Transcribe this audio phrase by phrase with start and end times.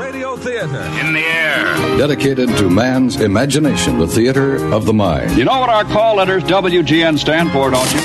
[0.00, 0.80] Radio Theater.
[1.06, 1.64] In the air.
[1.98, 5.36] Dedicated to man's imagination, the theater of the mind.
[5.36, 8.00] You know what our call letters WGN stand for, don't you?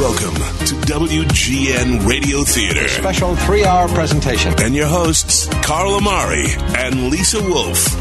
[0.00, 0.34] Welcome
[0.66, 2.88] to WGN Radio Theater.
[2.88, 4.54] Special three hour presentation.
[4.58, 6.46] And your hosts, Carl Amari
[6.78, 7.94] and Lisa Wolf.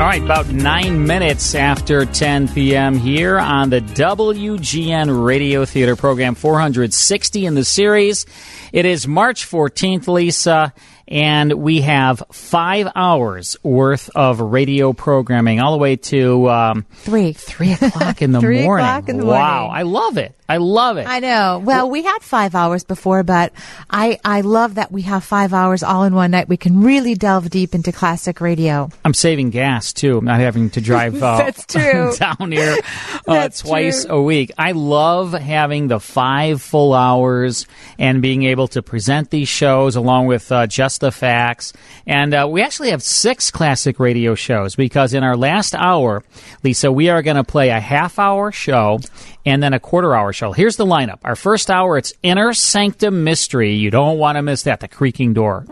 [0.00, 2.96] All right, about nine minutes after 10 p.m.
[2.96, 8.26] here on the WGN Radio Theater program 460 in the series.
[8.72, 10.72] It is March 14th, Lisa,
[11.10, 17.32] and we have five hours worth of radio programming all the way to um, three
[17.32, 18.86] three o'clock in the three morning.
[18.86, 19.76] O'clock in the wow, morning.
[19.76, 20.34] I love it.
[20.50, 21.06] I love it.
[21.06, 21.62] I know.
[21.64, 23.52] Well, we had five hours before, but
[23.88, 26.48] I, I love that we have five hours all in one night.
[26.48, 28.90] We can really delve deep into classic radio.
[29.04, 30.18] I'm saving gas too.
[30.18, 32.14] I'm not having to drive uh, That's true.
[32.18, 32.76] down here
[33.28, 34.16] uh, twice true.
[34.16, 34.50] a week.
[34.58, 40.26] I love having the five full hours and being able to present these shows along
[40.26, 41.72] with uh, just the facts.
[42.08, 46.24] And uh, we actually have six classic radio shows because in our last hour,
[46.64, 48.98] Lisa, we are going to play a half hour show
[49.46, 50.39] and then a quarter hour show.
[50.48, 51.18] Here's the lineup.
[51.22, 53.74] Our first hour, it's Inner Sanctum Mystery.
[53.74, 54.80] You don't want to miss that.
[54.80, 55.66] The creaking door.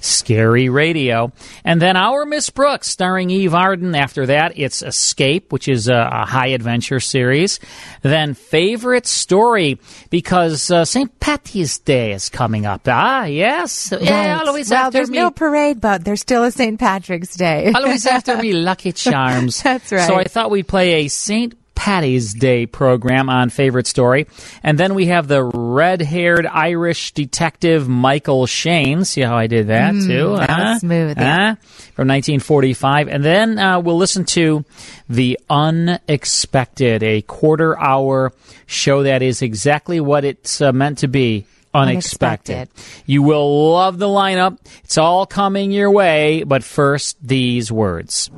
[0.00, 1.32] Scary Radio.
[1.64, 3.94] And then Our Miss Brooks, starring Eve Arden.
[3.94, 7.60] After that, it's Escape, which is a, a high adventure series.
[8.02, 9.78] Then Favorite Story,
[10.10, 11.18] because uh, St.
[11.20, 12.82] Patty's Day is coming up.
[12.86, 13.92] Ah, yes.
[14.00, 15.18] Yeah, always well, after there's me.
[15.18, 16.78] no parade, but there's still a St.
[16.78, 17.72] Patrick's Day.
[17.74, 19.62] always after me, Lucky Charms.
[19.62, 20.06] That's right.
[20.06, 21.54] So I thought we'd play a St.
[21.78, 24.26] Patty's Day program on Favorite Story.
[24.64, 29.04] And then we have the red haired Irish detective Michael Shayne.
[29.04, 30.36] See how I did that, too?
[30.36, 30.78] that was Huh?
[30.80, 31.54] smooth, Huh?
[31.94, 33.06] From 1945.
[33.06, 34.64] And then uh, we'll listen to
[35.08, 38.32] The Unexpected, a quarter hour
[38.66, 41.46] show that is exactly what it's uh, meant to be.
[41.72, 42.56] Unexpected.
[42.70, 43.02] Unexpected.
[43.06, 44.58] You will love the lineup.
[44.82, 46.42] It's all coming your way.
[46.42, 48.30] But first, these words.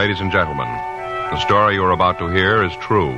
[0.00, 0.66] Ladies and gentlemen,
[1.30, 3.12] the story you're about to hear is true.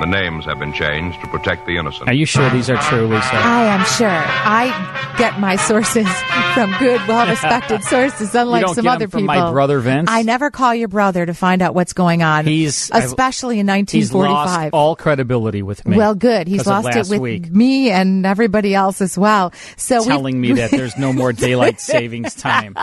[0.00, 2.08] The names have been changed to protect the innocent.
[2.08, 3.28] Are you sure these are true, Lisa?
[3.34, 4.08] I am sure.
[4.10, 6.08] I get my sources
[6.54, 9.34] from good, well-respected sources, unlike you don't some get other them from people.
[9.36, 10.08] my brother Vince.
[10.10, 12.44] I never call your brother to find out what's going on.
[12.46, 14.74] He's- I've- especially in He's lost 1945.
[14.74, 15.96] all credibility with me.
[15.96, 16.48] well, good.
[16.48, 17.52] He's 'cause of lost it with week.
[17.52, 19.52] me and everybody else as well.
[19.76, 22.74] So telling me that there's no more daylight savings time.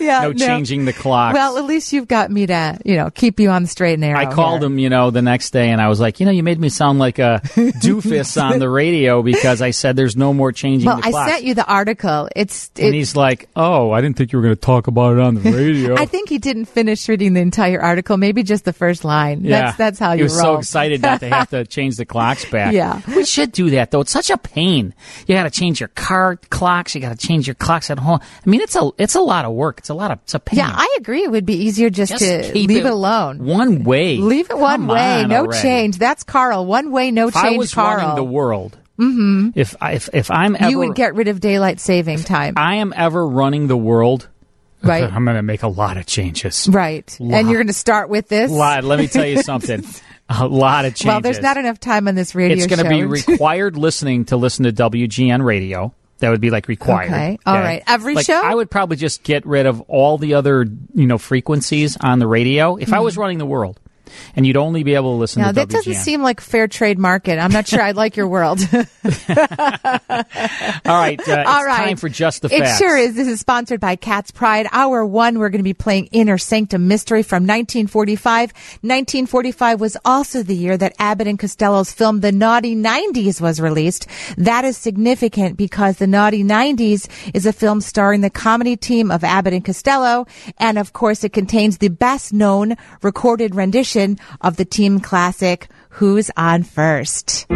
[0.00, 1.34] Yeah, No changing the clock.
[1.34, 4.00] Well, at least you've got me to, you know, keep you on the straight and
[4.02, 4.18] narrow.
[4.18, 4.66] I called here.
[4.68, 6.68] him, you know, the next day, and I was like, you know, you made me
[6.68, 11.00] sound like a doofus on the radio because I said there's no more changing Well,
[11.02, 12.28] I sent you the article.
[12.34, 15.20] It's and he's like, oh, I didn't think you were going to talk about it
[15.20, 15.94] on the radio.
[15.98, 18.16] I think he didn't finish reading the entire article.
[18.16, 19.44] Maybe just the first line.
[19.44, 20.54] yeah, That's that's how he you was roll.
[20.54, 22.72] so excited not to have to change the clocks back.
[22.72, 23.00] Yeah.
[23.14, 24.00] we should do that though.
[24.00, 24.94] It's such a pain.
[25.26, 26.94] You got to change your car clocks.
[26.94, 28.20] You got to change your clocks at home.
[28.22, 29.78] I mean, it's a it's a lot of work.
[29.78, 30.58] It's a lot of it's a pain.
[30.58, 31.22] Yeah, I agree.
[31.24, 33.44] It would be easier just, Just to leave it, alone.
[33.44, 34.16] one way.
[34.16, 35.60] Leave it one Come way, on no already.
[35.62, 35.98] change.
[35.98, 36.64] That's Carl.
[36.66, 37.58] One way, no If I change.
[37.58, 37.96] was Carl.
[37.98, 39.50] running the world, mm-hmm.
[39.54, 42.76] if I, if if I'm ever you would get rid of daylight saving time, I
[42.76, 44.28] am ever running the world,
[44.82, 45.04] right?
[45.04, 46.68] I'm going to make a lot of changes.
[46.70, 47.14] right.
[47.20, 48.50] And you're going to start with this.
[48.50, 48.84] lot.
[48.84, 49.84] Let me tell you something.
[50.28, 51.06] a lot of changes.
[51.06, 54.36] Well, there's not enough time on this radio It's going to be required listening to
[54.36, 55.92] listen to WGN radio.
[56.20, 57.10] That would be like required.
[57.10, 57.38] Okay.
[57.44, 57.82] All right.
[57.86, 58.40] Every Like, show?
[58.42, 62.26] I would probably just get rid of all the other, you know, frequencies on the
[62.26, 63.04] radio if I hmm.
[63.04, 63.80] was running the world.
[64.36, 65.72] And you'd only be able to listen now to that WGN.
[65.72, 67.38] doesn't seem like fair trade market.
[67.38, 68.60] I'm not sure I'd like your world.
[68.72, 68.84] all
[70.96, 71.18] right.
[71.18, 71.86] Uh, it's All right.
[71.86, 72.80] time for just the facts.
[72.80, 73.14] It sure is.
[73.14, 74.66] This is sponsored by Cat's Pride.
[74.72, 78.52] Hour one, we're going to be playing Inner Sanctum Mystery from 1945.
[78.82, 84.06] 1945 was also the year that Abbott and Costello's film The Naughty 90s was released.
[84.36, 89.24] That is significant because The Naughty 90s is a film starring the comedy team of
[89.24, 90.26] Abbott and Costello.
[90.58, 93.99] And of course, it contains the best known recorded rendition
[94.40, 97.46] of the team classic, Who's on First?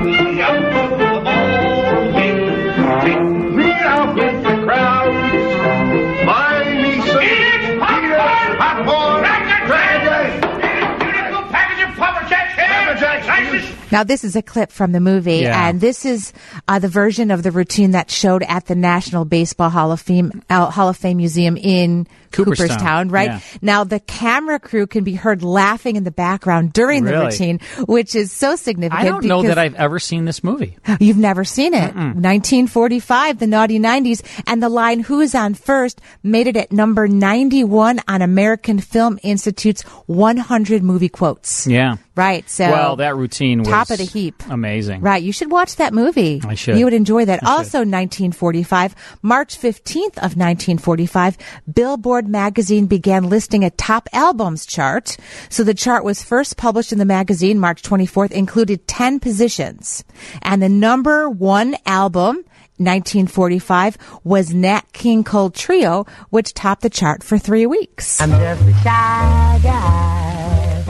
[13.93, 15.69] Now, this is a clip from the movie, Yeah.
[15.69, 16.32] and this is
[16.67, 20.43] uh, the version of the routine that showed at the National Baseball Hall of Fame
[20.50, 22.69] uh, Hall of Fame Museum in Cooperstown.
[22.69, 23.29] Cooperstown, right?
[23.29, 23.41] Yeah.
[23.63, 28.15] Now, the camera crew can be heard laughing in the background during the routine, which
[28.15, 29.01] is so significant.
[29.01, 30.77] I don't know that I've ever seen this movie.
[31.01, 31.95] You've never seen it.
[31.95, 38.01] 1945, the naughty 90s, and the line Who's on First made it at number 91
[38.09, 41.67] on American Film Institute's 100 movie quotes.
[41.67, 41.97] Yeah.
[42.17, 42.49] Right.
[42.49, 44.43] So well, that routine was top of the heap.
[44.49, 45.01] Amazing.
[45.01, 45.23] Right.
[45.23, 46.41] You should watch that movie.
[46.47, 46.79] I should.
[46.79, 47.43] You would enjoy that.
[47.43, 47.51] I should.
[47.51, 51.37] also, 1945, March 15th of 1945,
[51.73, 55.17] Billboard magazine began listing a top albums chart.
[55.49, 60.05] So the chart was first published in the magazine March 24th, included 10 positions.
[60.43, 62.44] And the number one album
[62.79, 68.21] 1945 was Nat King Cole Trio, which topped the chart for three weeks.
[68.21, 70.85] I'm just a shy guy.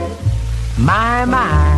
[0.77, 1.74] My, my.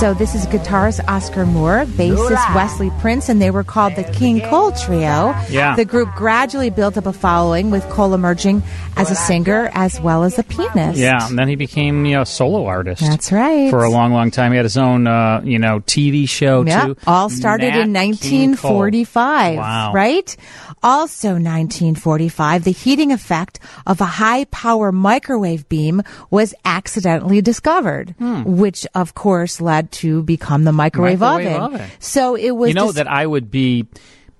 [0.00, 4.42] So this is guitarist Oscar Moore, bassist Wesley Prince, and they were called the King
[4.42, 5.34] Cole Trio.
[5.48, 5.74] Yeah.
[5.74, 8.62] The group gradually built up a following, with Cole emerging
[8.98, 10.98] as a singer as well as a pianist.
[10.98, 13.00] Yeah, and then he became you know, a solo artist.
[13.00, 13.70] That's right.
[13.70, 16.88] For a long, long time, he had his own uh, you know TV show Yeah,
[16.88, 16.96] too.
[17.06, 19.56] all started Nat in 1945.
[19.56, 19.92] Wow.
[19.94, 20.36] Right?
[20.82, 28.14] Also 1945, the heating effect of a high power microwave beam was accidentally discovered,
[28.44, 31.20] which of course led to become the microwave.
[31.20, 31.74] Microwave oven.
[31.80, 31.90] oven.
[31.98, 33.86] So it was You know dis- that I would be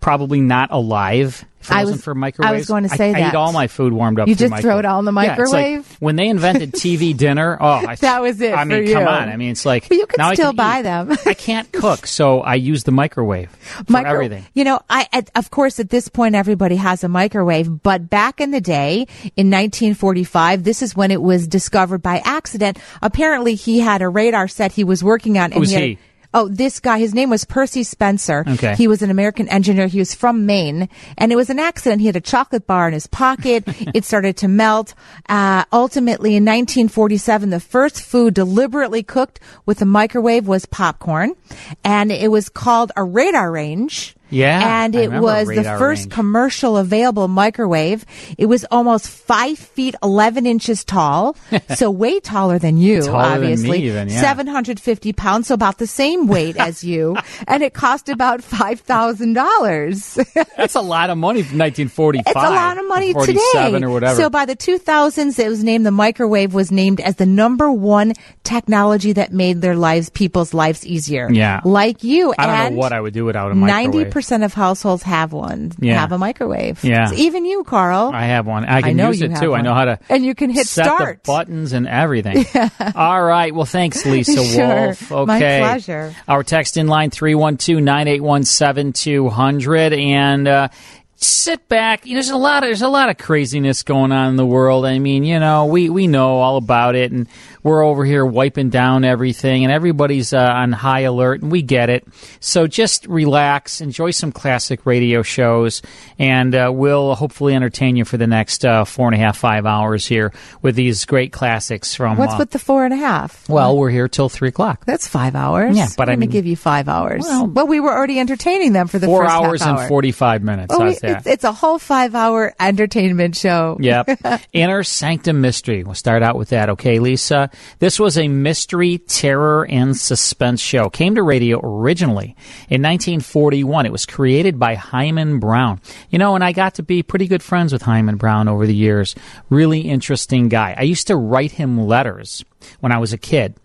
[0.07, 2.05] probably not alive if it I wasn't was-
[2.37, 3.33] for I was going to say I, I that.
[3.33, 4.29] eat all my food warmed up.
[4.29, 4.85] You just throw it microwave.
[4.85, 5.97] all in the Yeah, it's like microwave?
[5.99, 9.29] when they invented TV dinner, oh, I, That was it I mean, come on.
[9.29, 10.83] I mean, it's like But you can still can buy eat.
[10.83, 11.17] them.
[11.27, 14.47] I can't cook, so I use the microwave for Micro- everything.
[14.55, 18.41] You know, I at, of course at this point everybody has a microwave, but back
[18.41, 22.79] in the day in 1945, this is when it was discovered by accident.
[23.03, 25.47] Apparently, he had a radar set he was working on.
[25.47, 25.99] And Who's had- he?
[26.37, 28.45] Oh, this guy, his name was Percy Spencer.
[28.47, 28.75] Okay.
[28.75, 29.87] He was an American engineer.
[29.87, 32.03] He was from Maine and it was an accident.
[32.03, 33.65] He had a chocolate bar in his pocket.
[33.95, 34.93] it started to melt.
[35.31, 41.35] Uh, ultimately in 1947, the first food deliberately cooked with a microwave was popcorn
[41.83, 44.15] and it was called a Radarange.
[44.31, 46.13] Yeah, And it was the first range.
[46.13, 48.05] commercial available microwave.
[48.39, 51.37] It was almost five feet, 11 inches tall.
[51.77, 53.83] so way taller than you, Taller than me obviously.
[53.85, 54.21] even, yeah.
[54.21, 57.17] 750 pounds, so about the same weight as you.
[57.49, 60.47] And it cost about $5,000.
[60.57, 62.25] That's a lot of money from 1945.
[62.27, 63.87] It's a lot of money or 47 today.
[63.87, 64.17] or whatever.
[64.17, 68.15] So by the 2000s, it was named the microwave was named as the number one
[68.45, 71.31] technology that made their lives, people's lives easier.
[71.31, 71.61] Yeah.
[71.65, 72.33] Like you.
[72.39, 73.93] I don't and know what I would do without a microwave.
[74.17, 75.73] Percent of households have one.
[75.79, 76.01] Yeah.
[76.01, 76.83] Have a microwave.
[76.83, 77.09] Yeah.
[77.09, 78.13] So even you, Carl.
[78.15, 78.65] I have one.
[78.65, 79.55] I can know use it too.
[79.55, 79.99] I know how to.
[80.09, 81.23] And you can hit start.
[81.23, 82.47] the buttons and everything.
[82.95, 83.55] All right.
[83.55, 84.87] Well, thanks, Lisa Sure.
[84.87, 85.13] Wolf.
[85.13, 85.61] Okay.
[85.61, 86.15] My pleasure.
[86.27, 90.69] Our text in line 312-981-7200 and uh
[91.17, 92.07] sit back.
[92.07, 94.47] You know, there's a lot of there's a lot of craziness going on in the
[94.47, 94.87] world.
[94.87, 97.27] I mean, you know, we we know all about it and
[97.67, 101.91] we're over here wiping down everything and everybody's uh, on high alert and we get
[101.91, 102.07] it.
[102.41, 105.83] So just relax, enjoy some classic radio shows
[106.19, 109.67] and uh, we'll hopefully entertain you for the next uh, four and a half, five
[109.67, 110.33] hours here
[110.63, 112.17] with these great classics from.
[112.17, 113.49] What's uh, with the four and a half?
[113.49, 114.85] well, we're here till three o'clock.
[114.87, 115.77] That's five hours.
[115.77, 117.25] Yeah, but I'm going to give you five hours.
[117.27, 120.73] Well- Well, we were already entertaining them for the Four hours and forty-five minutes.
[120.73, 121.19] Oh, How's we- that?
[121.19, 123.77] it's, it's a whole five-hour entertainment show.
[123.81, 124.21] Yep.
[124.53, 125.83] Inner Sanctum Mystery.
[125.83, 127.51] We'll start out with that, okay, Lisa?
[127.79, 130.89] This was a mystery, terror, and suspense show.
[130.89, 132.37] Came to radio originally
[132.69, 133.87] in 1941.
[133.87, 135.81] It was created by Himan Brown.
[136.11, 138.75] You know, and I got to be pretty good friends with Himan Brown over the
[138.75, 139.15] years.
[139.51, 140.75] Really interesting guy.
[140.77, 142.45] I used to write him letters
[142.81, 143.57] when I was a kid.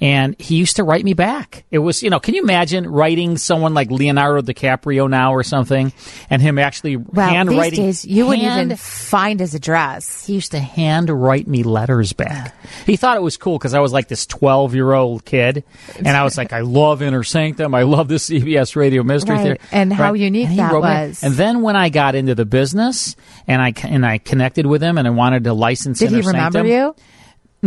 [0.00, 1.64] And he used to write me back.
[1.70, 5.92] It was, you know, can you imagine writing someone like Leonardo DiCaprio now or something,
[6.30, 7.84] and him actually Well, handwriting?
[7.86, 10.26] these days you wouldn't even find his address.
[10.26, 12.54] he used to hand write me letters back.
[12.84, 15.64] He thought it was cool because I was like this 12 year old kid.
[15.98, 17.74] And I was like, I love Inner Sanctum.
[17.74, 19.42] I love this CBS radio mystery Right.
[19.42, 19.60] theater.
[19.72, 21.22] And how unique he that wrote me- was.
[21.22, 24.98] And then when I got into the business and I, and I connected with him
[24.98, 26.94] and I wanted to license Did he Inner remember Sanctum- you?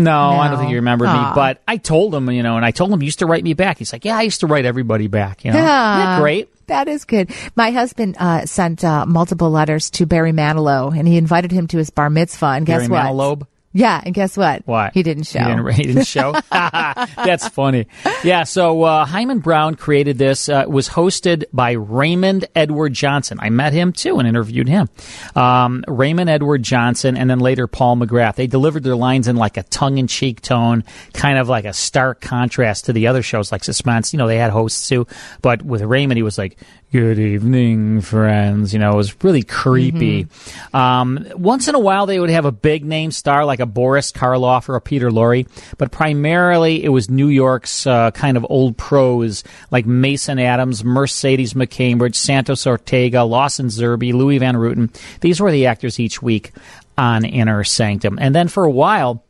[0.04, 1.30] No, I don't think he remembered Aw.
[1.30, 1.36] me.
[1.36, 3.54] But I told him, you know, and I told him he used to write me
[3.54, 3.78] back.
[3.78, 5.44] He's like, yeah, I used to write everybody back.
[5.46, 6.20] You know, Yeah.
[6.20, 6.50] Great.
[6.68, 7.32] That is good.
[7.56, 11.78] My husband uh, sent uh, multiple letters to Barry Manilow, and he invited him to
[11.78, 12.46] his bar mitzvah.
[12.46, 13.06] And guess Barry what?
[13.06, 13.48] Manilow?
[13.72, 14.64] Yeah, and guess what?
[14.66, 14.94] What?
[14.96, 15.40] He didn't show.
[15.40, 16.32] He didn't, he didn't show.
[16.52, 17.86] That's funny.
[18.24, 18.44] Yeah.
[18.44, 20.50] So uh, Himan Brown created this.
[20.50, 23.38] Uh, it was hosted by Raymond Edward Johnson.
[23.40, 24.90] I met him too and interviewed him.
[25.36, 28.36] Um, Raymond Edward Johnson, and then later Paul McGrath.
[28.36, 30.84] They delivered their lines in like a tongue-in-cheek tone,
[31.14, 34.14] kind of like a stark contrast to the other shows like Suspense.
[34.14, 35.06] You know, they had hosts too,
[35.44, 36.58] but with Raymond, he was like,
[36.92, 40.28] "Good evening, friends." You know, it was really creepy.
[40.74, 44.12] Um, once in a while, they would have a big name star like a Boris
[44.12, 48.78] Karloff or a Peter Lorre, but primarily it was New York's uh, kind of old
[48.78, 54.90] pros like Mason Adams, Mercedes McCambridge, Santos Ortega, Lawson Zerbe, Louis Van Rooten.
[55.22, 56.52] These were the actors each week
[56.98, 58.20] on Inner Sanctum.
[58.20, 59.24] And then for a while,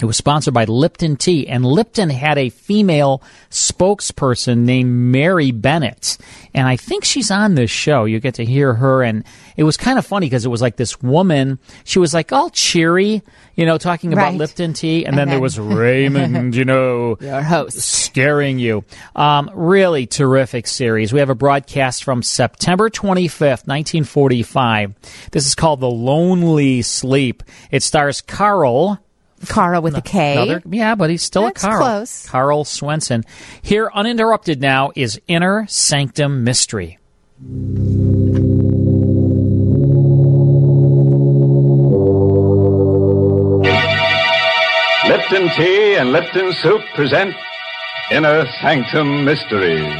[0.00, 6.16] It was sponsored by Lipton Tea, and Lipton had a female spokesperson named Mary Bennett.
[6.54, 8.04] And I think she's on this show.
[8.06, 9.24] You get to hear her, and
[9.56, 11.58] it was kind of funny because it was like this woman.
[11.84, 13.22] She was like all cheery,
[13.56, 14.38] you know, talking about Right.
[14.38, 17.78] Lipton Tea, and, And then, there was Raymond, you know, Your host.
[17.78, 18.84] scaring you.
[19.14, 21.12] Um, really terrific series.
[21.12, 24.94] We have a broadcast from September 25th, 1945.
[25.32, 27.42] This is called The Lonely Sleep.
[27.70, 28.98] It stars Carl.
[29.48, 30.32] Carl with a K.
[30.34, 31.80] Another, yeah, but he's still That's a Carl.
[31.82, 32.26] close.
[32.28, 33.24] Karl Swenson.
[33.62, 36.98] Here, uninterrupted now, is Inner Sanctum Mystery.
[45.08, 47.34] Lipton Tea and Lipton Soup present
[48.10, 49.94] Inner Sanctum Mysteries.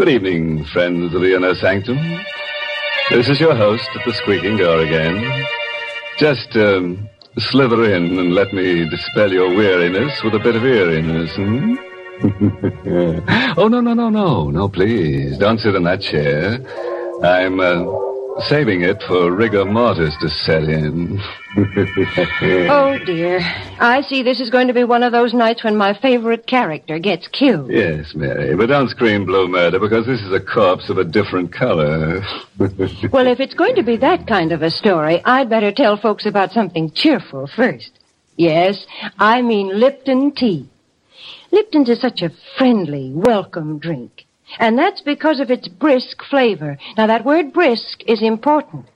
[0.00, 1.98] Good evening, friends of the Inner Sanctum.
[3.10, 5.44] This is your host at the squeaking door again.
[6.16, 11.36] Just um, slither in and let me dispel your weariness with a bit of eeriness,
[11.36, 11.74] hmm?
[13.58, 14.48] oh, no, no, no, no.
[14.48, 15.36] No, please.
[15.36, 16.54] Don't sit in that chair.
[17.22, 18.09] I'm uh,
[18.48, 21.20] saving it for rigor mortis to set in.
[22.42, 23.40] Oh, dear.
[23.80, 27.00] I see this is going to be one of those nights when my favorite character
[27.00, 27.72] gets killed.
[27.72, 31.52] Yes, Mary, but don't scream blue murder because this is a corpse of a different
[31.52, 32.24] color.
[33.10, 36.24] Well, if it's going to be that kind of a story, I'd better tell folks
[36.24, 37.90] about something cheerful first.
[38.36, 38.86] Yes,
[39.18, 40.68] I mean Lipton tea.
[41.50, 44.26] Lipton's is such a friendly, welcome drink.
[44.58, 46.78] And that's because of its brisk flavor.
[46.96, 48.86] Now, that word brisk is important.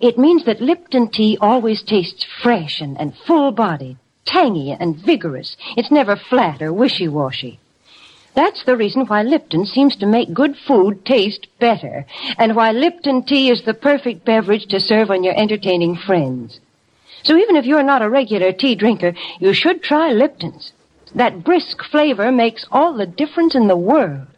[0.00, 5.56] It means that Lipton tea always tastes fresh and, and full-bodied, tangy and vigorous.
[5.76, 7.58] It's never flat or wishy-washy.
[8.34, 12.06] That's the reason why Lipton seems to make good food taste better,
[12.38, 16.60] and why Lipton tea is the perfect beverage to serve when you're entertaining friends.
[17.24, 20.72] So even if you're not a regular tea drinker, you should try Lipton's.
[21.14, 24.28] That brisk flavor makes all the difference in the world.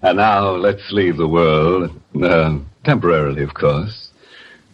[0.00, 1.90] And now let's leave the world,
[2.22, 4.10] uh, temporarily, of course.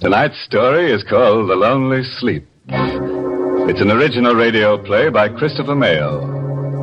[0.01, 2.47] Tonight's story is called The Lonely Sleep.
[2.69, 6.21] It's an original radio play by Christopher Mayo,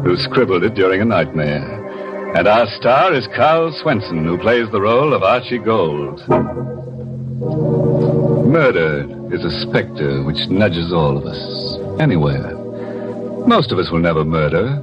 [0.04, 1.78] who scribbled it during a nightmare.
[2.36, 6.28] And our star is Karl Swenson, who plays the role of Archie Gold.
[8.48, 12.56] Murder is a specter which nudges all of us, anywhere.
[13.46, 14.82] Most of us will never murder,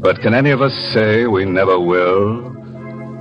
[0.00, 2.59] but can any of us say we never will?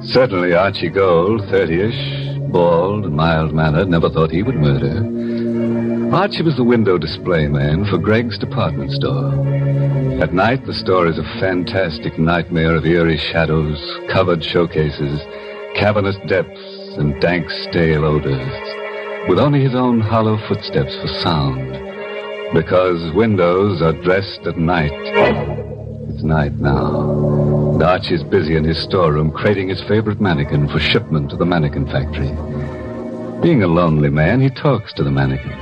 [0.01, 6.15] Certainly Archie Gold, 30-ish, bald mild-mannered, never thought he would murder.
[6.15, 9.31] Archie was the window display man for Greg's department store.
[10.21, 13.79] At night, the store is a fantastic nightmare of eerie shadows,
[14.09, 15.21] covered showcases,
[15.75, 21.71] cavernous depths, and dank, stale odors, with only his own hollow footsteps for sound.
[22.53, 25.78] Because windows are dressed at night.
[26.09, 27.73] It's night now.
[27.73, 31.85] And Archie's busy in his storeroom crating his favorite mannequin for shipment to the mannequin
[31.85, 32.31] factory.
[33.41, 35.57] Being a lonely man, he talks to the mannequin.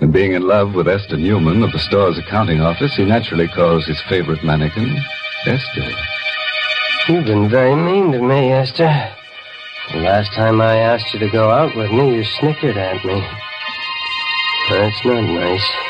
[0.00, 3.84] And being in love with Esther Newman of the store's accounting office, he naturally calls
[3.84, 4.96] his favorite mannequin
[5.44, 5.90] Esther.
[7.08, 9.12] You've been very mean to me, Esther.
[9.92, 13.26] The last time I asked you to go out with me, you snickered at me.
[14.70, 15.87] That's not nice.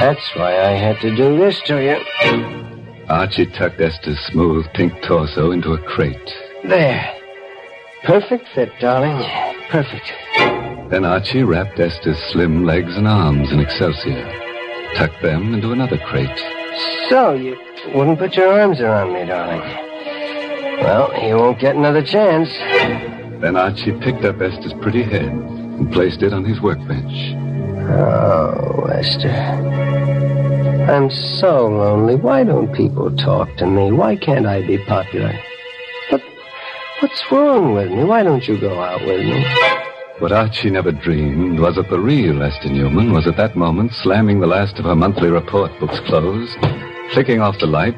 [0.00, 3.06] That's why I had to do this to you.
[3.10, 6.34] Archie tucked Esther's smooth pink torso into a crate.
[6.64, 7.14] There.
[8.04, 9.22] Perfect fit, darling.
[9.68, 10.10] Perfect.
[10.90, 14.24] Then Archie wrapped Esther's slim legs and arms in excelsior,
[14.94, 16.40] tucked them into another crate.
[17.10, 17.58] So, you
[17.94, 19.60] wouldn't put your arms around me, darling.
[20.80, 22.48] Well, you won't get another chance.
[23.42, 27.36] Then Archie picked up Esther's pretty head and placed it on his workbench.
[27.92, 29.30] Oh, Esther.
[30.90, 32.14] I'm so lonely.
[32.16, 33.90] Why don't people talk to me?
[33.92, 35.32] Why can't I be popular?
[36.10, 36.22] But
[37.00, 38.04] what's wrong with me?
[38.04, 39.44] Why don't you go out with me?
[40.20, 44.40] What Archie never dreamed was that the real Esther Newman was at that moment slamming
[44.40, 46.58] the last of her monthly report books closed,
[47.12, 47.96] flicking off the light,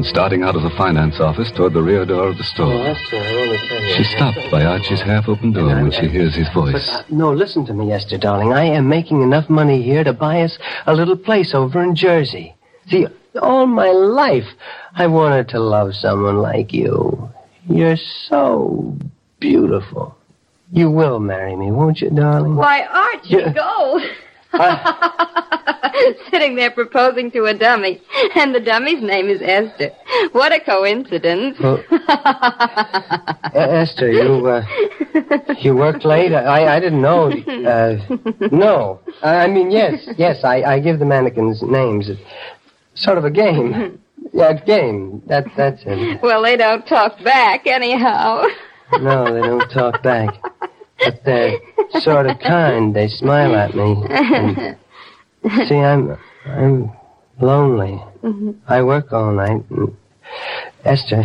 [0.00, 2.72] and starting out of the finance office toward the rear door of the store.
[2.86, 3.94] Esther, I want tell you.
[3.98, 6.88] She stopped by Archie's half-open door when she hears his But, voice.
[6.90, 8.50] uh, no, listen to me, Esther, darling.
[8.54, 12.54] I am making enough money here to buy us a little place over in Jersey.
[12.88, 13.08] See,
[13.42, 14.46] all my life
[14.94, 17.28] I wanted to love someone like you.
[17.68, 18.96] You're so
[19.38, 20.16] beautiful.
[20.72, 22.56] You will marry me, won't you, darling?
[22.56, 23.52] Why, Archie, Yeah.
[23.52, 24.00] go.
[26.30, 28.00] Sitting there proposing to a dummy.
[28.34, 29.90] And the dummy's name is Esther.
[30.32, 31.58] What a coincidence.
[31.60, 31.82] Well,
[33.54, 34.64] Esther, you uh,
[35.60, 36.32] you worked late.
[36.32, 37.30] I I didn't know.
[37.30, 37.98] Uh,
[38.50, 40.42] no, I mean yes, yes.
[40.44, 42.08] I I give the mannequins names.
[42.08, 42.20] It's
[42.94, 43.98] sort of a game.
[44.32, 45.22] Yeah, game.
[45.26, 46.20] That that's it.
[46.22, 48.44] well, they don't talk back anyhow.
[49.00, 50.34] No, they don't talk back.
[51.04, 51.58] But they're
[52.00, 52.94] sort of kind.
[52.94, 54.04] They smile at me.
[54.10, 54.76] And,
[55.68, 56.90] see, I'm I'm
[57.40, 58.00] lonely.
[58.68, 59.64] I work all night.
[60.84, 61.24] Esther,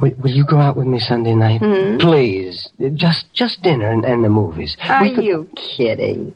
[0.00, 1.60] will, will you go out with me Sunday night?
[1.62, 1.98] Hmm?
[1.98, 4.76] Please, just just dinner and, and the movies.
[4.82, 6.34] Are could- you kidding?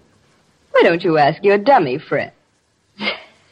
[0.72, 2.32] Why don't you ask your dummy friend?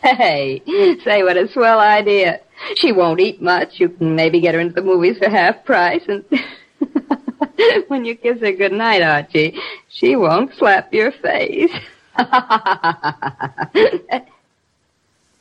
[0.02, 0.62] Hey,
[1.04, 2.40] say what a swell idea.
[2.76, 3.80] She won't eat much.
[3.80, 6.24] You can maybe get her into the movies for half price and
[7.88, 9.58] when you kiss her goodnight, Archie,
[9.88, 11.72] she won't slap your face.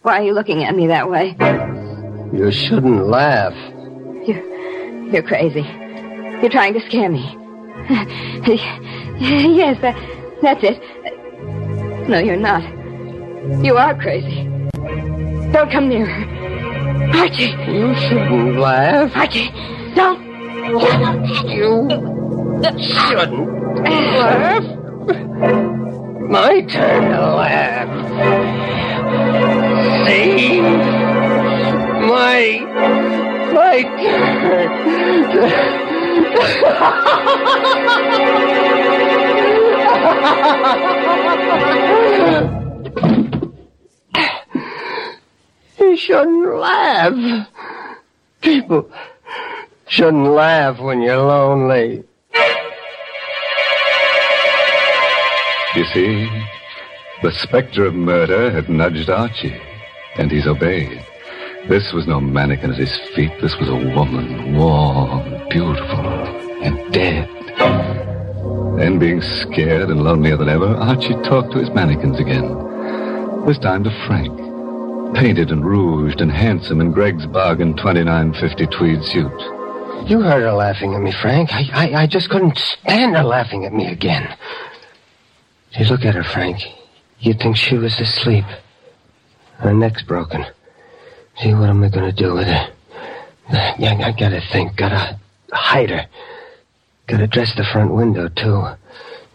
[0.01, 1.35] Why are you looking at me that way?
[2.33, 3.53] You shouldn't laugh.
[4.27, 5.63] You're, you're crazy.
[6.41, 7.37] You're trying to scare me.
[9.19, 9.95] yes, that,
[10.41, 12.09] that's it.
[12.09, 12.63] No, you're not.
[13.63, 14.43] You are crazy.
[15.51, 16.35] Don't come near her.
[17.17, 17.55] Archie!
[17.71, 19.15] You shouldn't laugh.
[19.15, 19.49] Archie!
[19.95, 20.24] Don't!
[20.65, 20.73] You
[22.79, 23.49] shouldn't
[23.83, 24.65] laugh.
[26.27, 27.89] My turn to laugh.
[30.07, 30.61] See?
[32.01, 32.65] My.
[33.53, 34.65] My turn.
[45.79, 47.47] you shouldn't laugh.
[48.41, 48.89] People
[49.87, 52.03] shouldn't laugh when you're lonely.
[55.75, 56.29] You see,
[57.21, 59.61] the specter of murder had nudged Archie,
[60.15, 61.05] and he's obeyed.
[61.67, 63.31] This was no mannequin at his feet.
[63.41, 66.05] This was a woman, warm, beautiful,
[66.63, 67.27] and dead.
[68.77, 73.45] Then, being scared and lonelier than ever, Archie talked to his mannequins again.
[73.45, 74.35] This time to Frank,
[75.15, 79.64] painted and rouged and handsome in Greg's bargain 2950 tweed suit.
[80.03, 81.49] You heard her laughing at me, Frank.
[81.51, 84.27] I, I, I just couldn't stand her laughing at me again.
[85.71, 86.61] You look at her, Frank.
[87.19, 88.45] You'd think she was asleep.
[89.57, 90.45] Her neck's broken.
[91.41, 92.69] See, what am I going to do with her?
[93.79, 94.75] Yeah, I gotta think.
[94.75, 95.19] Gotta
[95.51, 96.05] hide her.
[97.07, 98.63] Gotta dress the front window, too.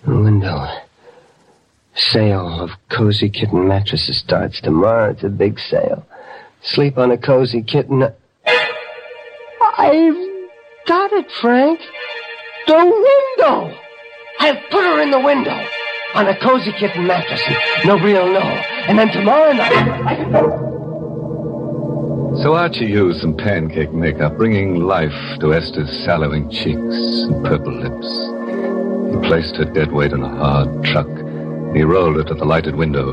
[0.07, 0.67] The window.
[1.95, 5.11] Sale of cozy kitten mattresses starts tomorrow.
[5.11, 6.07] It's a big sale.
[6.63, 8.05] Sleep on a cozy kitten.
[9.61, 10.30] I've
[10.91, 11.81] it, Frank.
[12.67, 13.77] The window!
[14.41, 15.67] I've put her in the window
[16.15, 17.43] on a cozy kitten mattress.
[17.47, 18.41] and Nobody will know.
[18.41, 20.69] And then tomorrow night.
[22.43, 28.07] So Archie used some pancake makeup, bringing life to Esther's sallowing cheeks and purple lips.
[29.15, 31.09] He placed her dead weight on a hard truck.
[31.75, 33.13] He rolled her to the lighted window.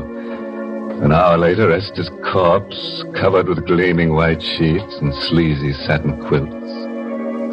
[1.02, 6.77] An hour later, Esther's corpse, covered with gleaming white sheets and sleazy satin quilts,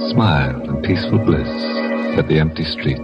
[0.09, 1.47] smiled in peaceful bliss
[2.17, 2.99] at the empty street.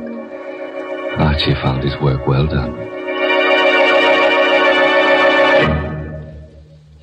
[1.18, 2.78] Archie found his work well done.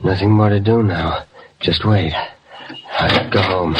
[0.02, 1.24] Nothing more to do now.
[1.60, 2.12] Just wait.
[2.98, 3.76] I'll go home.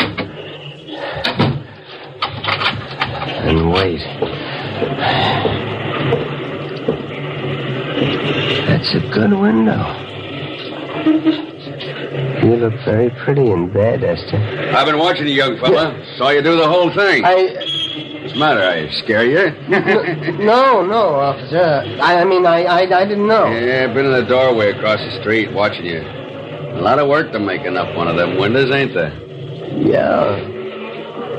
[3.47, 4.01] And wait.
[8.67, 10.05] That's a good window.
[12.43, 14.37] You look very pretty in bed, Esther.
[14.77, 16.01] I've been watching you, young fella.
[16.17, 17.25] Saw you do the whole thing.
[17.25, 17.55] I.
[18.23, 18.63] What's the matter?
[18.63, 19.55] I scare you?
[20.45, 21.83] No, no, officer.
[22.01, 23.47] I, I mean, I, I, I didn't know.
[23.51, 26.01] Yeah, I've been in the doorway across the street watching you.
[26.01, 29.13] A lot of work to making up one of them windows, ain't there?
[29.77, 30.37] Yeah.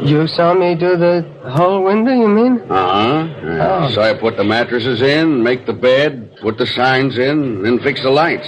[0.04, 2.60] You saw me do the whole window, you mean?
[2.70, 3.28] Uh-huh.
[3.44, 3.86] Yeah.
[3.88, 3.92] Oh.
[3.94, 8.02] So I put the mattresses in, make the bed, put the signs in, then fix
[8.02, 8.48] the lights.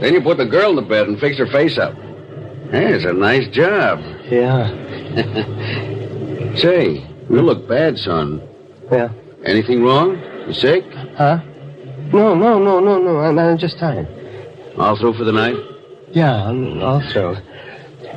[0.00, 1.94] Then you put the girl in the bed and fix her face up.
[2.70, 4.00] Hey, it's a nice job.
[4.30, 4.68] Yeah.
[6.56, 8.42] Say, you look bad, son.
[8.90, 9.10] Yeah.
[9.44, 10.18] Anything wrong?
[10.46, 10.84] You sick?
[11.16, 11.40] Huh?
[12.12, 13.20] No, no, no, no, no.
[13.20, 14.06] I'm, I'm just tired.
[14.78, 15.56] All through for the night?
[16.12, 17.36] Yeah, I'm all through.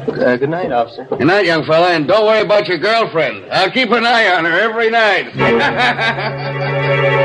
[0.08, 1.06] Uh, good night, officer.
[1.06, 3.52] Good night, young fella, and don't worry about your girlfriend.
[3.52, 5.36] I'll keep an eye on her every night.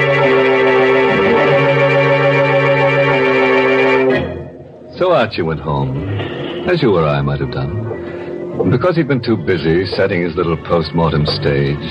[4.96, 6.08] So Archie went home,
[6.66, 7.76] as you or I might have done.
[8.60, 11.90] And because he'd been too busy setting his little post-mortem stage,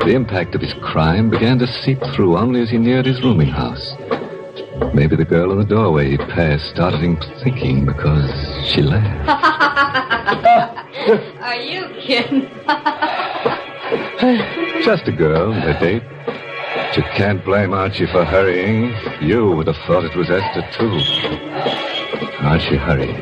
[0.00, 3.48] the impact of his crime began to seep through only as he neared his rooming
[3.48, 3.94] house.
[4.92, 8.30] Maybe the girl in the doorway he passed started him thinking because
[8.66, 9.28] she laughed.
[11.40, 12.42] Are you kidding?
[14.84, 16.02] Just a girl, a date.
[16.26, 18.94] But you can't blame Archie for hurrying.
[19.26, 21.85] You would have thought it was Esther, too.
[22.40, 23.16] Archie hurried.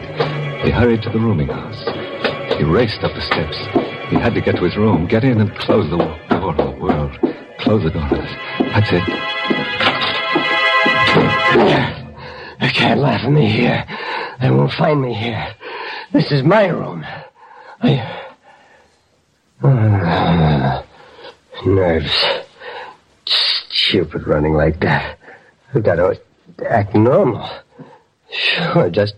[0.64, 1.82] He hurried to the rooming house.
[2.56, 3.56] He raced up the steps.
[4.10, 6.70] He had to get to his room, get in and close the door of the
[6.70, 7.18] world.
[7.58, 8.08] Close the door.
[8.58, 9.04] That's it.
[12.60, 13.84] They can't laugh at me here.
[14.40, 15.54] They won't find me here.
[16.12, 17.04] This is my room.
[17.80, 18.22] I.
[19.62, 20.84] Ah,
[21.64, 22.24] nerves.
[23.26, 25.18] Stupid running like that.
[25.74, 26.20] I've got to
[26.68, 27.48] act normal.
[28.34, 29.14] Sure, just,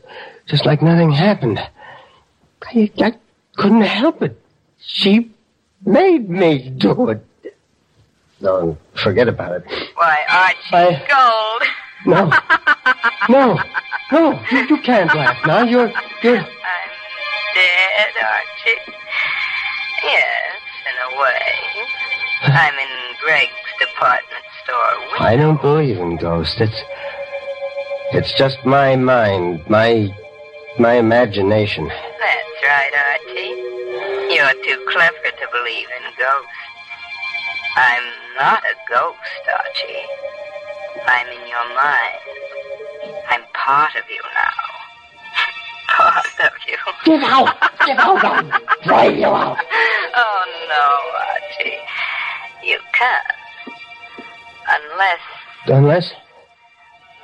[0.47, 1.59] just like nothing happened.
[2.63, 3.15] I, I
[3.57, 4.41] couldn't help it.
[4.79, 5.31] She
[5.85, 7.25] made me do it.
[8.41, 9.65] No, forget about it.
[9.95, 11.63] Why, Archie Gold.
[12.07, 12.33] No.
[13.29, 13.59] No.
[14.13, 14.41] No.
[14.53, 15.65] You, you can't laugh now.
[15.65, 15.91] You're,
[16.23, 16.37] you're.
[16.37, 16.47] I'm
[17.55, 18.93] dead, Archie.
[20.05, 21.87] Yes, in a way.
[22.43, 23.51] I'm in Greg's
[23.81, 25.11] department store.
[25.11, 26.55] With I don't believe in ghosts.
[26.61, 26.81] It's,
[28.17, 30.09] it's just my mind, my,
[30.79, 31.87] my imagination.
[31.87, 34.35] That's right, Archie.
[34.35, 36.49] You're too clever to believe in ghosts.
[37.77, 38.03] I'm
[38.39, 40.07] not a ghost, Archie.
[41.07, 42.21] I'm in your mind.
[43.29, 44.63] I'm part of you now.
[45.97, 46.77] Part of you.
[47.05, 47.57] Get out!
[47.87, 48.25] Get out!
[48.25, 49.59] I'll drive you out.
[50.19, 51.79] Oh, no, Archie.
[52.65, 53.27] You can't.
[54.69, 55.21] Unless,
[55.67, 56.13] Unless,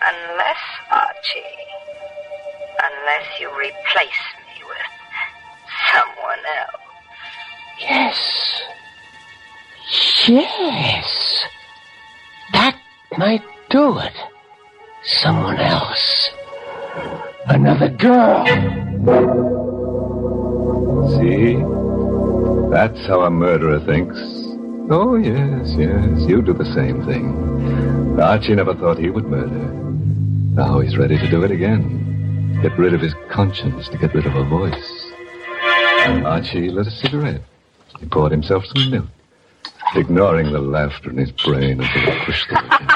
[0.08, 1.58] unless, Archie,
[2.78, 4.90] unless you replace me with
[5.92, 6.82] someone else.
[7.80, 8.62] yes.
[10.28, 11.44] Yes.
[12.52, 12.76] That
[13.18, 14.12] might do it.
[15.04, 16.30] Someone else.
[17.46, 18.46] Another girl.
[21.18, 21.56] See?
[22.70, 24.18] That's how a murderer thinks.
[24.90, 28.18] Oh, yes, yes, you do the same thing.
[28.20, 29.91] Archie never thought he would murder.
[30.52, 32.60] Now he's ready to do it again.
[32.60, 35.10] Get rid of his conscience to get rid of a voice.
[36.04, 37.40] And Archie lit a cigarette.
[37.98, 39.06] He poured himself some milk,
[39.96, 42.88] ignoring the laughter in his brain until it pushed through again.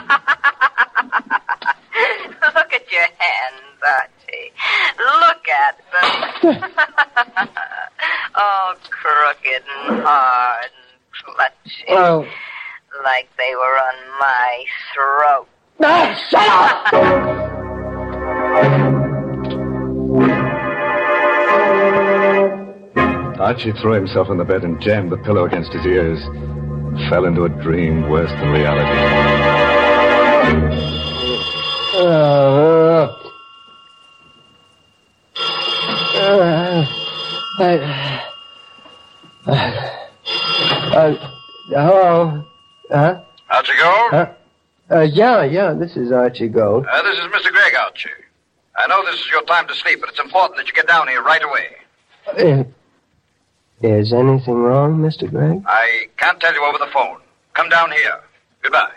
[2.55, 4.53] Look at your hands, Archie.
[4.99, 5.79] Look at
[6.53, 6.73] them.
[8.35, 11.89] All oh, crooked and hard and clutching.
[11.89, 12.27] Well,
[13.03, 15.49] Like they were on my throat.
[15.83, 17.57] Ah, shut up!
[23.41, 26.19] Archie threw himself on the bed and jammed the pillow against his ears.
[27.11, 28.91] Fell into a dream worse than reality.
[31.95, 33.07] Uh,
[36.19, 36.87] uh,
[37.59, 37.79] I,
[39.47, 39.53] uh,
[40.97, 41.15] uh,
[41.69, 42.45] hello?
[42.91, 43.21] Huh?
[43.51, 44.11] Archie Gold?
[44.11, 44.27] Huh?
[44.91, 46.87] Uh, yeah, yeah, this is Archie Gold.
[46.87, 47.51] Uh, this is Mr.
[47.51, 48.09] Gregg, Archie.
[48.77, 51.09] I know this is your time to sleep, but it's important that you get down
[51.09, 51.77] here right away.
[52.29, 52.65] Uh,
[53.83, 55.29] is anything wrong, Mr.
[55.29, 55.63] Gregg?
[55.67, 57.19] I can't tell you over the phone.
[57.55, 58.21] Come down here.
[58.63, 58.91] Goodbye.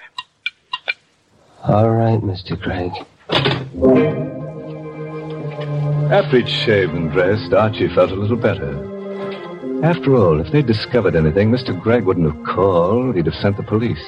[1.63, 2.59] All right, Mr.
[2.59, 2.91] Gregg.
[6.11, 8.85] After he'd shaved and dressed, Archie felt a little better.
[9.83, 11.79] After all, if they'd discovered anything, Mr.
[11.79, 13.15] Gregg wouldn't have called.
[13.15, 14.03] He'd have sent the police.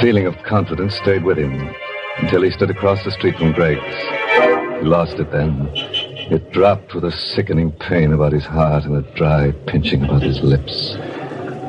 [0.00, 1.74] Feeling of confidence stayed with him
[2.18, 3.82] until he stood across the street from Gregg's.
[4.80, 5.68] He lost it then.
[6.30, 10.40] It dropped with a sickening pain about his heart and a dry pinching about his
[10.40, 10.96] lips.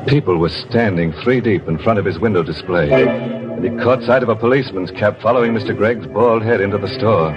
[0.06, 4.22] People were standing three deep in front of his window display, and he caught sight
[4.22, 5.76] of a policeman's cap following Mr.
[5.76, 7.36] Gregg's bald head into the store.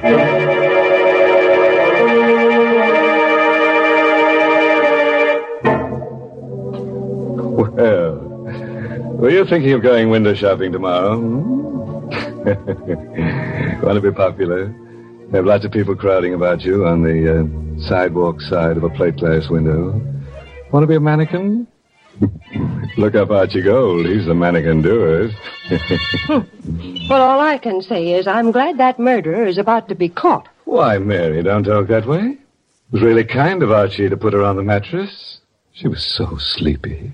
[7.55, 7.73] Well,
[9.23, 11.17] were you thinking of going window shopping tomorrow?
[11.17, 12.09] hmm?
[13.81, 14.67] Want to be popular?
[15.31, 19.15] Have lots of people crowding about you on the uh, sidewalk side of a plate
[19.15, 19.93] glass window.
[20.73, 21.65] Want to be a mannequin?
[22.97, 24.05] Look up Archie Gold.
[24.05, 25.31] He's the mannequin doer.
[27.09, 30.47] Well, all I can say is I'm glad that murderer is about to be caught.
[30.63, 32.21] Why, Mary, don't talk that way.
[32.21, 35.39] It was really kind of Archie to put her on the mattress.
[35.73, 37.13] She was so sleepy.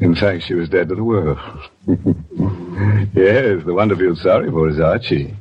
[0.00, 1.38] In fact, she was dead to the world.
[1.86, 5.34] yes, the one to feel sorry for is Archie.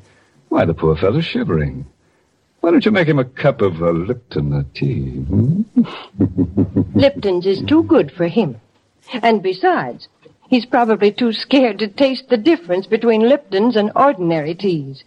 [0.50, 1.86] Why, the poor fellow's shivering.
[2.60, 5.22] Why don't you make him a cup of uh, Lipton tea?
[5.22, 5.62] hmm?
[6.94, 8.60] Lipton's is too good for him.
[9.14, 10.10] And besides,
[10.50, 15.06] he's probably too scared to taste the difference between Lipton's and ordinary teas.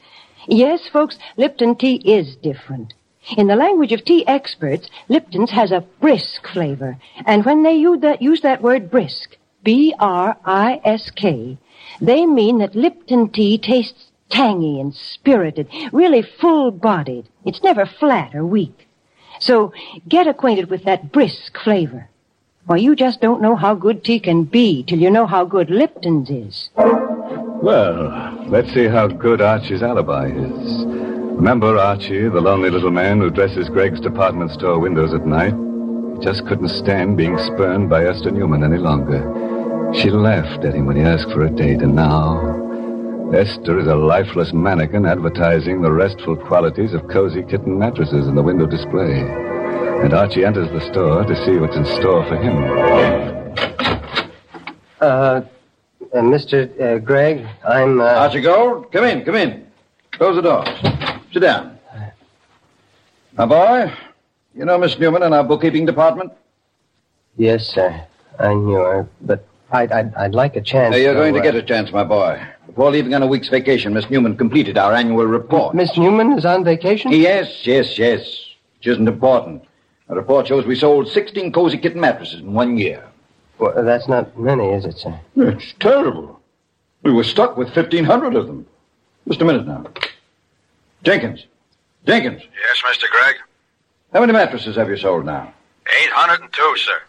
[0.48, 2.94] Yes, folks, Lipton tea is different.
[3.36, 6.96] In the language of tea experts, Lipton's has a brisk flavor.
[7.26, 11.58] And when they use that, use that word brisk, B-R-I-S-K,
[12.00, 17.28] they mean that Lipton tea tastes tangy and spirited, really full-bodied.
[17.44, 18.88] It's never flat or weak.
[19.38, 19.72] So
[20.08, 22.08] get acquainted with that brisk flavor.
[22.66, 25.68] Why, you just don't know how good tea can be till you know how good
[25.68, 26.70] Lipton's is.
[26.76, 30.84] Well, let's see how good Archie's alibi is.
[30.86, 35.54] Remember Archie, the lonely little man who dresses Greg's department store windows at night?
[36.16, 39.41] He just couldn't stand being spurned by Esther Newman any longer.
[39.94, 43.94] She laughed at him when he asked for a date, and now Esther is a
[43.94, 49.20] lifeless mannequin advertising the restful qualities of cozy kitten mattresses in the window display.
[49.20, 52.56] And Archie enters the store to see what's in store for him.
[55.00, 55.42] Uh, uh
[56.14, 56.80] Mr.
[56.80, 58.00] Uh, Gregg, I'm.
[58.00, 58.04] Uh...
[58.04, 59.66] Archie Gold, come in, come in.
[60.12, 60.64] Close the door.
[61.32, 61.78] Sit down.
[63.36, 63.92] My boy,
[64.54, 66.32] you know Miss Newman in our bookkeeping department?
[67.36, 68.06] Yes, sir.
[68.38, 70.92] I knew her, but I'd, I'd, I'd like a chance.
[70.92, 72.40] Now, you're to, going to uh, get a chance, my boy.
[72.66, 75.74] Before leaving on a week's vacation, Miss Newman completed our annual report.
[75.74, 77.12] Miss Newman is on vacation?
[77.12, 78.20] Yes, yes, yes.
[78.78, 79.64] Which isn't important.
[80.08, 83.06] The report shows we sold 16 cozy kitten mattresses in one year.
[83.58, 85.18] Well, that's not many, is it, sir?
[85.36, 86.40] It's terrible.
[87.02, 88.66] We were stuck with 1,500 of them.
[89.28, 89.84] Just a minute now.
[91.02, 91.46] Jenkins.
[92.06, 92.42] Jenkins.
[92.42, 93.08] Yes, Mr.
[93.10, 93.36] Gregg?
[94.12, 95.52] How many mattresses have you sold now?
[95.86, 97.02] 802, sir.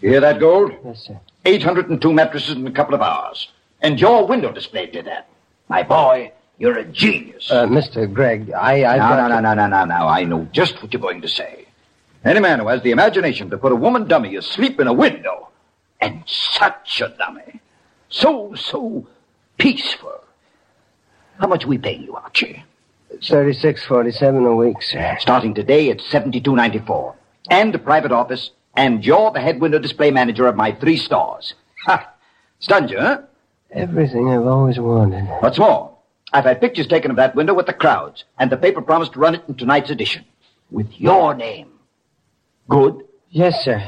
[0.00, 0.72] You hear that, Gold?
[0.84, 1.20] Yes, sir.
[1.48, 3.48] 802 mattresses in a couple of hours.
[3.80, 5.28] And your window display did that.
[5.68, 7.50] My boy, you're a genius.
[7.50, 8.12] Uh, Mr.
[8.12, 8.84] Gregg, I...
[8.84, 10.08] I've no, no, no, no, no, no, no.
[10.08, 11.66] I know just what you're going to say.
[12.24, 15.48] Any man who has the imagination to put a woman dummy asleep in a window,
[16.00, 17.60] and such a dummy,
[18.08, 19.06] so, so
[19.56, 20.20] peaceful.
[21.38, 22.64] How much are we paying you, Archie?
[23.22, 25.16] Thirty-six forty-seven a week, sir.
[25.20, 27.14] Starting today, it's seventy-two ninety-four,
[27.50, 31.54] and a private office, and you're the head window display manager of my three stores.
[31.86, 32.08] Ha!
[32.60, 33.22] Stunned you, huh?
[33.72, 35.24] Everything I've always wanted.
[35.40, 35.96] What's more,
[36.32, 39.18] I've had pictures taken of that window with the crowds, and the paper promised to
[39.18, 40.24] run it in tonight's edition.
[40.70, 41.70] With your name.
[42.68, 43.02] Good?
[43.30, 43.82] Yes, sir.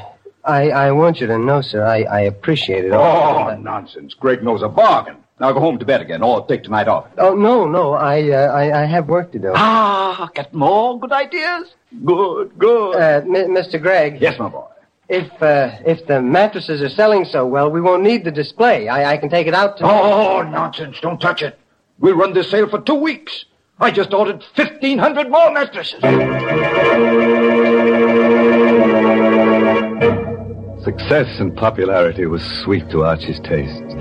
[0.44, 2.92] I, I want you to know, sir, I, I appreciate it.
[2.92, 3.50] All.
[3.50, 4.14] Oh, nonsense.
[4.14, 5.16] Greg knows a bargain.
[5.38, 7.06] Now go home to bed again, or take tonight off.
[7.16, 7.92] Oh, no, no.
[7.94, 9.52] I, uh, I, I have work to do.
[9.54, 11.74] Ah, get more good ideas?
[12.04, 12.96] Good, good.
[12.96, 13.80] Uh, M- Mr.
[13.80, 14.20] Gregg.
[14.20, 14.66] Yes, my boy.
[15.12, 18.86] If, uh, if the mattresses are selling so well, we won't need the display.
[18.86, 19.84] I, I can take it out to...
[19.84, 21.00] Oh, nonsense.
[21.00, 21.58] Don't touch it.
[21.98, 23.44] We'll run this sale for two weeks.
[23.80, 26.00] I just ordered 1,500 more mattresses.
[30.84, 33.96] Success and popularity was sweet to Archie's taste.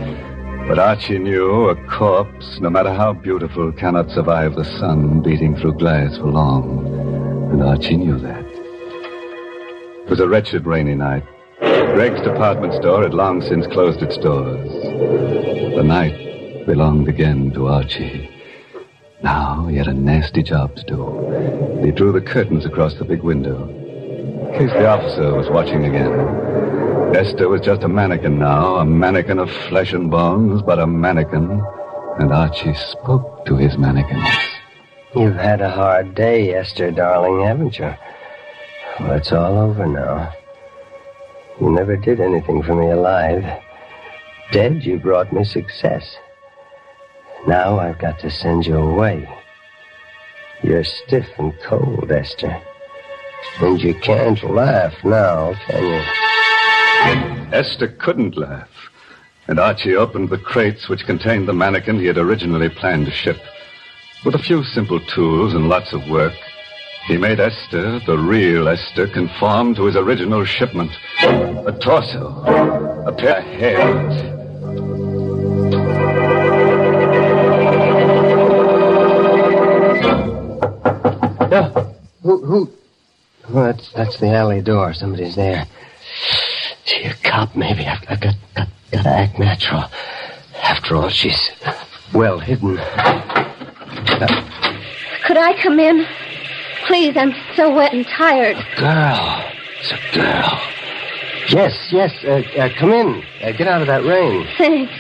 [0.67, 5.80] But Archie knew a corpse, no matter how beautiful, cannot survive the sun beating through
[5.80, 6.86] glass for long.
[7.52, 8.48] And Archie knew that.
[10.10, 11.24] It was a wretched rainy night.
[11.60, 14.67] Greg's department store had long since closed its doors.
[14.67, 18.28] The night belonged again to Archie.
[19.22, 21.82] Now he had a nasty job to do.
[21.86, 23.69] He drew the curtains across the big window.
[23.69, 27.15] In case the officer was watching again.
[27.15, 31.63] Esther was just a mannequin now, a mannequin of flesh and bones, but a mannequin.
[32.17, 34.28] And Archie spoke to his mannequins.
[35.15, 37.93] You've had a hard day, Esther, darling, haven't you?
[38.99, 40.33] Well, it's all over now.
[41.62, 43.43] You never did anything for me alive.
[44.51, 46.17] Dead, you brought me success.
[47.47, 49.27] Now I've got to send you away.
[50.62, 52.62] You're stiff and cold, Esther.
[53.62, 57.57] And you can't laugh now, can you?
[57.57, 58.69] Esther couldn't laugh.
[59.47, 63.39] And Archie opened the crates which contained the mannequin he had originally planned to ship.
[64.25, 66.33] With a few simple tools and lots of work,
[67.07, 70.91] he made Esther, the real Esther, conform to his original shipment.
[71.21, 72.43] A torso,
[73.07, 74.39] a pair of hands.
[81.49, 81.95] No.
[82.21, 82.69] Who, who?
[83.51, 84.93] Oh, that's, that's the alley door.
[84.93, 85.65] Somebody's there.
[86.85, 87.85] Gee, a cop, maybe.
[87.85, 89.85] I've, I've got, got, got to act natural.
[90.62, 91.49] After all, she's
[92.13, 92.77] well hidden.
[95.25, 96.05] Could I come in?
[96.89, 98.58] Please, I'm so wet and tired.
[98.75, 99.45] Girl.
[99.80, 100.60] It's a girl.
[101.49, 102.12] Yes, yes.
[102.23, 103.23] Uh, uh, come in.
[103.43, 104.47] Uh, get out of that rain.
[104.58, 104.91] Thanks.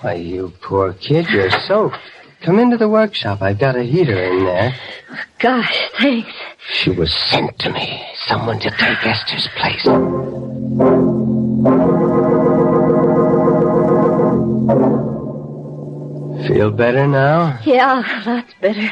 [0.00, 2.00] Why, you poor kid, you're soaked.
[2.42, 3.42] Come into the workshop.
[3.42, 4.74] I've got a heater in there.
[5.38, 6.32] Gosh, thanks.
[6.72, 8.04] She was sent to me.
[8.26, 9.84] Someone to take Esther's place.
[16.48, 17.60] Feel better now?
[17.64, 18.90] Yeah, lots better.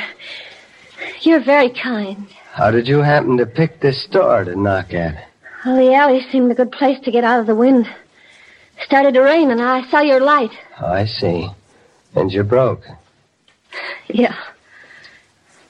[1.23, 2.29] You're very kind.
[2.53, 5.29] How did you happen to pick this store to knock at?
[5.65, 7.88] Well, the alley seemed a good place to get out of the wind.
[8.85, 10.51] Started to rain, and I saw your light.
[10.81, 11.49] Oh, I see.
[12.15, 12.85] And you're broke.
[14.09, 14.37] Yeah.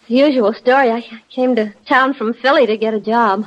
[0.09, 0.91] The usual story.
[0.91, 3.47] I came to town from Philly to get a job.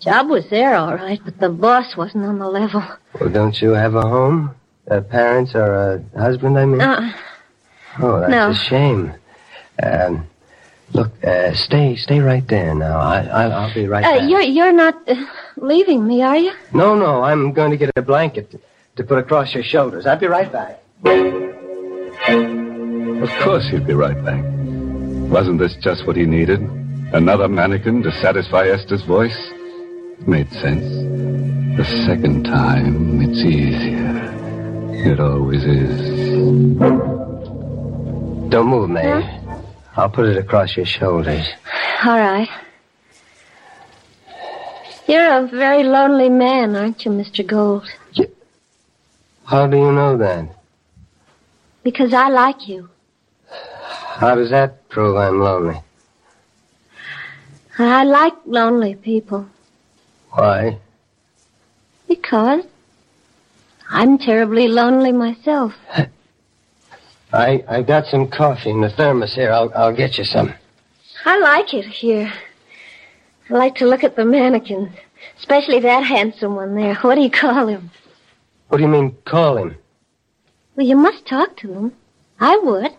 [0.00, 2.84] Job was there, all right, but the boss wasn't on the level.
[3.18, 4.54] Well, don't you have a home?
[4.88, 6.80] Uh, parents or a husband, I mean?
[6.80, 7.12] Uh,
[8.00, 8.50] oh, that's no.
[8.50, 9.14] a shame.
[9.82, 10.26] Um,
[10.92, 12.98] look, uh, stay, stay right there now.
[12.98, 14.30] I, I, I'll be right uh, back.
[14.30, 15.14] you're you're not uh,
[15.56, 16.52] leaving me, are you?
[16.72, 18.60] No, no, I'm going to get a blanket to,
[18.96, 20.06] to put across your shoulders.
[20.06, 20.80] I'll be right back.
[23.22, 24.42] Of course he'd be right back.
[25.30, 26.60] Wasn't this just what he needed?
[27.12, 29.50] Another mannequin to satisfy Esther's voice?
[30.26, 30.84] Made sense.
[31.76, 34.08] The second time, it's easier.
[35.12, 36.78] It always is.
[38.50, 39.38] Don't move, May.
[39.98, 41.44] I'll put it across your shoulders.
[42.04, 42.48] All right.
[45.08, 47.44] You're a very lonely man, aren't you, Mr.
[47.44, 47.88] Gold?
[49.44, 50.54] How do you know that?
[51.82, 52.88] Because I like you.
[53.50, 55.80] How does that prove I'm lonely?
[57.76, 59.48] I like lonely people.
[60.30, 60.78] Why?
[62.06, 62.62] Because
[63.90, 65.74] I'm terribly lonely myself.
[67.32, 69.52] I I got some coffee in the thermos here.
[69.52, 70.54] I'll I'll get you some.
[71.24, 72.32] I like it here.
[73.50, 74.90] I like to look at the mannequins,
[75.38, 76.94] especially that handsome one there.
[76.96, 77.90] What do you call him?
[78.68, 79.76] What do you mean, call him?
[80.76, 81.92] Well, you must talk to him.
[82.38, 82.92] I would.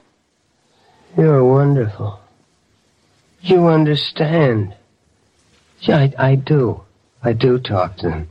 [1.18, 2.20] You're wonderful.
[3.42, 4.76] You understand.
[5.82, 6.82] Yeah, I, I do.
[7.24, 8.30] I do talk to him.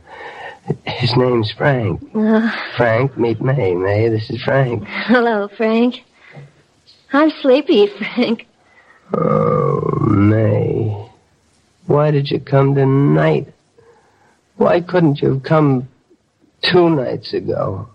[0.85, 2.01] His name's Frank.
[2.13, 3.73] Uh, Frank, meet May.
[3.75, 4.83] May, this is Frank.
[4.85, 5.95] hello, Frank.
[7.13, 8.45] I'm sleepy, Frank.
[9.13, 11.09] Oh, May.
[11.87, 13.47] Why did you come tonight?
[14.57, 15.87] Why couldn't you have come
[16.61, 17.89] two nights ago?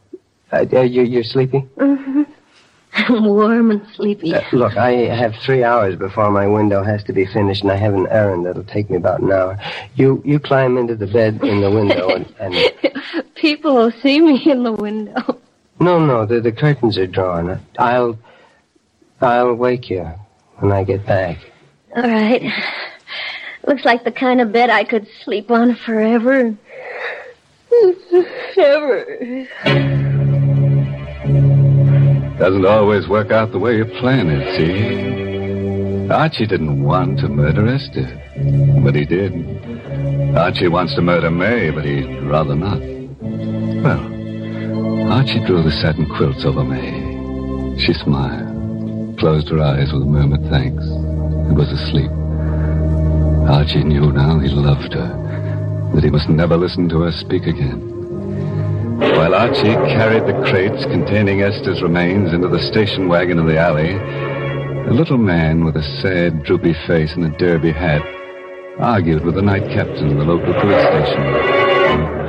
[0.52, 1.60] Uh, you, you're sleepy?
[1.78, 2.22] hmm
[2.94, 4.34] I'm warm and sleepy.
[4.34, 7.76] Uh, look, I have three hours before my window has to be finished, and I
[7.76, 9.58] have an errand that'll take me about an hour.
[9.96, 14.42] You you climb into the bed in the window, and, and People will see me
[14.50, 15.40] in the window.
[15.80, 17.60] no, no, the the curtains are drawn.
[17.78, 18.18] I'll
[19.20, 20.04] I'll wake you
[20.58, 21.38] when I get back.
[21.96, 22.42] All right.
[23.66, 26.56] Looks like the kind of bed I could sleep on forever.
[28.56, 30.00] Ever.
[32.38, 36.10] Doesn't always work out the way you plan it, see?
[36.10, 38.08] Archie didn't want to murder Esther,
[38.82, 39.32] but he did.
[40.36, 42.80] Archie wants to murder May, but he'd rather not.
[42.80, 47.78] Well, Archie drew the satin quilts over May.
[47.78, 52.10] She smiled, closed her eyes with a murmured thanks, and was asleep.
[53.48, 57.93] Archie knew now he loved her, that he must never listen to her speak again.
[58.96, 63.94] While Archie carried the crates containing Esther's remains into the station wagon in the alley,
[64.88, 68.02] a little man with a sad, droopy face and a derby hat
[68.78, 71.73] argued with the night captain in the local police station.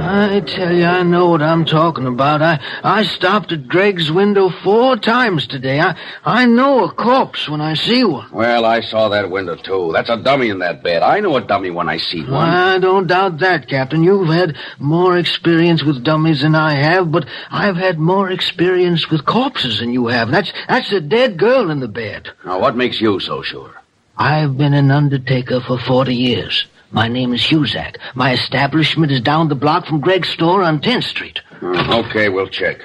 [0.07, 2.41] I tell you, I know what I'm talking about.
[2.41, 5.79] I I stopped at Gregg's window four times today.
[5.79, 8.29] I I know a corpse when I see one.
[8.31, 9.89] Well, I saw that window, too.
[9.93, 11.01] That's a dummy in that bed.
[11.01, 12.49] I know a dummy when I see one.
[12.49, 14.03] I don't doubt that, Captain.
[14.03, 19.25] You've had more experience with dummies than I have, but I've had more experience with
[19.25, 20.29] corpses than you have.
[20.29, 22.29] That's that's a dead girl in the bed.
[22.45, 23.73] Now, what makes you so sure?
[24.17, 26.65] I've been an undertaker for 40 years.
[26.95, 27.97] My name is Husak.
[28.15, 31.41] My establishment is down the block from Gregg's store on 10th Street.
[31.59, 31.75] Hmm.
[31.75, 32.77] Okay, we'll check.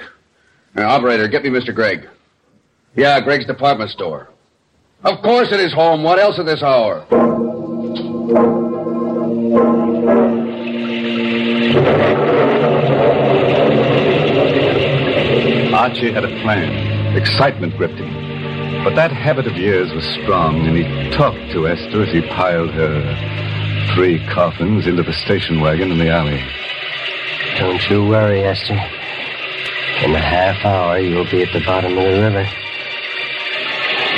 [0.75, 1.73] Now, operator, get me Mr.
[1.73, 2.09] Gregg.
[2.93, 4.27] Yeah, Gregg's department store.
[5.05, 6.03] Of course it is home.
[6.03, 7.05] What else at this hour?
[15.73, 17.15] Archie had a plan.
[17.15, 18.83] Excitement gripped him.
[18.83, 20.83] But that habit of years was strong, and he
[21.15, 23.50] talked to Esther as he piled her
[23.93, 26.41] three coffins into the station wagon in the alley.
[27.57, 28.73] Don't you worry, Esther.
[28.73, 32.47] In a half hour, you'll be at the bottom of the river.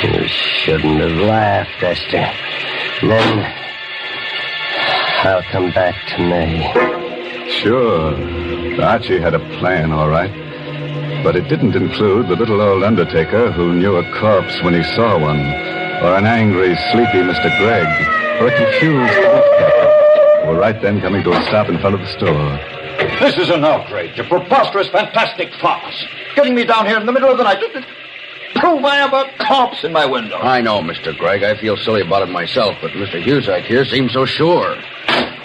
[0.02, 2.18] You shouldn't have laughed, Esther.
[3.02, 3.52] And then
[5.24, 7.50] I'll come back to May.
[7.50, 8.14] Sure,
[8.82, 10.32] Archie had a plan, all right.
[11.24, 15.18] But it didn't include the little old undertaker who knew a corpse when he saw
[15.18, 17.58] one, or an angry, sleepy Mr.
[17.58, 21.78] Gregg, or a confused police captain, who were right then coming to a stop in
[21.78, 22.60] front of the store.
[23.18, 26.04] This is an outrage, a preposterous, fantastic farce.
[26.36, 27.62] Getting me down here in the middle of the night.
[28.56, 30.36] prove I have a corpse in my window.
[30.36, 31.16] I know, Mr.
[31.16, 31.42] Gregg.
[31.42, 33.22] I feel silly about it myself, but Mr.
[33.22, 34.76] Husak here seems so sure.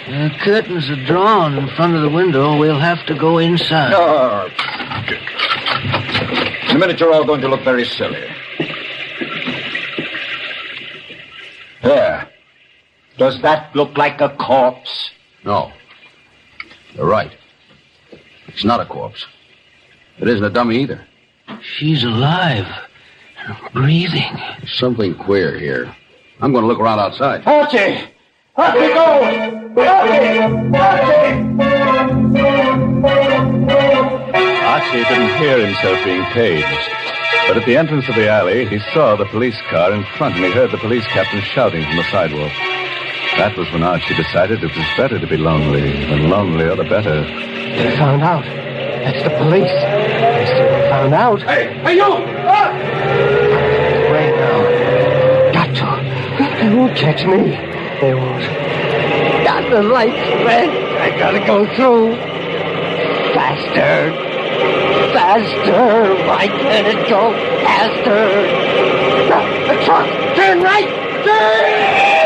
[0.06, 2.58] The curtains are drawn in front of the window.
[2.58, 3.94] We'll have to go inside.
[3.94, 4.48] Oh,
[6.68, 8.28] in a minute, you're all going to look very silly.
[11.82, 12.30] There.
[13.20, 15.10] Does that look like a corpse?
[15.44, 15.70] No.
[16.94, 17.30] You're right.
[18.46, 19.26] It's not a corpse.
[20.18, 21.06] It isn't a dummy either.
[21.60, 22.66] She's alive.
[23.74, 24.38] Breathing.
[24.64, 25.94] Something queer here.
[26.40, 27.46] I'm going to look around outside.
[27.46, 28.08] Archie!
[28.56, 29.22] Archie, go!
[29.76, 30.38] Archie!
[34.64, 36.90] Archie didn't hear himself being paged.
[37.48, 40.44] But at the entrance of the alley, he saw the police car in front, and
[40.46, 42.79] he heard the police captain shouting from the sidewalk.
[43.36, 46.04] That was when Archie decided it was better to be lonely.
[46.06, 47.22] The lonelier, the better.
[47.22, 48.44] They found out.
[48.44, 49.70] That's the police.
[49.70, 51.42] They still found out.
[51.42, 52.02] Hey, hey, you!
[52.02, 52.26] Right
[54.26, 54.42] ah!
[54.42, 55.52] now.
[55.52, 56.60] Got to.
[56.60, 57.56] They won't catch me.
[58.00, 58.42] They won't.
[59.44, 60.68] Got the lights red.
[61.00, 62.16] I gotta go through.
[63.32, 64.12] Faster.
[65.14, 66.14] Faster.
[66.26, 67.32] Why can't it go
[67.64, 68.26] faster?
[69.30, 69.40] The,
[69.72, 70.08] the truck.
[70.36, 70.88] Turn right.
[71.24, 72.19] Turn!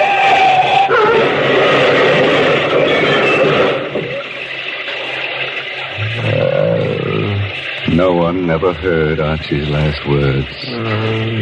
[7.94, 10.46] No one ever heard Archie's last words.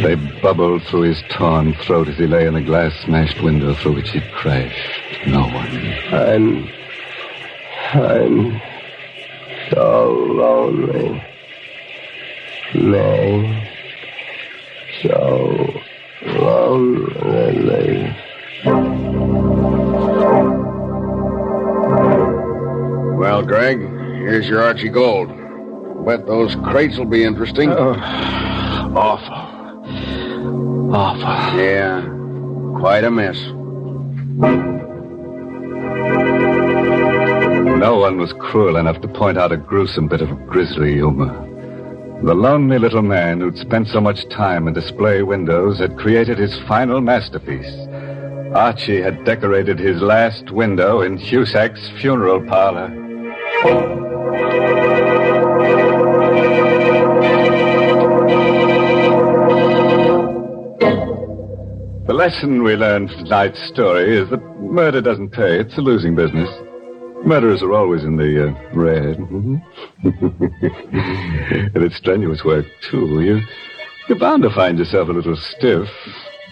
[0.03, 3.95] They bubbled through his torn throat as he lay in the glass smashed window through
[3.95, 5.27] which he'd crashed.
[5.27, 5.93] No one.
[6.13, 6.69] I'm.
[7.93, 8.61] I'm
[9.71, 11.21] so lonely.
[12.75, 13.69] May.
[15.01, 15.52] So
[24.33, 25.29] here's your Archie Gold.
[26.07, 27.69] Bet those crates will be interesting.
[27.69, 27.93] Oh.
[28.95, 29.35] awful.
[30.91, 31.59] Awful.
[31.59, 32.01] Yeah,
[32.79, 33.39] quite a mess.
[37.77, 41.31] No one was cruel enough to point out a gruesome bit of grisly humor.
[42.23, 46.57] The lonely little man who'd spent so much time in display windows had created his
[46.61, 47.71] final masterpiece.
[48.55, 52.89] Archie had decorated his last window in Husak's funeral parlor.
[62.13, 65.59] The lesson we learned from tonight's story is that murder doesn't pay.
[65.59, 66.47] It's a losing business.
[67.25, 69.17] Murderers are always in the uh, red.
[71.73, 73.19] and it's strenuous work, too.
[73.19, 73.41] You,
[74.07, 75.89] you're bound to find yourself a little stiff.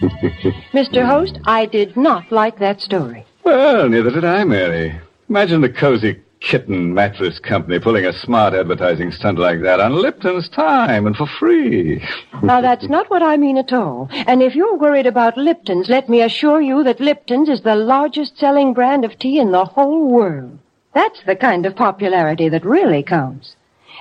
[0.72, 1.06] Mr.
[1.06, 3.24] Host, I did not like that story.
[3.44, 5.00] Well, neither did I, Mary.
[5.28, 10.48] Imagine the cozy kitten mattress company pulling a smart advertising stunt like that on Lipton's
[10.48, 12.02] time and for free.
[12.42, 14.08] Now, that's not what I mean at all.
[14.10, 18.36] And if you're worried about Lipton's, let me assure you that Lipton's is the largest
[18.36, 20.58] selling brand of tea in the whole world.
[20.92, 23.54] That's the kind of popularity that really counts.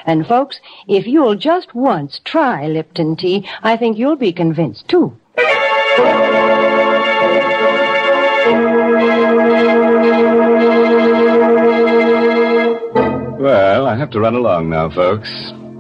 [0.08, 5.16] And folks, if you'll just once try Lipton tea, I think you'll be convinced too.
[13.42, 15.32] Well, I have to run along now, folks.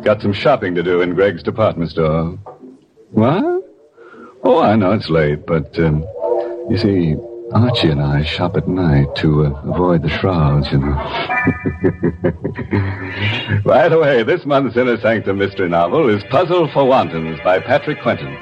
[0.02, 2.40] Got some shopping to do in Gregg's department store.
[3.12, 3.44] What?
[4.44, 6.02] Oh, I know it's late, but, um,
[6.72, 7.16] you see,
[7.54, 10.96] Archie and I shop at night to uh, avoid the shrouds, you know.
[13.64, 18.02] by the way, this month's Inner Sanctum mystery novel is Puzzle for Wantons by Patrick
[18.02, 18.36] Quentin.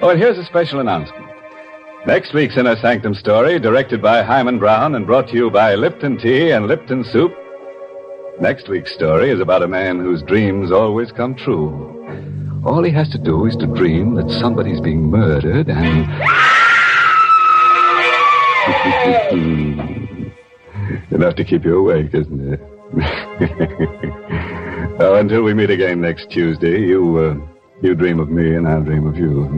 [0.00, 1.26] Oh, and here's a special announcement.
[2.06, 6.16] Next week's Inner Sanctum story, directed by Himan Brown and brought to you by Lipton
[6.16, 7.36] Tea and Lipton Soup.
[8.40, 12.62] Next week's story is about a man whose dreams always come true.
[12.66, 16.06] All he has to do is to dream that somebody's being murdered and.
[21.10, 22.60] Enough to keep you awake, isn't it?
[25.00, 27.36] oh, until we meet again next Tuesday, you uh,
[27.82, 29.48] you dream of me and I'll dream of you.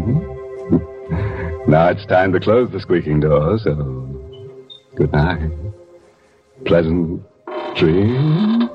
[1.67, 3.75] now it's time to close the squeaking door, so
[4.95, 5.51] good night.
[6.65, 7.23] Pleasant
[7.77, 8.68] dreams.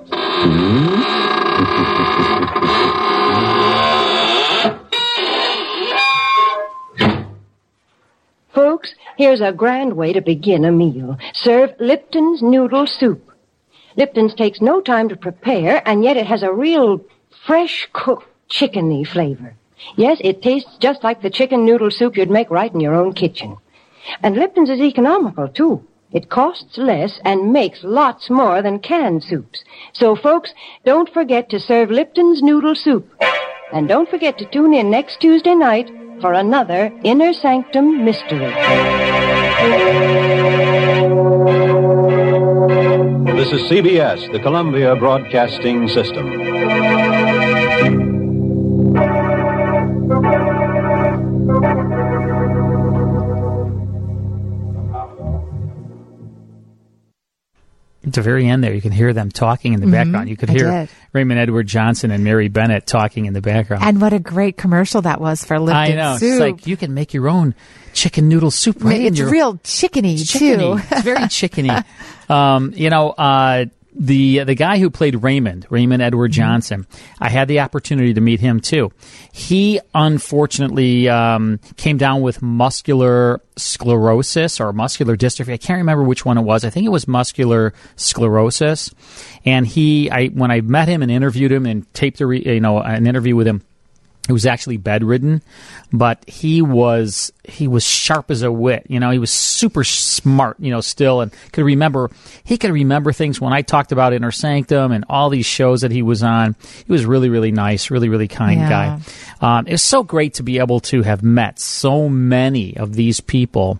[8.53, 11.17] Folks, here's a grand way to begin a meal.
[11.31, 13.31] Serve Lipton's noodle soup.
[13.95, 16.99] Lipton's takes no time to prepare, and yet it has a real
[17.45, 19.55] fresh cooked chickeny flavor.
[19.95, 23.13] Yes, it tastes just like the chicken noodle soup you'd make right in your own
[23.13, 23.55] kitchen.
[24.21, 25.87] And Lipton's is economical, too.
[26.13, 29.63] It costs less and makes lots more than canned soups.
[29.93, 30.53] So, folks,
[30.85, 33.09] don't forget to serve Lipton's noodle soup.
[33.73, 35.89] And don't forget to tune in next Tuesday night
[36.21, 38.53] for another Inner Sanctum Mystery.
[43.35, 47.12] This is CBS, the Columbia Broadcasting System.
[58.05, 60.29] At the very end there, you can hear them talking in the Mhm, background.
[60.29, 60.89] You could I hear did.
[61.13, 63.83] Raymond Edward Johnson and Mary Bennett talking in the background.
[63.85, 66.17] And what a great commercial that was for Lipton I know.
[66.17, 66.31] soup.
[66.31, 67.55] It's like you can make your own
[67.93, 68.99] chicken noodle soup, right?
[69.01, 70.79] it's your- real chickeny, It's too.
[70.91, 71.83] it's very chickeny.
[72.29, 73.65] Um, you know, uh,
[73.95, 76.41] the the guy who played Raymond, Raymond Edward Mm-hmm.
[76.41, 76.87] Johnson,
[77.19, 78.91] I had the opportunity to meet him too.
[79.31, 85.53] He unfortunately um, came down with muscular sclerosis or muscular dystrophy.
[85.53, 86.65] I can't remember which one it was.
[86.65, 88.93] I think it was muscular sclerosis.
[89.45, 92.59] And he, I when I met him and interviewed him and taped a re, you
[92.59, 93.63] know an interview with him.
[94.27, 95.41] He was actually bedridden,
[95.91, 98.85] but he was he was sharp as a wit.
[98.87, 100.57] You know, he was super smart.
[100.61, 102.09] You know, still and could remember.
[102.45, 105.91] He could remember things when I talked about Inner Sanctum and all these shows that
[105.91, 106.55] he was on.
[106.85, 108.69] He was really really nice, really really kind Yeah.
[108.69, 108.99] guy.
[109.59, 113.19] Um, it was so great to be able to have met so many of these
[113.19, 113.77] people.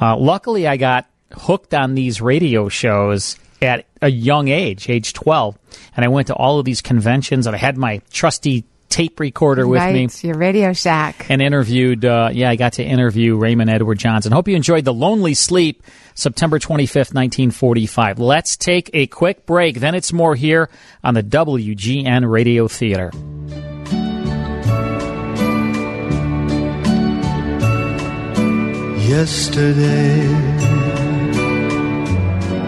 [0.00, 5.56] Uh, luckily, I got hooked on these radio shows at a young age, age 12.
[5.96, 9.66] And I went to all of these conventions and I had my trusty tape recorder
[9.66, 11.26] with right, me your Radio Shack.
[11.28, 14.32] and interviewed, uh, yeah, I got to interview Raymond Edward Johnson.
[14.32, 15.82] Hope you enjoyed The Lonely Sleep,
[16.14, 18.18] September 25th, 1945.
[18.18, 19.80] Let's take a quick break.
[19.80, 20.68] Then it's more here
[21.02, 23.10] on the WGN Radio Theater.
[29.08, 30.26] Yesterday,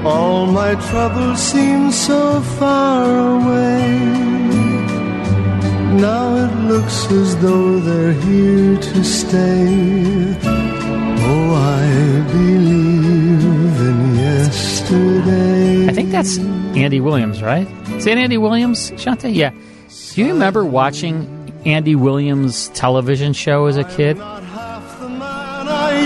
[0.05, 4.26] all my troubles seem so far away.
[6.01, 10.37] Now it looks as though they're here to stay.
[11.29, 15.89] Oh, I believe in yesterday.
[15.89, 16.39] I think that's
[16.77, 17.67] Andy Williams, right?
[17.97, 19.35] Is that Andy Williams, Shante?
[19.35, 19.53] Yeah.
[20.13, 21.27] Do you remember watching
[21.65, 24.19] Andy Williams' television show as a kid?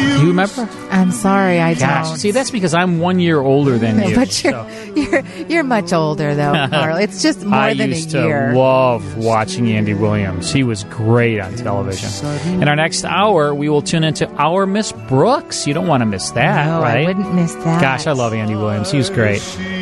[0.00, 0.68] Do you remember?
[0.90, 2.16] I'm sorry, I Gosh, don't.
[2.18, 4.14] see, that's because I'm one year older than you.
[4.14, 4.68] but you're, so.
[4.94, 6.96] you're you're much older though, Carl.
[6.96, 7.94] It's just more I than a year.
[7.94, 10.52] I used to love watching Andy Williams.
[10.52, 12.26] He was great on television.
[12.60, 15.66] In our next hour, we will tune into Our Miss Brooks.
[15.66, 17.04] You don't want to miss that, no, right?
[17.04, 17.80] I wouldn't miss that.
[17.80, 18.90] Gosh, I love Andy Williams.
[18.90, 19.40] He was great.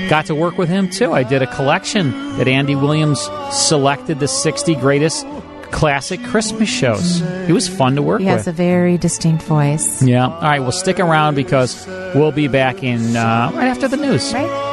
[0.08, 1.12] Got to work with him too.
[1.12, 5.26] I did a collection that Andy Williams selected the 60 greatest
[5.70, 7.20] classic Christmas shows.
[7.20, 8.32] It was fun to work He with.
[8.32, 10.02] He has a very distinct voice.
[10.02, 10.26] yeah.
[10.28, 10.60] All right.
[10.60, 14.32] Well, stick around because we'll be back in uh, right after the news.
[14.32, 14.67] Right.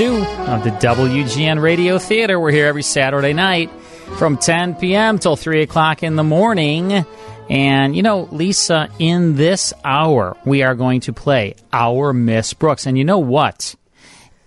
[0.00, 2.40] Two of the WGN Radio Theater.
[2.40, 3.70] We're here every Saturday night
[4.16, 5.18] from 10 p.m.
[5.18, 7.04] till 3 o'clock in the morning.
[7.50, 12.86] And, you know, Lisa, in this hour, we are going to play Our Miss Brooks.
[12.86, 13.74] And you know what?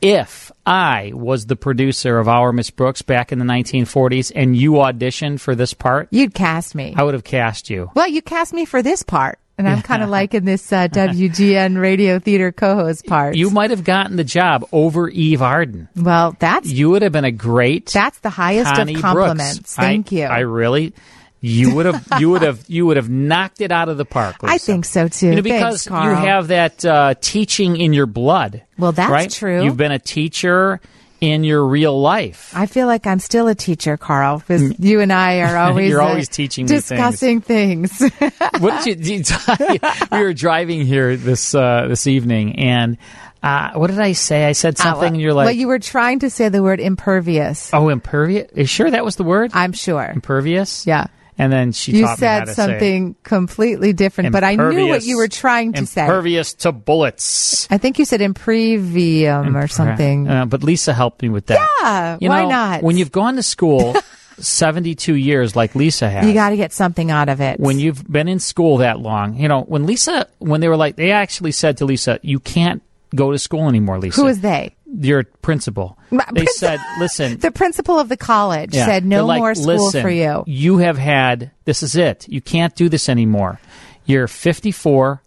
[0.02, 4.72] If I was the producer of Our Miss Brooks back in the 1940s and you
[4.72, 6.96] auditioned for this part, You'd cast me.
[6.98, 7.92] I would have cast you.
[7.94, 11.80] Well, you cast me for this part, and I'm kind of liking this uh, WGN
[11.80, 13.36] Radio Theater co-host part.
[13.36, 15.90] You might have gotten the job over Eve Arden.
[15.96, 19.60] well, that's You would have been a great that's the highest Connie of compliments.
[19.60, 19.76] Brooks.
[19.76, 20.24] Thank I, you.
[20.26, 20.94] I really,
[21.42, 24.38] you would have, you would have, you would have knocked it out of the park.
[24.44, 25.28] I think so too.
[25.28, 26.10] You know, Thanks, because Carl.
[26.10, 28.64] you have that uh, teaching in your blood.
[28.78, 29.30] Well, that's right?
[29.30, 29.64] true.
[29.64, 30.80] You've been a teacher
[31.24, 32.52] in your real life.
[32.54, 35.90] I feel like I'm still a teacher, Carl, because you and I are always Mm.
[35.90, 36.88] You're uh, always teaching me things.
[36.90, 37.98] discussing things.
[38.60, 39.24] what did you?
[39.24, 39.80] Did you
[40.12, 42.98] we were driving here this uh, this evening, and
[43.42, 44.46] uh, what did I say?
[44.46, 47.74] I said something, and you're like, well, you were trying to say the word impervious.
[47.74, 49.52] "Oh, impervious." Are you sure that was the word?
[49.54, 50.04] I'm sure.
[50.14, 50.86] Impervious.
[50.86, 51.08] Yeah.
[51.38, 55.04] And then she You taught me how said something completely different, but I knew what
[55.04, 56.02] you were trying to say.
[56.02, 57.68] Impervious to bullets.
[57.72, 60.28] I think you said imprevium or something.
[60.28, 61.68] Uh, but Lisa helped me with that.
[61.82, 62.84] Yeah, You why know, not?
[62.84, 63.96] When you've gone to school
[64.40, 66.26] 72 years like Lisa has.
[66.26, 67.60] You got to get something out of it.
[67.60, 70.96] when you've been in school that long, you know, when Lisa, when they were like,
[70.96, 72.82] they actually said to Lisa, you can't
[73.16, 74.22] go to school anymore, Lisa.
[74.22, 74.76] Who is they?
[75.00, 75.98] Your principal.
[76.12, 78.86] My They princi- said, "Listen, The principal of the college Yeah.
[78.86, 80.44] said no like, more school "Listen, for you.
[80.46, 82.28] You have had this is it.
[82.30, 83.60] You can't do this anymore.
[84.06, 85.22] You're 54.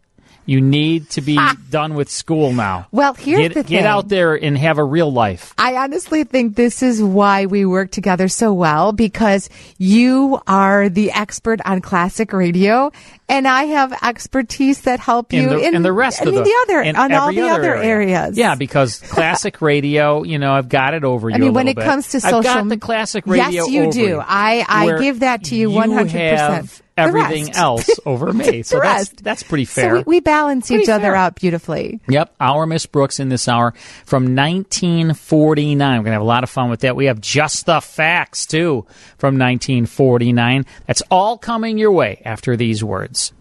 [0.47, 1.57] You need to be ah.
[1.70, 2.86] done with school now.
[2.92, 5.53] Well, here's get, the get out there and have a real life.
[5.59, 11.11] I honestly think this is why we work together so well because you are the
[11.11, 12.92] expert on classic radio
[13.28, 16.34] and I have expertise that help you in the, in, in the rest I of
[16.34, 18.18] the, the other in on all the other area.
[18.18, 18.38] areas.
[18.38, 21.34] Yeah, because classic radio, you know, I've got it over you.
[21.34, 21.84] I mean, when it bit.
[21.84, 23.49] comes to I've social, got the classic radio.
[23.49, 24.01] Yes, you do.
[24.01, 26.82] you, I I give that to you one hundred percent.
[26.97, 29.90] Everything else over me, so that's that's pretty fair.
[29.90, 32.01] So we, we balance each Pretty other out beautifully.
[32.09, 33.72] Yep, our Miss Brooks in this hour
[34.05, 35.78] from 1949.
[35.78, 36.97] We're going to have a lot of fun with that.
[36.97, 38.86] We have just the facts, too,
[39.18, 40.64] from 1949.
[40.86, 43.32] That's all coming your way after these words.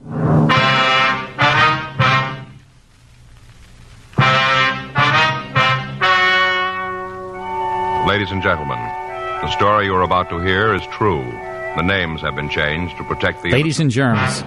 [8.06, 8.78] Ladies and gentlemen,
[9.42, 11.24] the story you're about to hear is true.
[11.76, 14.44] The names have been changed to protect the Ladies and germs.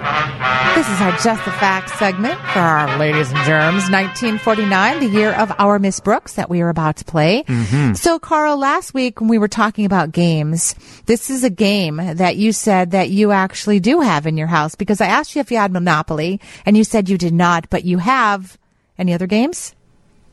[0.74, 5.32] This is our Just the Facts segment for our Ladies and Germs 1949, the year
[5.32, 7.42] of our Miss Brooks that we are about to play.
[7.42, 7.92] Mm-hmm.
[7.94, 10.74] So, Carl, last week when we were talking about games,
[11.04, 14.74] this is a game that you said that you actually do have in your house
[14.74, 17.84] because I asked you if you had Monopoly and you said you did not, but
[17.84, 18.56] you have
[18.96, 19.74] any other games?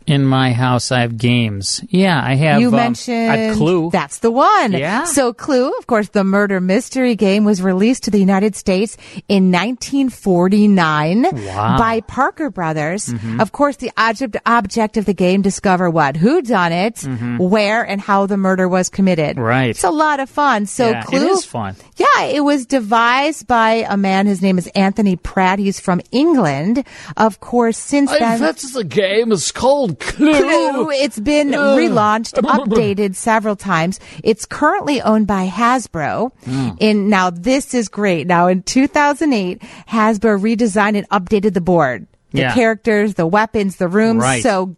[0.08, 1.84] In my house, I have games.
[1.90, 2.62] Yeah, I have.
[2.62, 3.90] you um, mentioned I Clue.
[3.90, 4.72] That's the one.
[4.74, 5.06] Yeah.
[5.06, 8.98] So Clue, of course, the murder mystery game was released to the United States
[9.28, 11.78] in 1949 Wow.
[11.78, 13.08] by Parker Brothers.
[13.08, 13.42] Mhm.
[13.42, 17.40] Of course, the object object of the game discover what, who done it, Mhm.
[17.40, 19.38] where, and how the murder was committed.
[19.40, 19.70] Right.
[19.72, 20.66] It's a lot of fun.
[20.68, 21.76] So Yeah, Clue it is fun.
[21.98, 24.28] yeah, it was devised by a man.
[24.28, 25.60] His name is Anthony Pratt.
[25.60, 26.84] He's from England.
[27.18, 28.40] Of course, since then.
[28.40, 30.34] That's the game is called Clue.
[30.40, 30.92] Clue.
[30.92, 31.78] It's been Ugh.
[31.78, 34.00] relaunched, updated several times.
[34.24, 36.32] It's currently owned by Hasbro.
[36.46, 36.78] Mm.
[36.80, 38.28] In now, this is great.
[38.28, 42.54] Now, in 2008, Hasbro redesigned and updated the board, the Yeah.
[42.54, 44.22] characters, the weapons, the rooms.
[44.22, 44.44] Right.
[44.44, 44.76] So.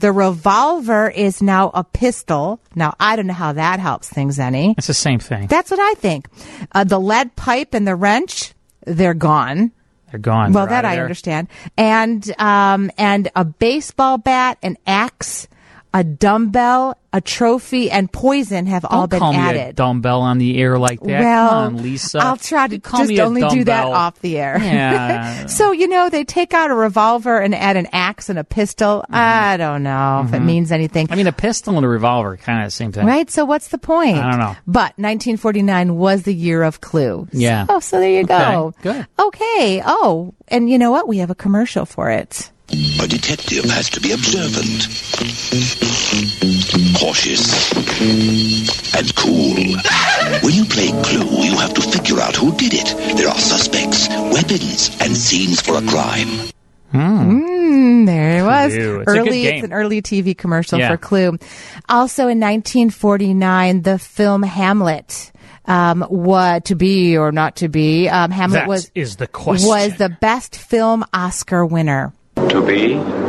[0.00, 2.60] The revolver is now a pistol.
[2.76, 4.76] Now, I don't know how that helps things any.
[4.78, 5.48] It's the same thing.
[5.48, 6.28] That's what I think.
[6.70, 8.54] Uh, the lead pipe and the wrench,
[8.86, 9.72] they're gone.
[10.10, 10.52] They're gone.
[10.52, 11.48] Well, They're that I understand.
[11.76, 15.48] And um, and a baseball bat, an axe,
[15.94, 19.76] a dumbbell, a trophy, and poison have all Don't been call me a added.
[19.76, 21.20] dumbbell on the air like that.
[21.22, 22.18] Well, on, Lisa.
[22.18, 24.58] I'll try to You call just me only do that off the air.
[24.60, 25.46] Yeah.
[25.46, 29.02] so you know they take out a revolver and add an axe and a pistol.
[29.08, 30.44] I don't know if it Mhm.
[30.44, 31.08] means anything.
[31.10, 33.06] I mean, a pistol and a revolver, kind of the same thing.
[33.06, 34.18] Right, so what's the point?
[34.18, 34.56] I don't know.
[34.66, 37.26] But 1949 was the year of Clue.
[37.32, 37.64] Yeah.
[37.68, 38.74] Oh, so there you go.
[38.78, 39.06] Okay, good.
[39.18, 39.82] Okay.
[39.86, 41.08] Oh, and you know what?
[41.08, 42.50] We have a commercial for it.
[42.70, 44.84] A detective has to be observant,
[46.98, 47.72] cautious,
[48.94, 49.54] and cool.
[50.42, 53.16] When you play Clue, you have to figure out who did it.
[53.16, 56.28] There are suspects, weapons, and scenes for a crime.
[56.92, 58.74] Mm, there it was.
[58.74, 59.00] Clue.
[59.00, 59.54] It's a good early, game.
[59.56, 60.90] it's an early TV commercial Yeah.
[60.90, 61.38] for Clue.
[61.88, 65.32] Also in 1949, the film Hamlet.
[65.64, 68.08] Um, what to be or not to be?
[68.08, 69.68] Um, Hamlet That was is the question.
[69.68, 72.12] was the best film Oscar winner.
[72.46, 73.27] To be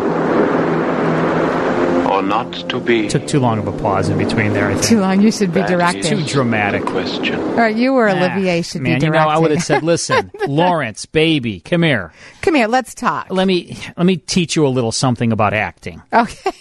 [2.20, 3.08] or not to be?
[3.08, 4.68] Took too long of a pause in between there.
[4.68, 4.86] I think.
[4.86, 5.22] Too long.
[5.22, 6.04] You should be That directing.
[6.04, 6.84] Too dramatic.
[6.86, 7.40] Question.
[7.40, 9.84] All right, you were Ah, Olivier should Man, be you know, I would have said,
[9.84, 12.12] "Listen, Laurence, baby, come here.
[12.42, 13.28] Come here, let's talk.
[13.30, 16.52] Let me let me teach you a little something about acting." Okay.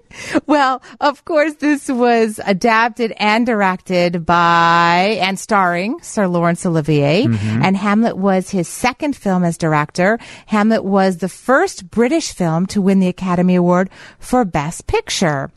[0.46, 7.24] well, of course, this was adapted and directed by and starring Sir Laurence Olivier.
[7.24, 7.64] Mhm.
[7.64, 10.18] And Hamlet was his second film as director.
[10.46, 15.07] Hamlet was the first British film to win the Academy Award for Best Picture.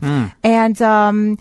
[0.02, 0.32] Mm.
[0.42, 1.38] And, um,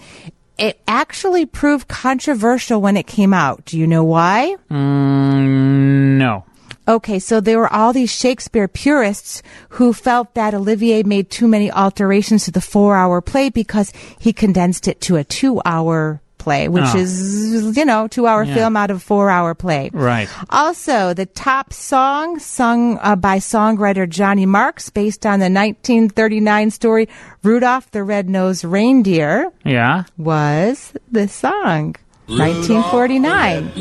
[0.58, 3.66] it actually proved controversial when it came out.
[3.66, 4.56] Do you know why?
[4.70, 6.46] Mm, no.
[6.88, 11.72] Okay, so there were all these Shakespeare purists who felt that Olivier made too many
[11.72, 16.68] alterations to the four hour play because he condensed it to a two hour play,
[16.68, 16.98] which Oh.
[16.98, 18.56] is, you know, two hour Yeah.
[18.56, 19.90] film out of four hour play.
[19.94, 20.28] Right.
[20.50, 27.08] Also, the top song sung uh, by songwriter Johnny Marks based on the 1939 story
[27.44, 30.04] Rudolph the Red-Nosed Reindeer Yeah.
[30.18, 31.96] was this song.
[32.28, 33.72] 1949.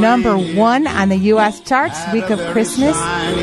[0.00, 1.58] Number one on the U.S.
[1.60, 2.96] charts, week of Christmas,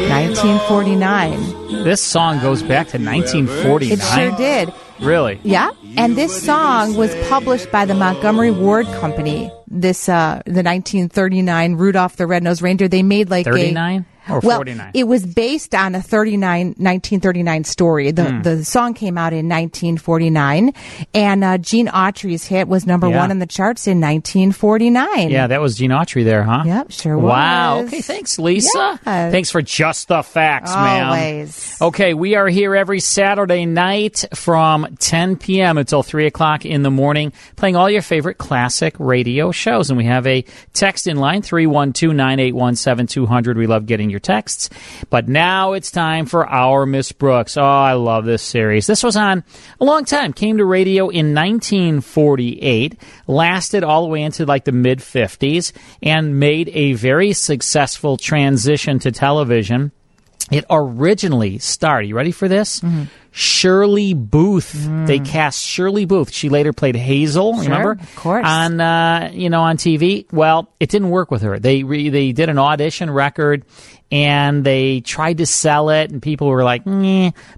[0.09, 1.83] 1949.
[1.83, 3.91] This song goes back to 1949.
[3.91, 4.73] It sure did.
[5.01, 5.39] Really?
[5.43, 5.71] Yeah.
[5.97, 9.49] And this song was published by the Montgomery Ward Company.
[9.67, 12.87] This, uh, the 1939 Rudolph the Red-Nosed Reindeer.
[12.87, 14.01] They made like 39?
[14.01, 14.91] a, or well, 49?
[14.93, 18.11] it was based on a 39, 1939 story.
[18.11, 18.41] The Hmm.
[18.41, 20.73] the song came out in 1949,
[21.13, 23.17] and uh, Gene Autry's hit was number Yeah.
[23.17, 25.29] one in the charts in 1949.
[25.29, 26.63] Yeah, that was Gene Autry there, huh?
[26.65, 27.77] Yep, sure Wow.
[27.81, 27.87] was.
[27.87, 28.99] Okay, thanks, Lisa.
[29.05, 29.31] Yes.
[29.31, 31.07] Thanks for just the facts, ma'am.
[31.07, 31.77] Always.
[31.81, 35.77] Okay, we are here every Saturday night from 10 p.m.
[35.77, 39.89] until 3 o'clock in the morning, playing all your favorite classic radio shows.
[39.89, 43.55] And we have a text in line, 312-981-7200.
[43.57, 44.69] We love getting your texts.
[45.09, 47.57] But now it's time for our Miss Brooks.
[47.57, 48.87] Oh, I love this series.
[48.87, 49.43] This was on
[49.79, 50.33] a long time.
[50.33, 52.95] Came to radio in 1948,
[53.27, 58.99] lasted all the way into like the mid 50s, and made a very successful transition
[58.99, 59.91] to television.
[60.51, 62.79] It originally starred, you ready for this?
[63.31, 64.73] Shirley Booth.
[65.07, 66.31] They cast Shirley Booth.
[66.31, 67.91] She later played Hazel, Sure, remember?
[67.93, 68.45] of course.
[68.45, 70.31] On, uh, you know, on TV.
[70.31, 71.57] Well, it didn't work with her.
[71.57, 73.65] They, re- they did an audition record
[74.11, 76.85] and they tried to sell it and people were like.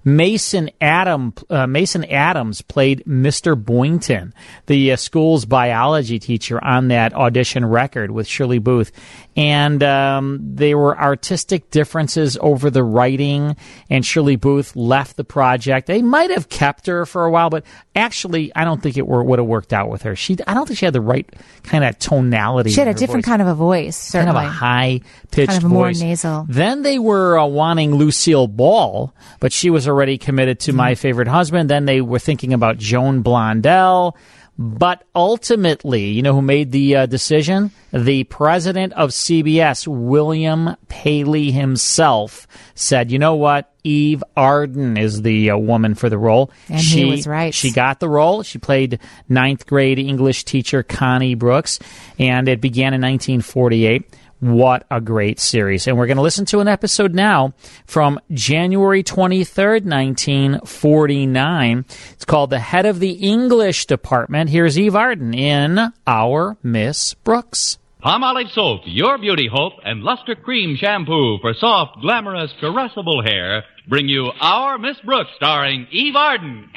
[0.04, 3.62] Mason Adam, uh, Mason Adams played Mr.
[3.62, 4.34] Boynton,
[4.68, 8.92] the uh, school's biology teacher on that audition record with Shirley Booth.
[9.38, 13.56] And, um, there were artistic differences over the writing
[13.90, 15.86] and Shirley Booth left the project.
[15.88, 17.64] They might have kept her for a while, but
[17.96, 20.16] actually, I don't think it were, would have worked out with her.
[20.16, 21.30] She, I don't think she had the right
[21.64, 22.72] kind of tonality.
[22.72, 23.30] She had a different voice.
[23.32, 24.34] kind of a voice, certainly.
[24.34, 26.02] kind of a high pitched Kind of more voice.
[26.02, 26.46] nasal.
[26.50, 31.28] Then they were uh, wanting Lucille Ball, but she was already committed to my favorite
[31.28, 31.70] husband.
[31.70, 34.16] Then they were thinking about Joan Blondell.
[34.60, 37.70] But ultimately, you know who made the uh, decision?
[37.94, 43.72] The president of CBS, William Paley himself, said, "You know what?
[43.84, 47.54] Eve Arden is the uh, woman for the role." And he she was right.
[47.54, 48.42] She got the role.
[48.42, 49.00] She played
[49.30, 51.78] ninth grade English teacher Connie Brooks,
[52.18, 54.10] and it began in 1948.
[54.40, 55.88] What a great series.
[55.88, 57.54] And we're going to listen to an episode now
[57.88, 61.86] from January 23rd, 1949.
[62.12, 64.52] It's called The Head of the English Department.
[64.52, 67.80] Here's Eve Arden in Our Miss Brooks.
[68.04, 74.32] Palmolive Soap, your beauty hope, and Lustre-Creme Shampoo for soft, glamorous, caressable hair bring you
[74.40, 76.70] Our Miss Brooks, starring Eve Arden.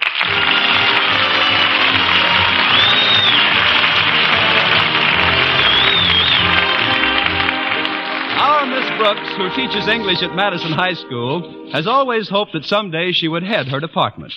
[9.00, 13.42] Brooks, who teaches English at Madison High School, has always hoped that someday she would
[13.42, 14.30] head her department.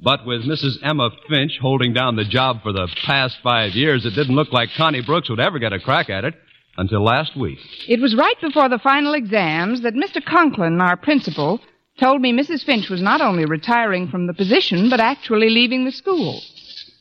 [0.00, 0.76] But with Mrs.
[0.84, 4.68] Emma Finch holding down the job for the past five years, it didn't look like
[4.76, 6.34] Connie Brooks would ever get a crack at it
[6.76, 7.58] until last week.
[7.88, 10.24] It was right before the final exams that Mr.
[10.24, 11.60] Conklin, our principal,
[11.98, 12.64] told me Mrs.
[12.64, 16.40] Finch was not only retiring from the position, but actually leaving the school.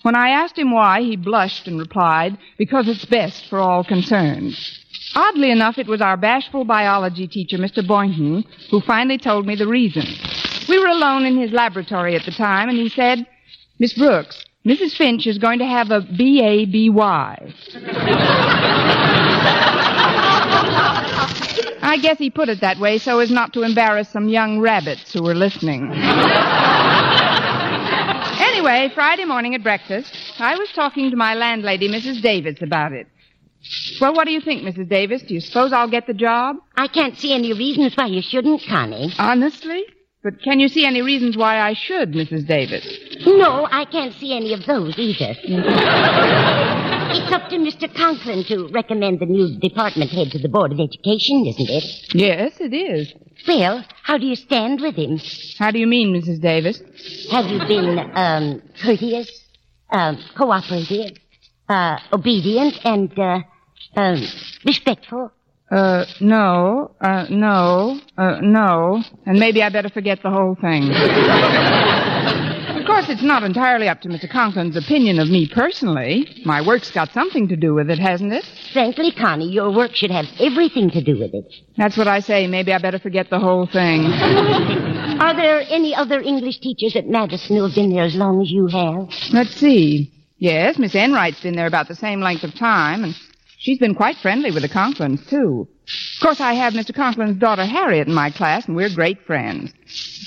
[0.02, 4.58] When I asked him why, he blushed and replied, because it's best for all concerned.
[5.16, 7.86] Oddly enough, it was our bashful biology teacher, Mr.
[7.86, 10.06] Boynton, who finally told me the reason.
[10.68, 13.28] We were alone in his laboratory at the time, and he said,
[13.80, 14.96] Miss Brooks, Mrs.
[14.96, 17.54] Finch is going to have a B-A-B-Y.
[21.86, 25.14] I guess he put it that way so as not to embarrass some young rabbits
[25.14, 25.92] who were listening.
[28.42, 32.22] anyway, Friday morning at breakfast, I was talking to my landlady, Mrs.
[32.22, 33.08] Davis, about it.
[34.02, 34.90] Well, what do you think, Mrs.
[34.90, 35.22] Davis?
[35.24, 36.58] Do you suppose I'll get the job?
[36.76, 39.14] I can't see any reasons why you shouldn't, Connie.
[39.18, 39.86] Honestly?
[40.24, 42.48] But can you see any reasons why I should, Mrs.
[42.48, 42.86] Davis?
[43.26, 45.36] No, I can't see any of those either.
[45.44, 47.94] it's up to Mr.
[47.94, 51.84] Conklin to recommend the new department head to the Board of Education, isn't it?
[52.16, 53.14] Yes, it is.
[53.46, 55.20] Well, how do you stand with him?
[55.60, 56.40] How do you mean, Mrs.
[56.42, 56.82] Davis?
[57.30, 59.30] Have you been, um, courteous,
[59.92, 61.18] um, cooperative,
[61.68, 63.40] uh, obedient, and, uh,
[63.96, 64.24] um,
[64.66, 65.32] respectful?
[65.72, 69.02] Uh, no, uh, no, uh, no.
[69.26, 70.84] And maybe I better forget the whole thing.
[72.80, 74.30] of course, it's not entirely up to Mr.
[74.30, 76.28] Conklin's opinion of me personally.
[76.46, 78.46] My work's got something to do with it, hasn't it?
[78.72, 81.52] Frankly, Connie, your work should have everything to do with it.
[81.76, 82.46] That's what I say.
[82.46, 84.06] Maybe I better forget the whole thing.
[85.24, 88.52] Are there any other English teachers at Madison who have been there as long as
[88.52, 89.10] you have?
[89.32, 90.12] Let's see.
[90.38, 93.16] Yes, Miss Enright's been there about the same length of time, and
[93.64, 95.68] she's been quite friendly with the Conklins, too.
[96.18, 96.94] Of course, I have Mr.
[96.96, 99.74] Conklin's daughter Harriet in my class, and we're great friends.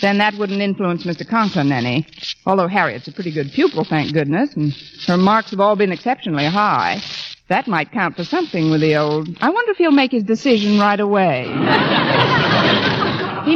[0.01, 1.25] Then that wouldn't influence Mr.
[1.27, 2.07] Conklin any.
[2.45, 4.75] Although Harriet's a pretty good pupil, thank goodness, and
[5.07, 7.01] her marks have all been exceptionally high.
[7.49, 9.29] That might count for something with the old.
[9.41, 11.45] I wonder if he'll make his decision right away.
[11.45, 11.55] he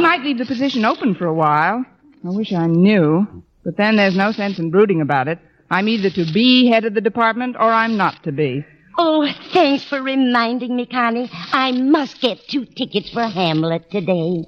[0.01, 1.85] might leave the position open for a while.
[2.25, 3.27] I wish I knew.
[3.63, 5.39] But then there's no sense in brooding about it.
[5.69, 8.65] I'm either to be head of the department or I'm not to be.
[8.97, 11.29] Oh, thanks for reminding me, Connie.
[11.31, 14.45] I must get two tickets for Hamlet today.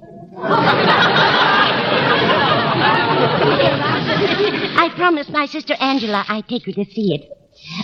[4.76, 7.30] I promised my sister Angela I'd take her to see it.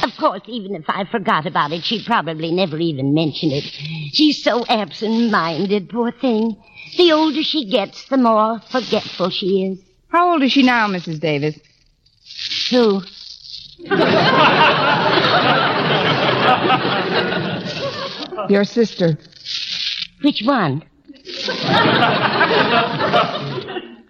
[0.03, 3.65] Of course, even if I forgot about it, she'd probably never even mention it.
[4.13, 6.57] She's so absent-minded, poor thing.
[6.97, 9.79] The older she gets, the more forgetful she is.
[10.09, 11.21] How old is she now, Mrs.
[11.21, 11.59] Davis?
[12.71, 13.03] Who?
[18.49, 19.19] Your sister.
[20.23, 20.83] Which one?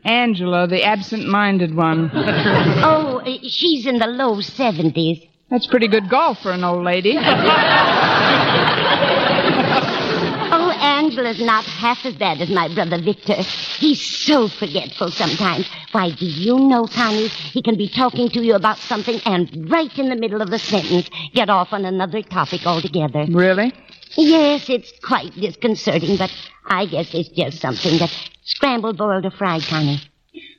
[0.05, 2.11] Angela, the absent-minded one.
[2.14, 5.28] Oh, she's in the low 70s.
[5.51, 7.16] That's pretty good golf for an old lady.
[10.53, 10.70] Oh,
[11.11, 13.34] Angela's not half as bad as my brother Victor.
[13.34, 15.68] He's so forgetful sometimes.
[15.90, 19.90] Why, do you know, Connie, he can be talking to you about something and right
[19.98, 23.26] in the middle of the sentence get off on another topic altogether.
[23.28, 23.72] Really?
[24.16, 26.32] Yes, it's quite disconcerting, but
[26.66, 30.00] I guess it's just something that scrambled, boiled, or fried, Connie.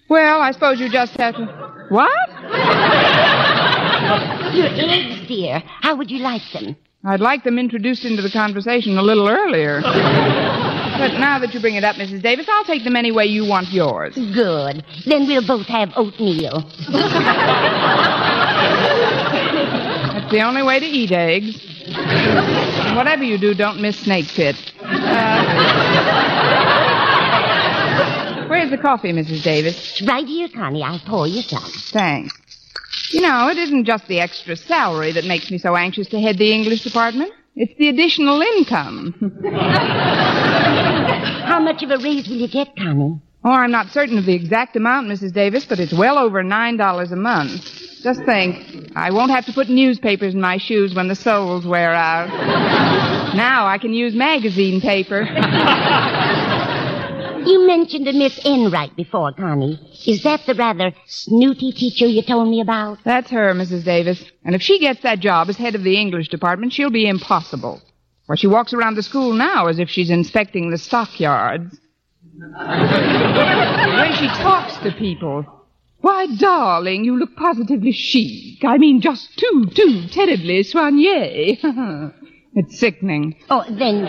[0.10, 1.45] Well, I suppose you just have to.
[1.88, 2.12] What?
[4.54, 5.64] Your eggs, dear.
[5.66, 6.76] How would you like them?
[7.04, 9.82] I'd like them introduced into the conversation a little earlier.
[9.82, 12.22] but now that you bring it up, Mrs.
[12.22, 14.14] Davis, I'll take them any way you want yours.
[14.16, 14.86] Good.
[15.08, 16.62] Then we'll both have oatmeal.
[20.12, 21.60] That's the only way to eat eggs.
[22.95, 24.56] Whatever you do, don't miss snake pit.
[24.82, 25.47] Uh,
[28.47, 29.41] where's the coffee, Mrs.
[29.43, 30.04] Davis?
[30.08, 30.84] Right here, Connie.
[30.84, 31.64] I'll pour you some.
[31.91, 32.51] Thanks.
[33.12, 36.38] You know, it isn't just the extra salary that makes me so anxious to head
[36.38, 37.34] the English department.
[37.55, 39.14] It's the additional income.
[41.45, 43.20] How much of a raise will you get, Connie?
[43.43, 45.34] Oh, I'm not certain of the exact amount, Mrs.
[45.34, 47.66] Davis, but it's well over $9 a month.
[48.01, 51.91] Just think, I won't have to put newspapers in my shoes when the soles wear
[51.93, 52.30] out.
[53.36, 55.24] now I can use magazine paper.
[57.46, 59.80] You mentioned a Miss Enright before, Connie.
[60.06, 63.00] Is that the rather snooty teacher you told me about?
[63.04, 63.84] That's her, Mrs.
[63.84, 64.24] Davis.
[64.46, 67.82] And if she gets that job as head of the English department, she'll be impossible.
[68.28, 71.80] For she walks around the school now as if she's inspecting the stockyards.
[72.38, 75.46] when she talks to people,
[76.02, 78.64] why, darling, you look positively chic.
[78.66, 82.14] I mean, just too, too terribly soigné.
[82.54, 83.36] it's sickening.
[83.49, 84.04] Oh, then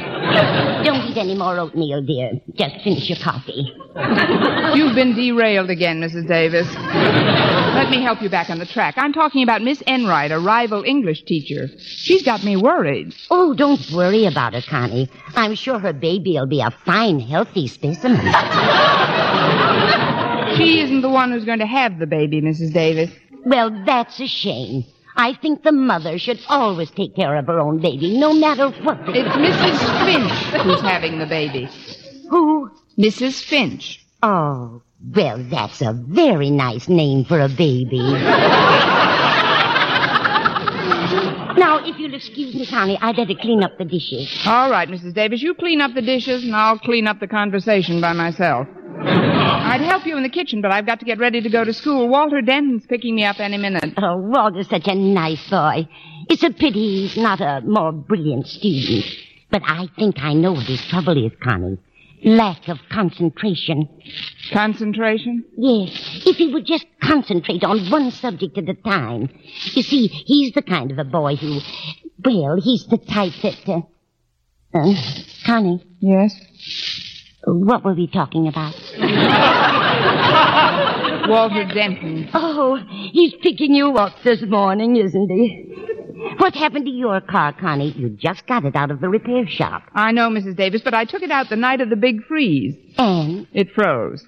[0.85, 2.33] don't eat any more oatmeal, dear.
[2.55, 3.73] Just finish your coffee.
[4.75, 6.27] You've been derailed again, Mrs.
[6.27, 6.67] Davis.
[6.75, 8.95] Let me help you back on the track.
[8.97, 11.69] I'm talking about Miss Enright, a rival English teacher.
[11.79, 13.15] She's got me worried.
[13.31, 15.09] Oh, don't worry about her, Connie.
[15.35, 18.21] I'm sure her baby'll be a fine, healthy specimen.
[20.57, 22.75] She isn't the one who's going to have the baby, Mrs.
[22.75, 23.11] Davis.
[23.45, 24.85] Well, that's a shame.
[25.17, 28.99] I think the mother should always take care of her own baby, no matter what.
[29.09, 30.05] It's Mrs.
[30.05, 31.69] Finch who's having the baby.
[32.31, 32.71] Who?
[32.99, 33.43] Mrs.
[33.43, 34.05] Finch.
[34.23, 34.83] Oh,
[35.15, 38.01] well, that's a very nice name for a baby.
[41.83, 44.43] now, if you'll excuse me, Connie, I'd better clean up the dishes.
[44.47, 45.15] All right, Mrs.
[45.15, 48.67] Davis, you clean up the dishes, and I'll clean up the conversation by myself.
[49.05, 51.73] I'd help you in the kitchen, but I've got to get ready to go to
[51.73, 52.09] school.
[52.09, 53.95] Walter Denton's picking me up any minute.
[53.97, 55.89] Oh, Walter's such a nice boy.
[56.29, 59.05] It's a pity he's not a more brilliant student.
[59.51, 61.79] But I think I know what his trouble is, Connie.
[62.25, 63.89] Lack of concentration.
[64.53, 65.45] Concentration?
[65.57, 65.91] Yes.
[66.25, 69.29] If he would just concentrate on one subject at a time.
[69.73, 71.59] You see, he's the kind of a boy who,
[72.25, 73.81] well, he's the type that, uh,
[74.75, 74.95] uh
[75.45, 75.85] Connie.
[75.99, 76.35] Yes?
[77.45, 78.75] What were we talking about?
[81.29, 82.31] Walter Denton.
[82.35, 82.77] Oh,
[83.13, 85.75] he's picking you up this morning, isn't he?
[86.39, 87.93] What happened to your car, Connie?
[87.93, 89.83] You just got it out of the repair shop.
[89.95, 90.57] I know, Mrs.
[90.57, 92.77] Davis, but I took it out the night of the big freeze.
[92.99, 93.47] And?
[93.53, 94.25] It froze.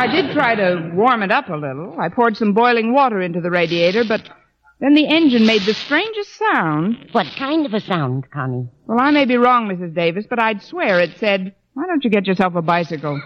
[0.00, 1.98] I did try to warm it up a little.
[1.98, 4.22] I poured some boiling water into the radiator, but
[4.80, 7.08] then the engine made the strangest sound.
[7.12, 8.68] What kind of a sound, Connie?
[8.86, 9.94] Well, I may be wrong, Mrs.
[9.94, 13.20] Davis, but I'd swear it said, why don't you get yourself a bicycle?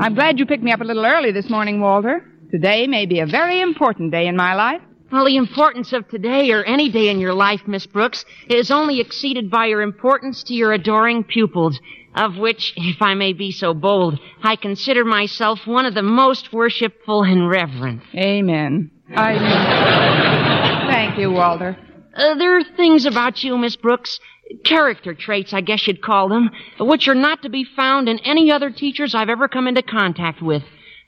[0.00, 2.24] I'm glad you picked me up a little early this morning, Walter.
[2.52, 4.80] Today may be a very important day in my life.
[5.10, 9.00] Well, the importance of today or any day in your life, Miss Brooks, is only
[9.00, 11.80] exceeded by your importance to your adoring pupils,
[12.14, 16.52] of which, if I may be so bold, I consider myself one of the most
[16.52, 18.02] worshipful and reverent.
[18.14, 18.90] Amen.
[19.16, 19.36] I.
[20.90, 21.76] Thank you, Walter.
[22.18, 24.18] Uh, there are things about you, Miss Brooks,
[24.64, 26.50] character traits, I guess you'd call them,
[26.80, 30.42] which are not to be found in any other teachers I've ever come into contact
[30.42, 30.64] with.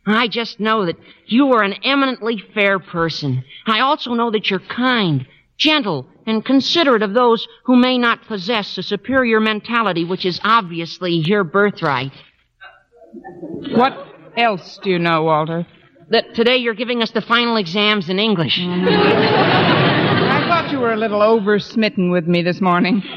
[0.07, 0.97] I just know that
[1.27, 3.45] you are an eminently fair person.
[3.67, 5.27] I also know that you're kind,
[5.59, 11.13] gentle, and considerate of those who may not possess a superior mentality, which is obviously
[11.13, 12.13] your birthright.
[13.73, 14.07] What
[14.37, 15.67] else do you know, Walter?
[16.11, 18.61] That today you're giving us the final exams in English.
[20.61, 23.03] Thought you were a little oversmitten with me this morning.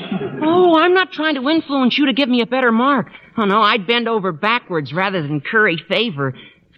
[0.45, 3.07] Oh, I'm not trying to influence you to give me a better mark.
[3.37, 6.33] Oh, no, I'd bend over backwards rather than curry favor.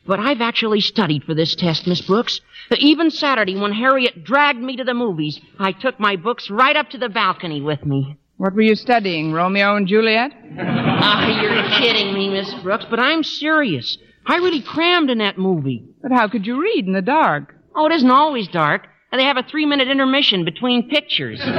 [0.06, 2.42] But I've actually studied for this test, Miss Brooks.
[2.78, 6.90] Even Saturday, when Harriet dragged me to the movies, I took my books right up
[6.92, 8.18] to the balcony with me.
[8.38, 10.32] What were you studying, Romeo and Juliet?
[10.58, 13.98] Ah, you're kidding me, Miss Brooks, but I'm serious.
[14.26, 15.86] I really crammed in that movie.
[16.02, 17.56] But how could you read in the dark?
[17.76, 18.88] Oh, it isn't always dark.
[19.16, 21.40] They have a three minute intermission between pictures.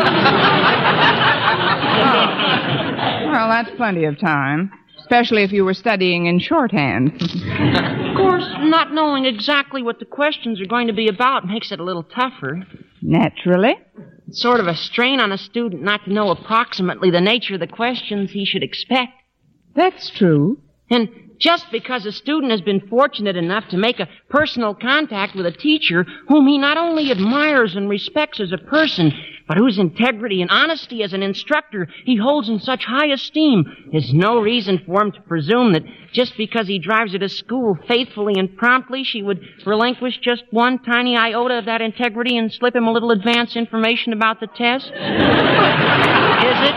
[3.27, 7.13] Well, that's plenty of time, especially if you were studying in shorthand.
[7.13, 11.79] of course, not knowing exactly what the questions are going to be about makes it
[11.79, 12.63] a little tougher.
[13.03, 13.75] Naturally.
[14.29, 17.61] It's sort of a strain on a student not to know approximately the nature of
[17.61, 19.13] the questions he should expect.
[19.75, 20.59] That's true.
[20.89, 25.47] And just because a student has been fortunate enough to make a personal contact with
[25.47, 29.13] a teacher whom he not only admires and respects as a person,
[29.49, 34.13] but whose integrity and honesty as an instructor he holds in such high esteem, is
[34.13, 38.35] no reason for him to presume that just because he drives her to school faithfully
[38.37, 42.87] and promptly, she would relinquish just one tiny iota of that integrity and slip him
[42.87, 44.87] a little advance information about the test.
[44.87, 46.75] is it?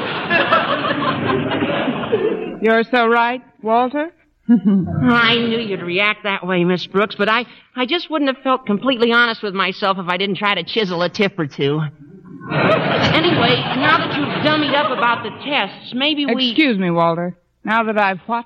[2.62, 4.12] You're so right, Walter.
[5.02, 7.46] I knew you'd react that way, Miss Brooks, but I,
[7.76, 11.04] I just wouldn't have felt completely honest with myself if I didn't try to chisel
[11.04, 11.80] a tip or two.
[12.52, 16.50] anyway, now that you've dummied up about the tests, maybe we.
[16.50, 17.38] Excuse me, Walter.
[17.64, 18.46] Now that I've what?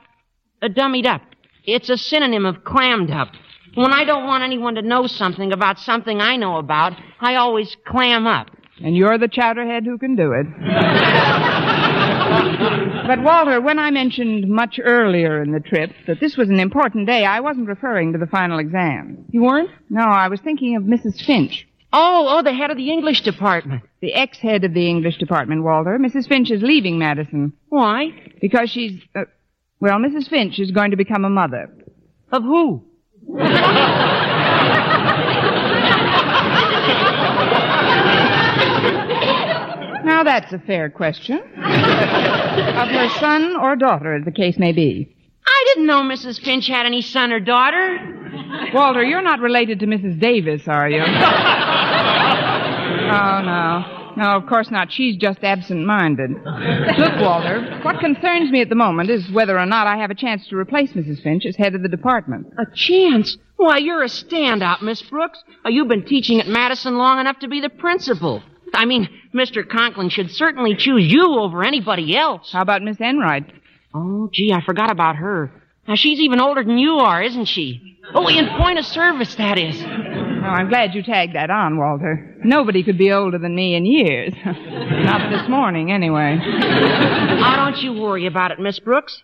[0.61, 1.21] Uh, dummied up.
[1.63, 3.29] It's a synonym of clammed up.
[3.75, 7.77] When I don't want anyone to know something about something I know about, I always
[7.87, 8.49] clam up.
[8.83, 10.47] And you're the chowderhead who can do it.
[13.07, 17.05] But, Walter, when I mentioned much earlier in the trip that this was an important
[17.05, 19.25] day, I wasn't referring to the final exam.
[19.29, 19.69] You weren't?
[19.89, 21.23] No, I was thinking of Mrs.
[21.25, 21.67] Finch.
[21.91, 23.83] Oh, oh, the head of the English department.
[24.01, 25.99] The ex-head of the English department, Walter.
[25.99, 26.27] Mrs.
[26.27, 27.53] Finch is leaving Madison.
[27.69, 28.09] Why?
[28.41, 29.25] Because she's, uh,
[29.79, 30.27] well, Mrs.
[30.27, 31.69] Finch is going to become a mother.
[32.31, 32.83] Of who?
[40.03, 41.37] Now that's a fair question.
[41.37, 45.15] of her son or daughter, as the case may be.
[45.45, 46.39] I didn't know Mrs.
[46.43, 47.97] Finch had any son or daughter.
[48.73, 50.19] Walter, you're not related to Mrs.
[50.19, 51.01] Davis, are you?
[53.11, 53.99] oh, no.
[54.15, 54.91] No, of course not.
[54.91, 56.31] She's just absent-minded.
[56.31, 60.15] Look, Walter, what concerns me at the moment is whether or not I have a
[60.15, 61.23] chance to replace Mrs.
[61.23, 62.47] Finch as head of the department.
[62.59, 63.37] A chance?
[63.55, 65.43] Why, you're a standout, Miss Brooks.
[65.65, 68.43] You've been teaching at Madison long enough to be the principal.
[68.73, 69.67] I mean, Mr.
[69.67, 72.51] Conklin should certainly choose you over anybody else.
[72.51, 73.45] How about Miss Enright?
[73.93, 75.51] Oh, gee, I forgot about her.
[75.87, 77.99] Now, she's even older than you are, isn't she?
[78.13, 79.81] Oh, in point of service, that is.
[79.83, 82.35] Oh, I'm glad you tagged that on, Walter.
[82.43, 84.33] Nobody could be older than me in years.
[84.45, 86.39] Not this morning, anyway.
[86.41, 89.21] Oh, don't you worry about it, Miss Brooks.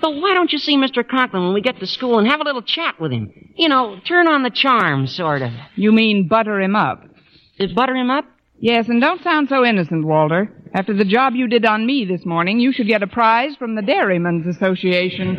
[0.00, 1.06] But why don't you see Mr.
[1.06, 3.32] Conklin when we get to school and have a little chat with him?
[3.56, 5.52] You know, turn on the charm, sort of.
[5.76, 7.04] You mean butter him up?
[7.58, 8.24] Is butter him up?
[8.64, 10.48] Yes, and don't sound so innocent, Walter.
[10.72, 13.74] After the job you did on me this morning, you should get a prize from
[13.74, 15.36] the Dairymen's Association.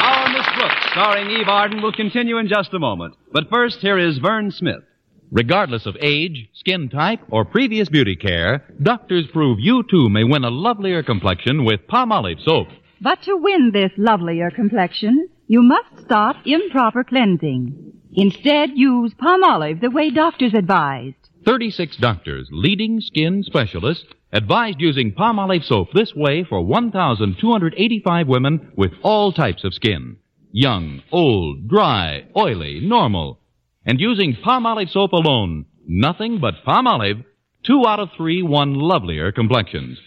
[0.00, 3.16] Our Miss Brooks, starring Eve Arden, will continue in just a moment.
[3.32, 4.82] But first, here is Verne Smith.
[5.30, 10.44] Regardless of age, skin type, or previous beauty care, doctors prove you too may win
[10.44, 12.68] a lovelier complexion with Palmolive soap.
[13.02, 17.94] But to win this lovelier complexion, you must stop improper cleansing.
[18.12, 21.16] Instead, use Palmolive the way doctors advised.
[21.44, 28.92] 36 doctors, leading skin specialists, advised using Palmolive soap this way for 1,285 women with
[29.02, 30.16] all types of skin.
[30.52, 33.40] Young, old, dry, oily, normal.
[33.84, 37.24] And using Palmolive soap alone, nothing but Palmolive,
[37.64, 39.98] two out of three won lovelier complexions.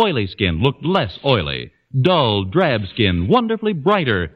[0.00, 1.72] Oily skin looked less oily.
[1.98, 4.30] Dull, drab skin wonderfully brighter.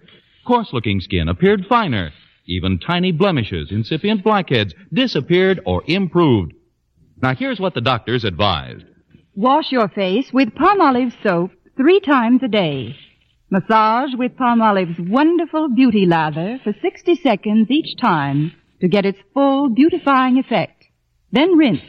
[0.44, 2.12] Coarse looking skin appeared finer.
[2.46, 6.52] Even tiny blemishes, incipient blackheads disappeared or improved.
[7.22, 8.84] Now here's what the doctors advised.
[9.36, 12.96] Wash your face with Palmolive soap three times a day.
[13.50, 19.68] Massage with Palmolive's wonderful beauty lather for 60 seconds each time to get its full
[19.68, 20.84] beautifying effect.
[21.30, 21.80] Then rinse.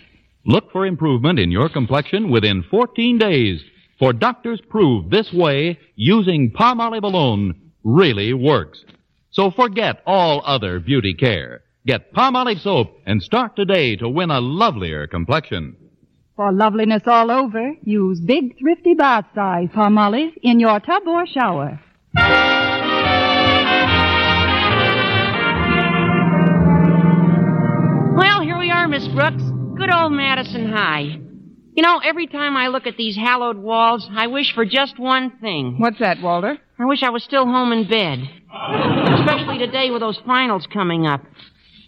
[0.46, 3.62] Look for improvement in your complexion within 14 days.
[3.98, 8.84] For doctors prove this way, using Palmolive alone really works.
[9.32, 11.62] So forget all other beauty care.
[11.86, 15.78] Get Palmolive soap and start today to win a lovelier complexion.
[16.36, 21.80] For loveliness all over, use big thrifty bath size Palmolive in your tub or shower.
[28.18, 29.44] Well, here we are, Miss Brooks.
[29.78, 31.25] Good old Madison High.
[31.76, 35.32] You know, every time I look at these hallowed walls, I wish for just one
[35.42, 35.76] thing.
[35.78, 36.58] What's that, Walter?
[36.80, 38.20] I wish I was still home in bed.
[39.20, 41.22] Especially today with those finals coming up.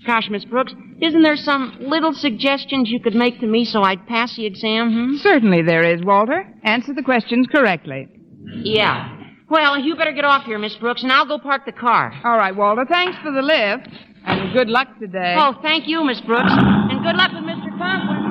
[0.06, 4.06] Gosh, Miss Brooks, isn't there some little suggestions you could make to me so I'd
[4.08, 5.16] pass the exam, hmm?
[5.18, 6.46] Certainly there is, Walter.
[6.64, 8.10] Answer the questions correctly.
[8.64, 9.14] Yeah.
[9.50, 12.14] Well, you better get off here, Miss Brooks, and I'll go park the car.
[12.26, 12.86] All right, Walter.
[12.88, 13.88] Thanks for the lift.
[14.26, 15.36] And good luck today.
[15.38, 16.52] Oh, thank you, Miss Brooks.
[16.52, 17.78] And good luck with Mr.
[17.78, 18.27] Conklin.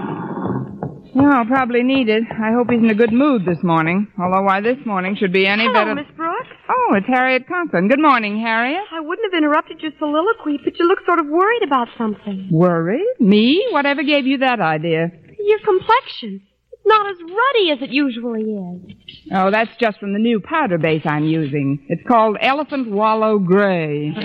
[1.17, 2.25] Well, I'll probably need it.
[2.31, 4.07] I hope he's in a good mood this morning.
[4.21, 5.95] Although why this morning should be any Hello, better.
[5.95, 6.47] Miss Brooks.
[6.69, 7.89] Oh, it's Harriet Conklin.
[7.89, 8.83] Good morning, Harriet.
[8.93, 12.51] I wouldn't have interrupted your soliloquy, but you look sort of worried about something.
[12.53, 13.07] Worried?
[13.19, 13.67] Me?
[13.71, 15.11] Whatever gave you that idea?
[15.39, 16.43] Your complexion.
[16.73, 18.97] It's not as ruddy as it usually is.
[19.33, 21.87] Oh, that's just from the new powder base I'm using.
[21.89, 24.13] It's called Elephant Wallow Gray.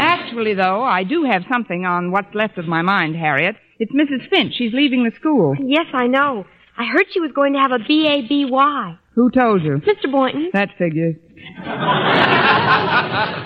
[0.00, 3.54] Actually, though, I do have something on what's left of my mind, Harriet.
[3.78, 4.28] It's Mrs.
[4.30, 4.54] Finch.
[4.54, 5.54] She's leaving the school.
[5.58, 6.46] Yes, I know.
[6.78, 8.98] I heard she was going to have a B-A-B-Y.
[9.14, 9.78] Who told you?
[9.78, 10.10] Mr.
[10.10, 10.50] Boynton.
[10.52, 11.16] That figures.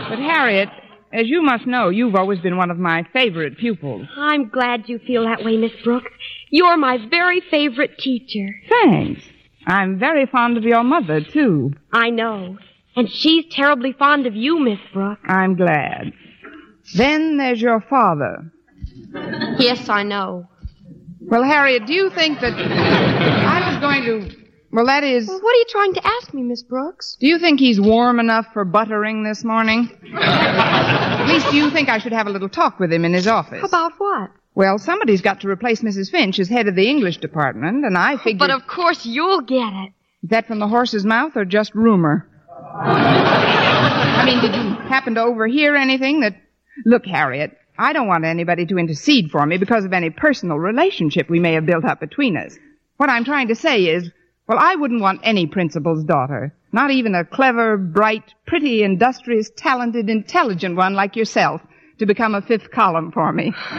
[0.08, 0.68] but Harriet,
[1.12, 4.06] as you must know, you've always been one of my favorite pupils.
[4.16, 6.10] I'm glad you feel that way, Miss Brooks.
[6.50, 8.48] You're my very favorite teacher.
[8.68, 9.22] Thanks.
[9.66, 11.74] I'm very fond of your mother, too.
[11.92, 12.58] I know.
[12.96, 15.20] And she's terribly fond of you, Miss Brooks.
[15.24, 16.12] I'm glad.
[16.96, 18.50] Then there's your father.
[19.58, 20.48] Yes, I know.
[21.20, 24.36] Well, Harriet, do you think that I was going to.
[24.72, 25.26] Well, that is.
[25.28, 27.16] Well, what are you trying to ask me, Miss Brooks?
[27.20, 29.90] Do you think he's warm enough for buttering this morning?
[30.14, 33.26] At least, do you think I should have a little talk with him in his
[33.26, 33.64] office?
[33.64, 34.30] About what?
[34.54, 36.10] Well, somebody's got to replace Mrs.
[36.10, 38.38] Finch as head of the English department, and I figured.
[38.38, 39.92] But of course you'll get it.
[40.22, 42.28] Is that from the horse's mouth or just rumor?
[42.74, 46.36] I mean, did you happen to overhear anything that.
[46.86, 51.30] Look, Harriet, I don't want anybody to intercede for me because of any personal relationship
[51.30, 52.58] we may have built up between us.
[52.98, 54.10] What I'm trying to say is,
[54.46, 56.54] well, I wouldn't want any principal's daughter.
[56.72, 61.62] Not even a clever, bright, pretty, industrious, talented, intelligent one like yourself
[61.98, 63.54] to become a fifth column for me.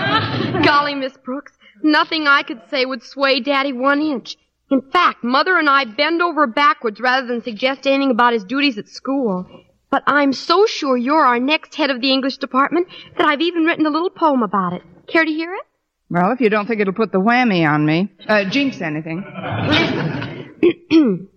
[0.63, 4.35] Golly, Miss Brooks, nothing I could say would sway Daddy one inch.
[4.71, 8.79] In fact, Mother and I bend over backwards rather than suggest anything about his duties
[8.79, 9.45] at school.
[9.91, 12.87] But I'm so sure you're our next head of the English department
[13.17, 14.81] that I've even written a little poem about it.
[15.07, 15.61] Care to hear it?
[16.09, 19.21] Well, if you don't think it'll put the whammy on me, uh, jinx anything.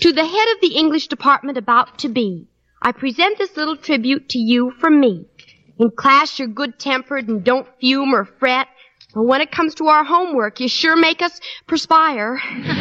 [0.00, 2.48] To the head of the English department about to be,
[2.82, 5.26] I present this little tribute to you from me.
[5.78, 8.66] In class, you're good tempered and don't fume or fret.
[9.14, 12.40] But when it comes to our homework, you sure make us perspire.
[12.54, 12.74] and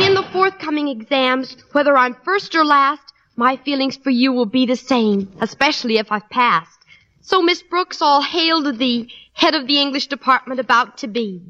[0.00, 3.02] in the forthcoming exams, whether I'm first or last,
[3.36, 6.78] my feelings for you will be the same, especially if I've passed.
[7.20, 11.42] So, Miss Brooks, all hail to the head of the English department about to be.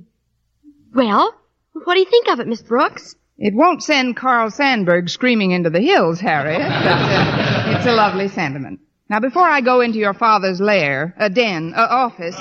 [0.93, 1.33] Well,
[1.73, 3.15] what do you think of it, Miss Brooks?
[3.39, 6.61] It won't send Carl Sandburg screaming into the hills, Harriet.
[6.61, 8.81] But, uh, it's a lovely sentiment.
[9.11, 12.37] Now, before I go into your father's lair, a den, a office,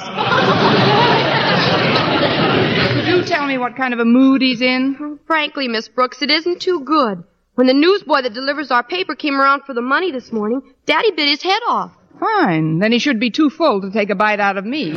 [2.94, 5.18] could you tell me what kind of a mood he's in?
[5.26, 7.24] Frankly, Miss Brooks, it isn't too good.
[7.56, 11.10] When the newsboy that delivers our paper came around for the money this morning, Daddy
[11.10, 11.92] bit his head off.
[12.20, 12.78] Fine.
[12.78, 14.92] Then he should be too full to take a bite out of me.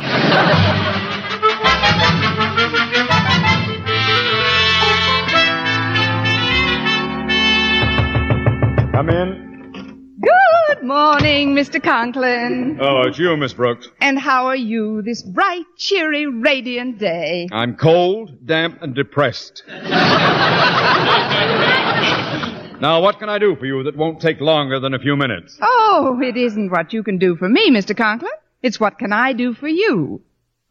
[8.91, 9.42] Come in.
[10.83, 11.81] Morning, Mr.
[11.81, 12.77] Conklin.
[12.81, 13.87] Oh, it's you, Miss Brooks.
[14.01, 17.47] And how are you this bright, cheery, radiant day?
[17.53, 19.63] I'm cold, damp, and depressed.
[22.81, 25.57] now, what can I do for you that won't take longer than a few minutes?
[25.61, 27.95] Oh, it isn't what you can do for me, Mr.
[27.95, 28.33] Conklin.
[28.61, 30.21] It's what can I do for you.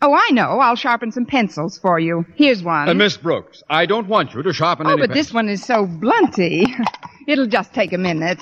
[0.03, 0.61] Oh, I know.
[0.61, 2.27] I'll sharpen some pencils for you.
[2.35, 2.87] Here's one.
[2.87, 5.49] Uh, Miss Brooks, I don't want you to sharpen oh, any but pen- this one
[5.49, 6.67] is so blunty.
[7.27, 8.41] It'll just take a minute.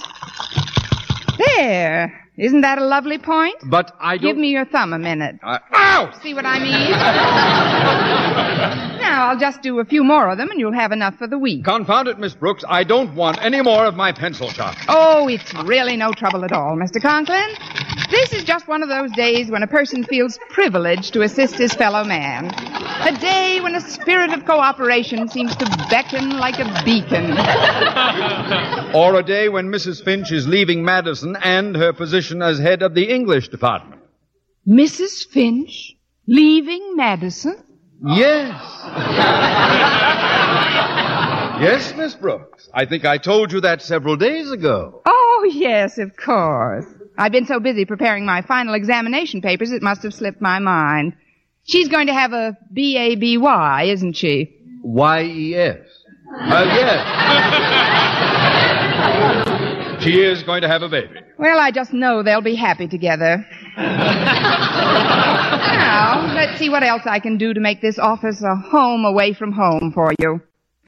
[1.46, 2.28] There.
[2.36, 3.56] Isn't that a lovely point?
[3.66, 4.30] But I don't...
[4.30, 5.36] Give me your thumb a minute.
[5.42, 5.58] I...
[5.74, 6.10] Ow!
[6.22, 6.90] See what I mean?
[9.10, 11.36] Now, I'll just do a few more of them and you'll have enough for the
[11.36, 11.64] week.
[11.64, 12.62] Confound it, Miss Brooks.
[12.68, 14.76] I don't want any more of my pencil sharp.
[14.88, 17.02] Oh, it's really no trouble at all, Mr.
[17.02, 17.50] Conklin.
[18.08, 21.74] This is just one of those days when a person feels privileged to assist his
[21.74, 22.52] fellow man.
[22.54, 27.36] A day when a spirit of cooperation seems to beckon like a beacon.
[28.94, 30.04] Or a day when Mrs.
[30.04, 34.02] Finch is leaving Madison and her position as head of the English department.
[34.66, 35.26] Mrs.
[35.26, 35.96] Finch
[36.26, 37.56] leaving Madison?
[38.02, 38.58] Yes.
[41.60, 42.70] yes, Miss Brooks.
[42.72, 45.02] I think I told you that several days ago.
[45.04, 46.86] Oh, yes, of course.
[47.18, 51.14] I've been so busy preparing my final examination papers, it must have slipped my mind.
[51.64, 54.56] She's going to have a B-A-B-Y, isn't she?
[54.82, 55.78] Y-E-S.
[56.40, 57.06] Uh, yes.
[60.02, 61.20] she is going to have a baby.
[61.38, 63.46] Well, I just know they'll be happy together.
[65.76, 69.32] Now, let's see what else I can do to make this office a home away
[69.32, 70.40] from home for you.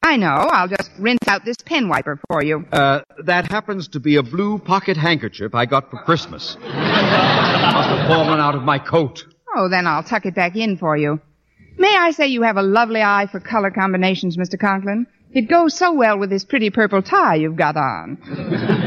[0.02, 0.26] I know.
[0.26, 2.66] I'll just rinse out this pen wiper for you.
[2.72, 6.56] Uh, that happens to be a blue pocket handkerchief I got for Christmas.
[6.60, 9.24] Must have fallen out of my coat.
[9.54, 11.20] Oh, then I'll tuck it back in for you.
[11.78, 14.58] May I say you have a lovely eye for color combinations, Mr.
[14.58, 15.06] Conklin?
[15.32, 18.18] It goes so well with this pretty purple tie you've got on.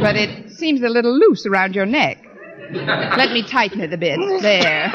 [0.01, 2.23] But it seems a little loose around your neck.
[2.71, 4.19] Let me tighten it a bit.
[4.41, 4.91] There.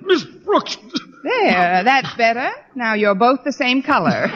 [0.02, 0.76] Miss Brooks.
[1.22, 2.50] There, that's better.
[2.74, 4.28] Now you're both the same color.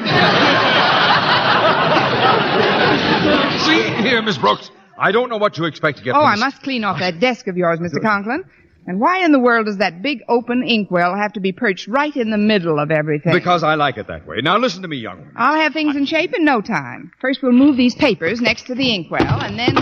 [3.61, 4.71] See here, Miss Brooks.
[4.99, 7.47] I don't know what you expect to get Oh, I must clean off that desk
[7.47, 8.01] of yours, Mr.
[8.03, 8.45] Conklin.
[8.87, 12.15] And why in the world does that big open inkwell have to be perched right
[12.17, 13.33] in the middle of everything?
[13.33, 14.41] Because I like it that way.
[14.43, 15.35] Now listen to me, young woman.
[15.37, 17.13] I'll have things in shape in no time.
[17.21, 19.77] First, we'll move these papers next to the inkwell, and then.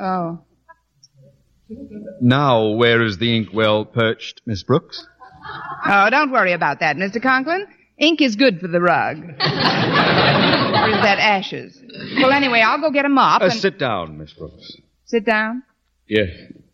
[0.00, 0.38] Oh.
[2.20, 5.06] Now, where is the inkwell perched, Miss Brooks?
[5.86, 7.22] Oh, don't worry about that, Mr.
[7.22, 7.66] Conklin.
[7.98, 9.18] Ink is good for the rug.
[9.18, 9.36] or is
[11.02, 11.80] that ashes?
[12.16, 13.54] Well, anyway, I'll go get a mop Uh, and.
[13.54, 14.72] sit down, Miss Brooks.
[15.04, 15.62] Sit down.
[16.08, 16.28] Yes,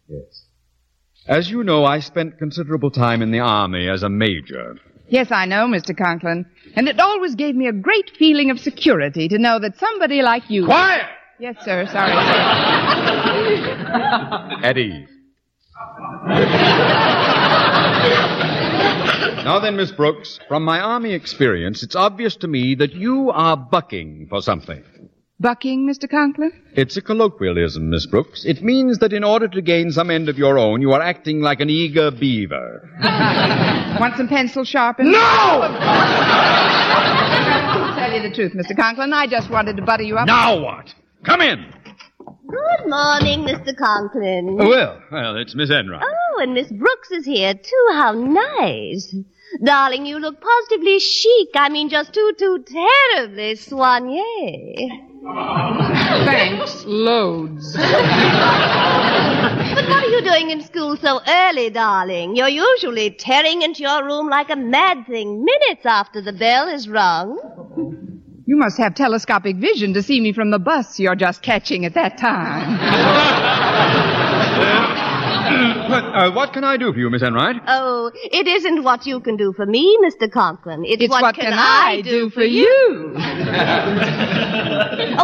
[0.09, 0.45] yes.
[1.27, 4.77] As you know, I spent considerable time in the army as a major.
[5.09, 5.97] Yes, I know, Mr.
[5.97, 6.47] Conklin.
[6.75, 10.49] And it always gave me a great feeling of security to know that somebody like
[10.49, 10.65] you.
[10.67, 11.07] Quiet!
[11.39, 11.87] Yes, sir.
[11.87, 12.13] Sorry.
[14.63, 15.09] At ease.
[19.45, 23.57] now then, Miss Brooks, from my army experience, it's obvious to me that you are
[23.57, 24.83] bucking for something.
[25.39, 26.11] Bucking, Mr.
[26.11, 26.51] Conklin?
[26.73, 28.47] It's a colloquialism, Miss Brooks.
[28.47, 31.41] It means that in order to gain some end of your own, you are acting
[31.43, 32.89] like an eager beaver.
[34.01, 35.13] Want some pencil sharpened?
[35.13, 35.19] No!
[37.99, 38.75] Tell you the truth, Mr.
[38.75, 39.13] Conklin.
[39.13, 40.27] I just wanted to butter you up.
[40.27, 40.95] Now what?
[41.25, 41.67] Come in.
[42.27, 43.77] Good morning, Mr.
[43.77, 44.59] Conklin.
[44.61, 46.03] Oh, well, well, it's Miss Enright.
[46.03, 47.89] Oh, and Miss Brooks is here, too.
[47.93, 49.15] How nice.
[49.63, 51.51] Darling, you look positively chic.
[51.55, 54.89] I mean, just too, too terribly soigné.
[56.25, 57.73] Thanks, loads.
[57.75, 57.83] But
[59.89, 62.35] what are you doing in school so early, darling?
[62.35, 66.89] You're usually tearing into your room like a mad thing minutes after the bell is
[66.89, 68.16] rung.
[68.49, 71.95] You must have telescopic vision to see me from the bus you're just catching at
[71.95, 72.79] that time.
[75.89, 77.63] But, uh, what can I do for you, Miss Enright?
[77.69, 80.29] Oh, it isn't what you can do for me, Mr.
[80.31, 80.85] Conklin.
[80.85, 83.13] It's, It's what can I do for you?
[83.17, 83.21] oh,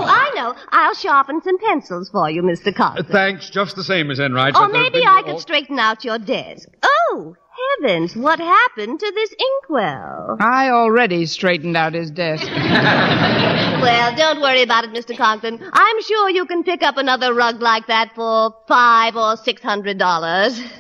[0.06, 0.54] I know.
[0.70, 2.72] I'll sharpen some pencils for you, Mr.
[2.74, 3.06] Conklin.
[3.06, 4.56] Thanks, just the same, Miss Enright.
[4.56, 6.68] Or maybe I could straighten out your desk.
[6.82, 7.34] Oh,
[7.80, 10.36] heavens, what happened to this inkwell?
[10.40, 12.46] I already straightened out his desk.
[13.82, 15.16] Well, don't worry about it, Mr.
[15.16, 15.58] Conklin.
[15.72, 19.98] I'm sure you can pick up another rug like that for five or six hundred
[19.98, 20.60] dollars.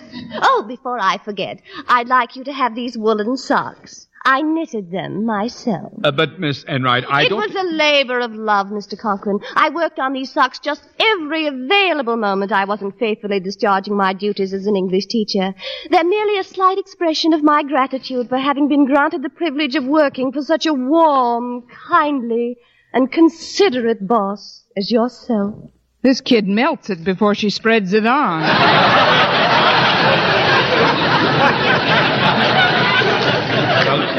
[0.42, 4.08] Oh, before I forget, I'd like you to have these woolen socks.
[4.24, 5.92] I knitted them myself.
[6.04, 7.40] Uh, but, Miss Enright, I it don't...
[7.40, 8.96] was a labor of love, Mr.
[8.98, 9.40] Conklin.
[9.56, 14.52] I worked on these socks just every available moment I wasn't faithfully discharging my duties
[14.52, 15.54] as an English teacher.
[15.90, 19.84] They're merely a slight expression of my gratitude for having been granted the privilege of
[19.84, 22.58] working for such a warm, kindly,
[22.92, 25.70] and considerate boss as yourself.
[26.02, 29.38] This kid melts it before she spreads it on.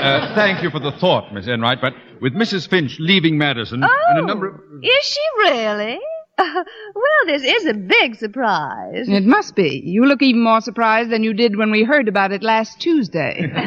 [0.04, 2.70] uh, thank you for the thought, Miss Enright, but with Mrs.
[2.70, 4.56] Finch leaving Madison and a number of...
[4.84, 6.00] Is she really?
[6.38, 9.08] well, this is a big surprise.
[9.08, 9.82] It must be.
[9.86, 13.52] You look even more surprised than you did when we heard about it last Tuesday.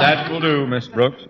[0.00, 1.22] That will do, Miss Brooks.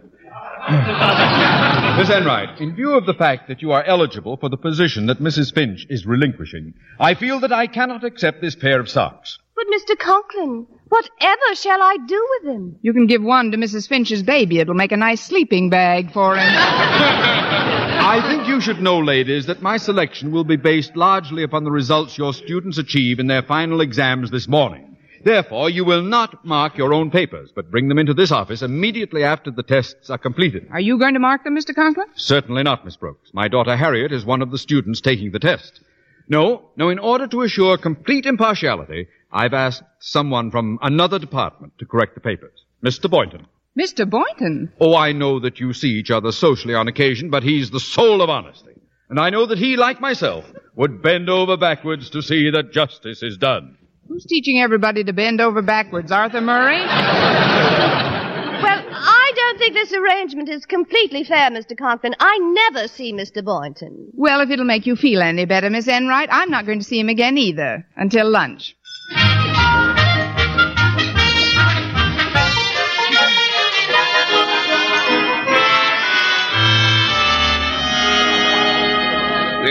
[1.96, 5.18] Miss Enright, in view of the fact that you are eligible for the position that
[5.18, 5.52] Mrs.
[5.52, 9.38] Finch is relinquishing, I feel that I cannot accept this pair of socks.
[9.60, 9.98] But, Mr.
[9.98, 12.76] Conklin, whatever shall I do with him?
[12.80, 13.86] You can give one to Mrs.
[13.86, 14.58] Finch's baby.
[14.58, 16.40] It'll make a nice sleeping bag for him.
[16.48, 21.70] I think you should know, ladies, that my selection will be based largely upon the
[21.70, 24.96] results your students achieve in their final exams this morning.
[25.22, 29.24] Therefore, you will not mark your own papers, but bring them into this office immediately
[29.24, 30.68] after the tests are completed.
[30.72, 31.74] Are you going to mark them, Mr.
[31.74, 32.06] Conklin?
[32.14, 33.28] Certainly not, Miss Brooks.
[33.34, 35.82] My daughter Harriet is one of the students taking the test.
[36.30, 41.86] No, no, in order to assure complete impartiality, I've asked someone from another department to
[41.86, 42.64] correct the papers.
[42.84, 43.10] Mr.
[43.10, 43.46] Boynton.
[43.78, 44.08] Mr.
[44.08, 44.72] Boynton?
[44.80, 48.20] Oh, I know that you see each other socially on occasion, but he's the soul
[48.22, 48.72] of honesty.
[49.08, 50.44] And I know that he, like myself,
[50.74, 53.76] would bend over backwards to see that justice is done.
[54.08, 56.10] Who's teaching everybody to bend over backwards?
[56.10, 56.84] Arthur Murray?
[58.60, 61.74] Well, I don't think this arrangement is completely fair, Mr.
[61.78, 62.14] Conklin.
[62.20, 63.42] I never see Mr.
[63.42, 64.10] Boynton.
[64.12, 67.00] Well, if it'll make you feel any better, Miss Enright, I'm not going to see
[67.00, 67.86] him again either.
[67.96, 68.76] Until lunch.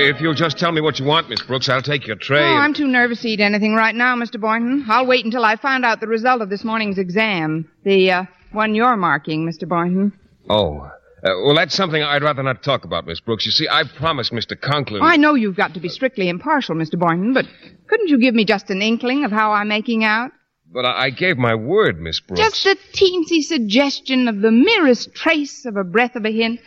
[0.08, 2.40] If you'll just tell me what you want, Miss Brooks, I'll take your tray.
[2.42, 4.40] Oh, and- I'm too nervous to eat anything right now, Mr.
[4.40, 4.86] Boynton.
[4.90, 7.70] I'll wait until I find out the result of this morning's exam.
[7.84, 9.68] The, uh, one you're marking, Mr.
[9.68, 10.14] Boynton.
[10.50, 10.90] Oh.
[11.22, 13.46] Uh, well, that's something I'd rather not talk about, Miss Brooks.
[13.46, 14.60] You see, I promised Mr.
[14.60, 15.02] Conklin.
[15.04, 16.98] I know you've got to be strictly impartial, Mr.
[16.98, 17.46] Boynton, but
[17.88, 20.32] couldn't you give me just an inkling of how I'm making out?
[20.72, 22.42] But I, I gave my word, Miss Brooks.
[22.42, 26.62] Just a teensy suggestion of the merest trace of a breath of a hint.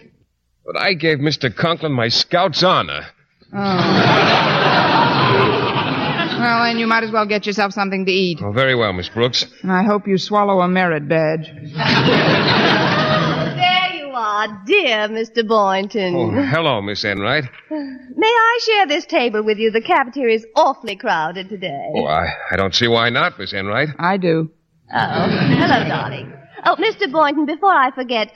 [0.66, 1.54] But I gave Mr.
[1.54, 3.06] Conklin my scout's honor.
[3.54, 3.58] Oh.
[6.38, 8.40] well, then you might as well get yourself something to eat.
[8.42, 9.46] Oh, very well, Miss Brooks.
[9.62, 11.50] And I hope you swallow a merit badge.
[13.62, 15.46] There you are, dear Mr.
[15.46, 16.14] Boynton.
[16.14, 17.44] Oh, hello, Miss Enright.
[17.70, 19.70] May I share this table with you?
[19.70, 21.90] The cafeteria is awfully crowded today.
[21.94, 23.88] Oh, I, I don't see why not, Miss Enright.
[23.98, 24.50] I do.
[24.94, 26.32] Oh, hello, darling.
[26.64, 27.10] Oh, Mr.
[27.10, 28.32] Boynton, before I forget,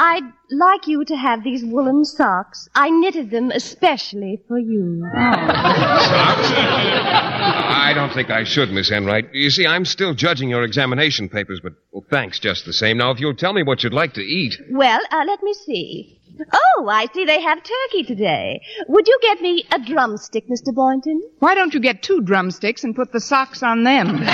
[0.00, 2.68] I'd like you to have these woolen socks.
[2.72, 5.02] I knitted them especially for you.
[5.02, 6.52] Socks?
[6.54, 9.34] I don't think I should, Miss Enright.
[9.34, 12.98] You see, I'm still judging your examination papers, but well, thanks just the same.
[12.98, 14.54] Now, if you'll tell me what you'd like to eat.
[14.70, 16.20] Well, uh, let me see.
[16.52, 18.60] Oh, I see they have turkey today.
[18.86, 20.72] Would you get me a drumstick, Mr.
[20.72, 21.20] Boynton?
[21.40, 24.24] Why don't you get two drumsticks and put the socks on them?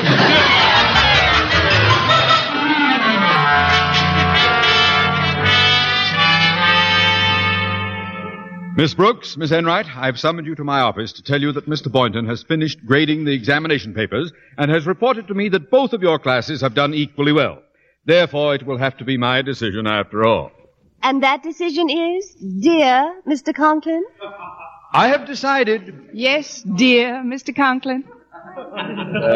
[8.77, 11.93] Miss Brooks, Miss Enright, I've summoned you to my office to tell you that Mr.
[11.93, 16.03] Boynton has finished grading the examination papers and has reported to me that both of
[16.03, 17.63] your classes have done equally well.
[18.05, 20.51] Therefore, it will have to be my decision after all.
[21.05, 23.55] And that decision is, dear Mr.
[23.55, 24.03] Conklin?
[24.93, 26.11] I have decided.
[26.13, 27.55] Yes, dear Mr.
[27.55, 28.03] Conklin.
[28.57, 29.31] Uh,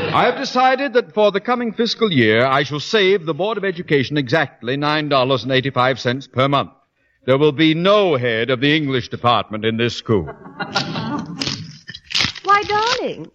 [0.14, 3.64] I have decided that for the coming fiscal year, I shall save the Board of
[3.64, 6.70] Education exactly $9.85 per month.
[7.26, 10.26] There will be no head of the English department in this school.
[12.44, 13.28] Why, darling,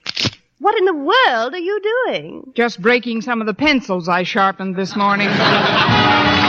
[0.60, 2.54] what in the world are you doing?
[2.56, 5.28] Just breaking some of the pencils I sharpened this morning.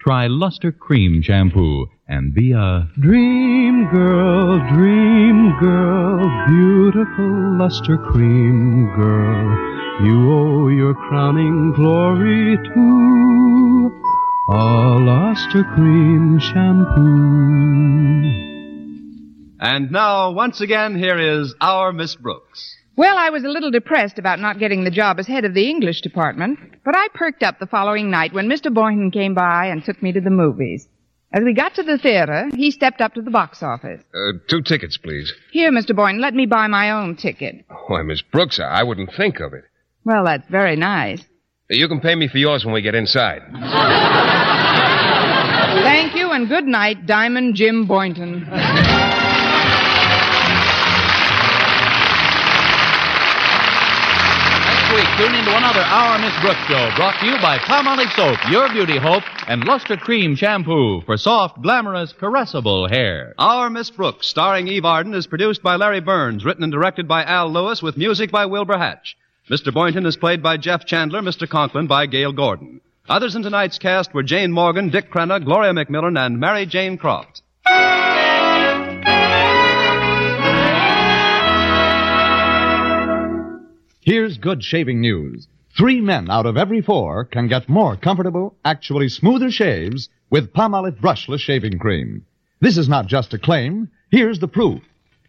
[0.00, 10.04] try Lustre-Creme Shampoo and be a Dream girl, dream girl, beautiful Lustre-Creme girl.
[10.06, 13.90] You owe your crowning glory to
[14.48, 17.02] a luster cream shampoo.
[19.60, 22.76] And now, once again, here is our Miss Brooks.
[22.96, 25.68] Well, I was a little depressed about not getting the job as head of the
[25.68, 28.72] English department, but I perked up the following night when Mr.
[28.72, 30.88] Boynton came by and took me to the movies.
[31.32, 34.02] As we got to the theater, he stepped up to the box office.
[34.14, 35.32] Uh, two tickets, please.
[35.52, 35.94] Here, Mr.
[35.94, 37.66] Boynton, let me buy my own ticket.
[37.86, 39.64] Why, Miss Brooks, I wouldn't think of it.
[40.04, 41.22] Well, that's very nice.
[41.68, 43.42] You can pay me for yours when we get inside.
[45.82, 48.46] Thank you and good night, Diamond Jim Boynton.
[54.98, 58.68] Week, tune into another Our Miss Brooks show brought to you by Palmolive Soap, Your
[58.68, 63.32] Beauty Hope, and Lustre-Creme Shampoo for soft, glamorous, caressable hair.
[63.38, 67.22] Our Miss Brooks, starring Eve Arden, is produced by Larry Burns, written and directed by
[67.22, 69.16] Al Lewis, with music by Wilbur Hatch.
[69.48, 69.72] Mr.
[69.72, 71.48] Boynton is played by Jeff Chandler, Mr.
[71.48, 72.80] Conklin by Gale Gordon.
[73.08, 77.42] Others in tonight's cast were Jane Morgan, Dick Crenna, Gloria McMillan, and Mary Jane Croft.
[84.10, 85.48] Here's good shaving news.
[85.76, 90.98] Three men out of every four can get more comfortable, actually smoother shaves with Palmolive
[90.98, 92.24] brushless shaving cream.
[92.58, 93.90] This is not just a claim.
[94.10, 94.80] Here's the proof.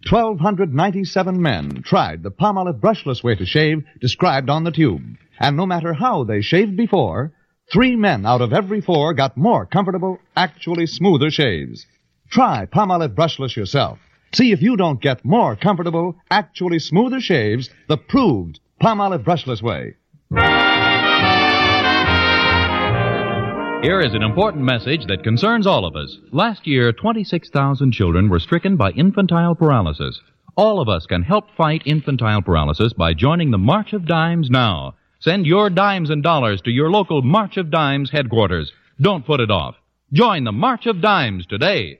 [0.09, 5.17] 1,297 men tried the Palmolive brushless way to shave described on the tube.
[5.41, 7.33] And no matter how they shaved before,
[7.73, 11.85] three men out of every four got more comfortable, actually smoother shaves.
[12.29, 13.99] Try Palmolive brushless yourself.
[14.33, 19.95] See if you don't get more comfortable, actually smoother shaves the proved Palmolive brushless way.
[23.81, 26.17] Here is an important message that concerns all of us.
[26.31, 30.19] Last year, 26,000 children were stricken by infantile paralysis.
[30.55, 34.95] All of us can help fight infantile paralysis by joining the March of Dimes now.
[35.19, 38.71] Send your dimes and dollars to your local March of Dimes headquarters.
[39.01, 39.75] Don't put it off.
[40.13, 41.99] Join the March of Dimes today.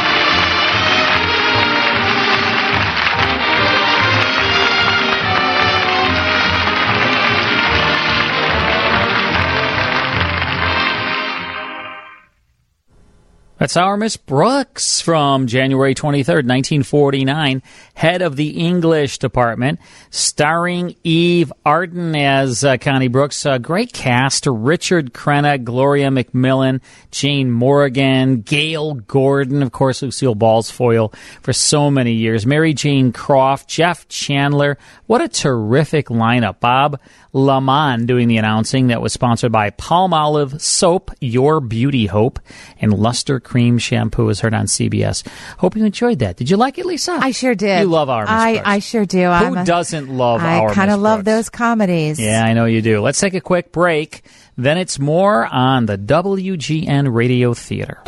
[13.61, 17.61] That's our Miss Brooks from January 23rd, 1949,
[17.93, 19.79] head of the English department,
[20.09, 23.45] starring Eve Arden as uh, Connie Brooks.
[23.45, 24.47] A great cast.
[24.47, 26.81] Richard Crenna, Gloria McMillan,
[27.11, 31.13] Jane Morgan, Gale Gordon, of course, Lucille Ball's foil
[31.43, 34.79] for so many years, Mary Jane Croft, Jeff Chandler.
[35.05, 36.59] What a terrific lineup.
[36.59, 36.99] Bob
[37.33, 42.39] LeMond doing the announcing that was sponsored by Palmolive Soap, Your Beauty Hope,
[42.79, 45.25] and Lustre-Creme Shampoo is heard on CBS.
[45.57, 46.35] Hope you enjoyed that.
[46.35, 47.13] Did you like it, Lisa?
[47.13, 47.81] I sure did.
[47.81, 48.67] You love our Miss I, Brooks.
[48.67, 49.21] I sure do.
[49.21, 52.19] Who I'm doesn't love I our kind of love those comedies.
[52.19, 53.01] Yeah, I know you do.
[53.01, 54.23] Let's take a quick break.
[54.57, 58.01] Then it's more on the WGN Radio Theater.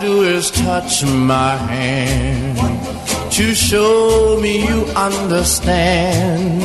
[0.00, 2.58] Do is touch my hand
[3.32, 6.62] to show me you understand.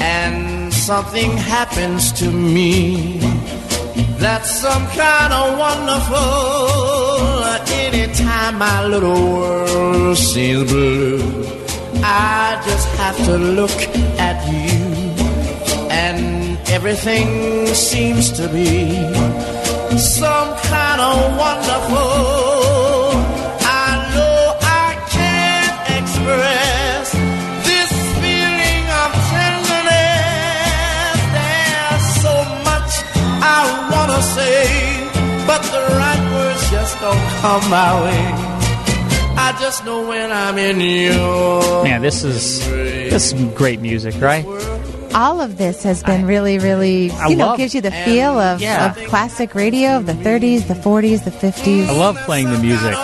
[0.00, 3.18] And something happens to me
[4.22, 7.44] that's some kind of wonderful.
[7.86, 11.18] Anytime my little world seems blue,
[12.04, 13.78] I just have to look
[14.18, 14.78] at you,
[15.90, 18.94] and everything seems to be
[19.98, 22.31] some kind of wonderful.
[37.42, 38.20] Come my way.
[39.34, 44.44] I just know when I'm in your Man, this is this is great music, right?
[45.14, 48.38] All of this has been really, really, I you know, love- gives you the feel
[48.38, 48.92] of, Yeah.
[48.92, 51.86] of classic radio of the 30s, the 40s, the 50s.
[51.88, 52.94] I love playing the music.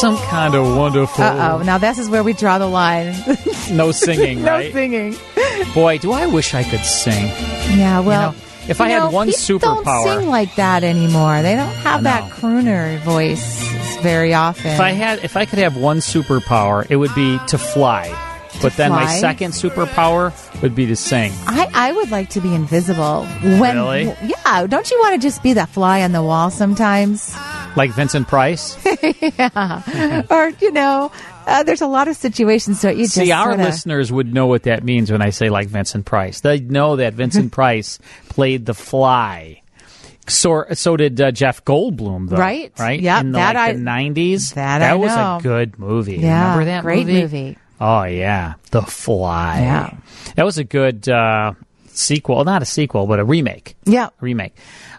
[0.00, 1.24] Some kind of wonderful.
[1.24, 1.62] Uh oh.
[1.62, 3.14] Now this is where we draw the line.
[3.70, 4.72] No singing, no right?
[4.72, 5.16] singing.
[5.72, 7.26] Boy, do I wish I could sing.
[7.78, 10.54] Yeah, well, You know, if I you had know, one people superpower- don't sing like
[10.56, 11.42] that anymore.
[11.42, 13.62] They don't have that crooner voice
[14.02, 14.72] very often.
[14.72, 18.14] If I had, if I could have one superpower, it would be to fly.
[18.62, 20.32] But then my second superpower
[20.62, 21.30] would be to sing.
[21.46, 23.26] I, I would like to be invisible.
[23.42, 24.04] When, Really?
[24.24, 24.66] Yeah.
[24.66, 27.36] Don't you want to just be that fly on the wall sometimes?
[27.76, 28.78] Like Vincent Price.
[29.20, 30.22] yeah.
[30.30, 31.12] or, you know,
[31.46, 34.46] Uh, there's a lot of situations, so you just See, our sorta- listeners would know
[34.48, 36.40] what that means when I say like Vincent Price.
[36.40, 37.98] They know that Vincent Price
[38.28, 39.62] played The Fly.
[40.28, 42.36] So, so did uh, Jeff Goldblum, though.
[42.36, 42.72] Right.
[42.78, 43.00] Right?
[43.00, 44.54] Yep, In the, that like, I- the 90s.
[44.54, 46.16] that that was a good movie.
[46.16, 47.20] Yeah, Remember that great movie?
[47.22, 47.58] movie.
[47.80, 48.54] Oh, yeah.
[48.72, 49.60] The Fly.
[49.60, 49.96] Yeah.
[50.34, 51.52] That was a good uh,
[51.88, 52.42] sequel.
[52.44, 53.76] Not a sequel, but a remake.
[53.84, 54.08] Yeah.
[54.20, 54.56] remake.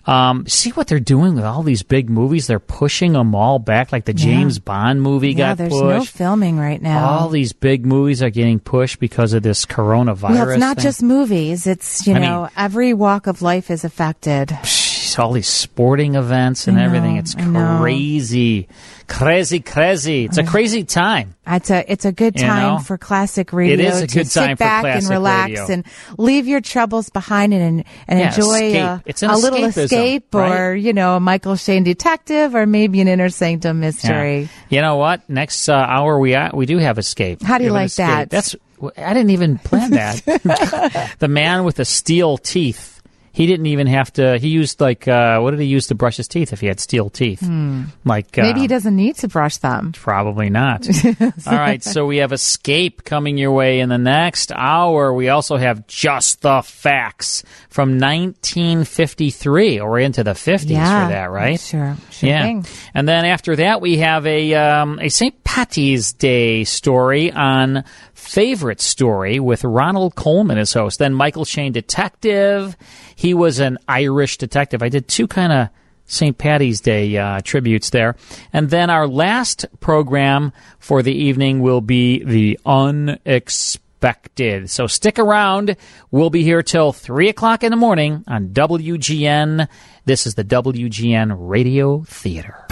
[0.08, 2.48] Um, see what they're doing with all these big movies?
[2.48, 3.92] They're pushing them all back.
[3.92, 5.84] Like the James Bond movie Yeah, got there's pushed.
[5.84, 7.06] no filming right now.
[7.10, 10.30] All these big movies are getting pushed because of this coronavirus.
[10.30, 10.84] well, it's not thing.
[10.84, 11.68] just movies.
[11.68, 14.48] It's, you I know, mean- every walk of life is affected.
[14.50, 14.87] Jeez,
[15.18, 17.18] all these sporting events and know, everything.
[17.18, 18.68] It's crazy,
[19.08, 20.26] crazy, crazy.
[20.26, 21.36] It's a crazy time.
[21.46, 22.80] It's a it's a good You time know?
[22.80, 23.74] for classic radio.
[23.76, 25.74] It is a to good sit time for back and relax radio.
[25.74, 25.86] and
[26.18, 29.02] leave your troubles behind and and Yeah, enjoy a,
[29.34, 30.74] a little escape or right?
[30.74, 34.42] you know a Michael Shayne detective or maybe an inner sanctum mystery.
[34.42, 34.48] Yeah.
[34.70, 35.30] You know what?
[35.30, 37.42] Next uh, hour we uh, we do have escape.
[37.42, 38.30] How do you like that?
[38.30, 38.56] That's
[38.96, 41.16] I didn't even plan that.
[41.20, 42.97] the man with the steel teeth.
[43.38, 44.40] He didn't even have to.
[44.40, 46.80] He used like uh, what did he use to brush his teeth if he had
[46.80, 47.42] steel teeth?
[47.42, 47.84] Hmm.
[48.04, 49.92] Like uh, Maybe he doesn't need to brush them.
[49.92, 50.88] Probably not.
[51.22, 55.14] All right, so we have Escape coming your way in the next hour.
[55.14, 59.82] We also have Just the Facts from 1953.
[59.82, 61.60] We're into the 50s Yeah, for that, right?
[61.60, 62.42] Sure, sure yeah.
[62.42, 62.66] thing.
[62.96, 65.44] And then after that, we have a um, a St.
[65.44, 67.84] Patty's Day story on
[68.18, 70.98] Favorite Story with Ronald Colman as host.
[70.98, 72.76] Then Michael Shayne Detective.
[73.16, 74.82] He was an Irish detective.
[74.82, 75.70] I did two kind of
[76.06, 76.36] St.
[76.38, 78.16] Patty's Day uh, tributes there.
[78.52, 84.72] And then our last program for the evening will be The Unexpected.
[84.72, 85.78] So stick around.
[86.10, 89.68] We'll be here till 3 o'clock in the morning on WGN.
[90.06, 92.66] This is the WGN Radio Theater.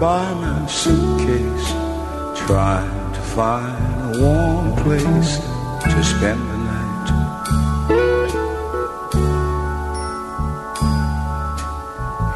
[0.00, 1.68] By my suitcase,
[2.46, 5.36] trying to find a warm place
[5.92, 7.08] to spend the night.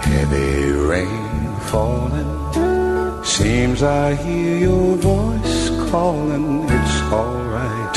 [0.02, 6.64] Heavy rain falling, seems I hear your voice calling.
[6.68, 7.96] It's alright.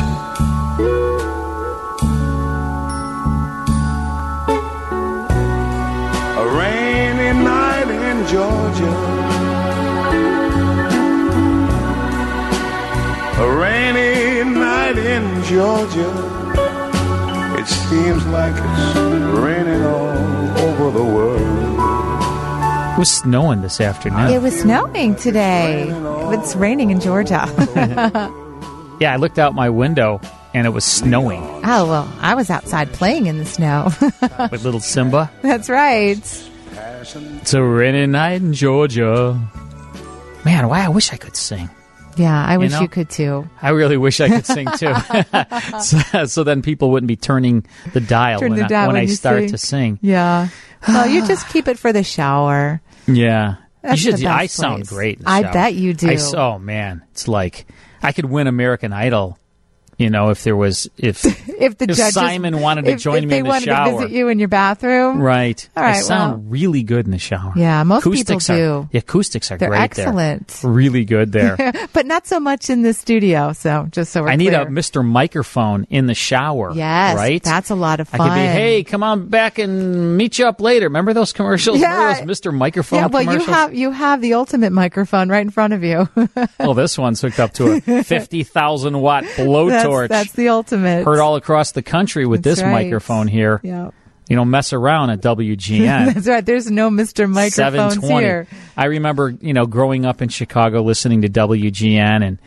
[6.41, 9.06] A rainy night in Georgia.
[15.17, 16.09] In Georgia.
[17.59, 18.95] It seems like it's
[19.39, 21.41] raining all over the world.
[22.93, 24.29] It was snowing this afternoon.
[24.29, 25.87] It was snowing today.
[26.33, 27.45] It's raining in Georgia.
[28.99, 30.19] Yeah, I looked out my window
[30.55, 33.91] and it was snowing oh well, I was outside playing in the snow.
[34.49, 35.29] with little Simba.
[35.43, 36.17] That's right.
[36.71, 39.39] It's a rainy night in Georgia.
[40.45, 41.69] Man, why I wish I could sing.
[42.17, 42.81] Yeah, I You wish know?
[42.81, 43.49] you could too.
[43.61, 44.93] I really wish I could sing too.
[45.81, 48.95] so, so then people wouldn't be turning the dial Turn when, the I, dial when
[48.95, 49.49] when I start sing.
[49.49, 49.99] to sing.
[50.01, 50.47] Yeah.
[50.87, 52.81] well, you just keep it for the shower.
[53.07, 53.55] Yeah.
[53.81, 54.89] That's you should, I sound place.
[54.89, 55.17] great.
[55.19, 56.09] In the I bet you do.
[56.09, 57.67] I oh man, it's like
[58.01, 59.37] I could win American Idol.
[59.97, 61.25] You know, if there was if
[61.57, 63.91] If the if judges, Simon wanted to if, join if me in the wanted shower,
[63.91, 65.67] to visit you in your bathroom, right?
[65.75, 67.53] All right, I sound really good in the shower.
[67.55, 68.89] Yeah, most people acoustics Are, do.
[68.91, 70.47] the acoustics are They're great excellent.
[70.49, 70.71] there.
[70.71, 71.57] Really good there.
[71.93, 73.53] but not so much in the studio.
[73.53, 74.61] So just so we're I need clear.
[74.61, 75.03] a Mr.
[75.03, 76.73] Microphone in the shower.
[76.75, 77.41] Yes, right.
[77.41, 78.21] that's a lot of fun.
[78.21, 80.85] I could be, hey, come on back and meet you up later.
[80.85, 81.79] Remember those commercials?
[81.79, 82.21] Yeah.
[82.21, 82.53] Those Mr.
[82.53, 86.07] Microphone yeah, well, you have you have the ultimate microphone right in front of you.
[86.59, 89.86] well, this one's hooked up to a 50,000 watt blowtorch.
[89.91, 91.05] That's, that's the ultimate.
[91.05, 92.83] Heard all across the country with That's this right.
[92.83, 93.59] microphone here.
[93.63, 93.91] Yeah.
[94.29, 96.13] You know, mess around at WGN.
[96.13, 96.45] That's right.
[96.45, 97.29] There's no Mr.
[97.29, 98.47] Microphones here.
[98.75, 102.39] I remember, you know, growing up in Chicago listening to WGN and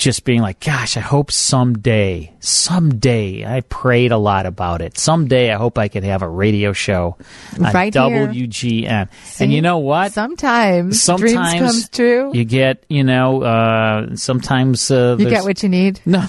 [0.00, 4.96] just being like, gosh, I hope someday, someday, I prayed a lot about it.
[4.96, 7.16] Someday I hope I could have a radio show
[7.58, 7.92] on Right.
[7.92, 9.08] WGN.
[9.24, 9.44] See?
[9.44, 10.12] And you know what?
[10.12, 12.30] Sometimes, Sometimes dreams comes true.
[12.34, 16.00] You get, you know, uh, sometimes uh, You get what you need.
[16.06, 16.26] No,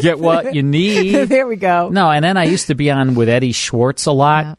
[0.00, 1.28] get what you need.
[1.28, 1.88] there we go.
[1.88, 4.58] No, and then I used to be on with Eddie Schwartz a lot,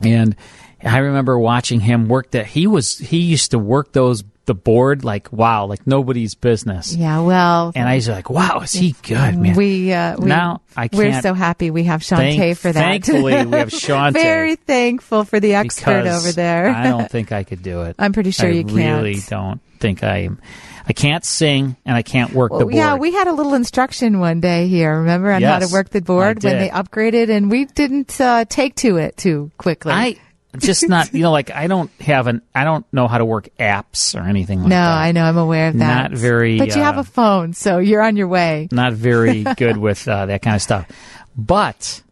[0.00, 0.34] and
[0.82, 2.30] I remember watching him work.
[2.32, 6.94] That he was he used to work those the board like wow, like nobody's business.
[6.94, 9.54] Yeah, well, And I was like, wow, is he good, man?
[9.56, 10.98] We, uh, we now I can't.
[10.98, 12.80] We're so happy we have Shantae Thank- for that.
[12.80, 14.12] thankfully, we have Shantae.
[14.14, 16.70] Very thankful for the expert over there.
[16.70, 17.96] I don't think I could do it.
[18.00, 18.78] I'm pretty sure I you can't.
[18.78, 20.40] I really don't think I am.
[20.84, 22.74] I can't sing and I can't work the board.
[22.74, 26.00] yeah, we had a little instruction one day here, remember, on how to work the
[26.02, 29.92] board when they upgraded, and we didn't uh, take to it too quickly.
[29.92, 30.16] I
[30.58, 33.48] just not, you know, like I don't have an, I don't know how to work
[33.58, 34.94] apps or anything like no, that.
[34.94, 36.10] No, I know, I'm aware of that.
[36.10, 38.68] Not very, But you have uh, a phone, so you're on your way.
[38.70, 40.88] Not very good with uh, that kind of stuff.
[41.36, 42.02] But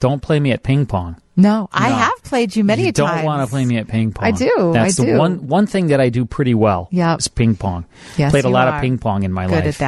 [0.00, 1.16] don't play me at ping pong.
[1.36, 1.94] No, I No.
[1.94, 4.26] have played you many you don't want to play me at ping pong.
[4.26, 5.18] I do, That's I the do.
[5.18, 6.88] one one thing that I do pretty well.
[6.90, 7.86] Yeah, is ping pong.
[8.18, 9.64] Yes, Played a lot of ping pong in my Good life.
[9.64, 9.78] Good at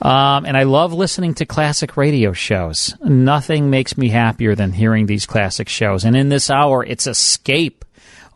[0.00, 0.06] that.
[0.06, 2.94] Um, and I love listening to classic radio shows.
[3.02, 6.04] Nothing makes me happier than hearing these classic shows.
[6.04, 7.83] And in this hour, it's Escape.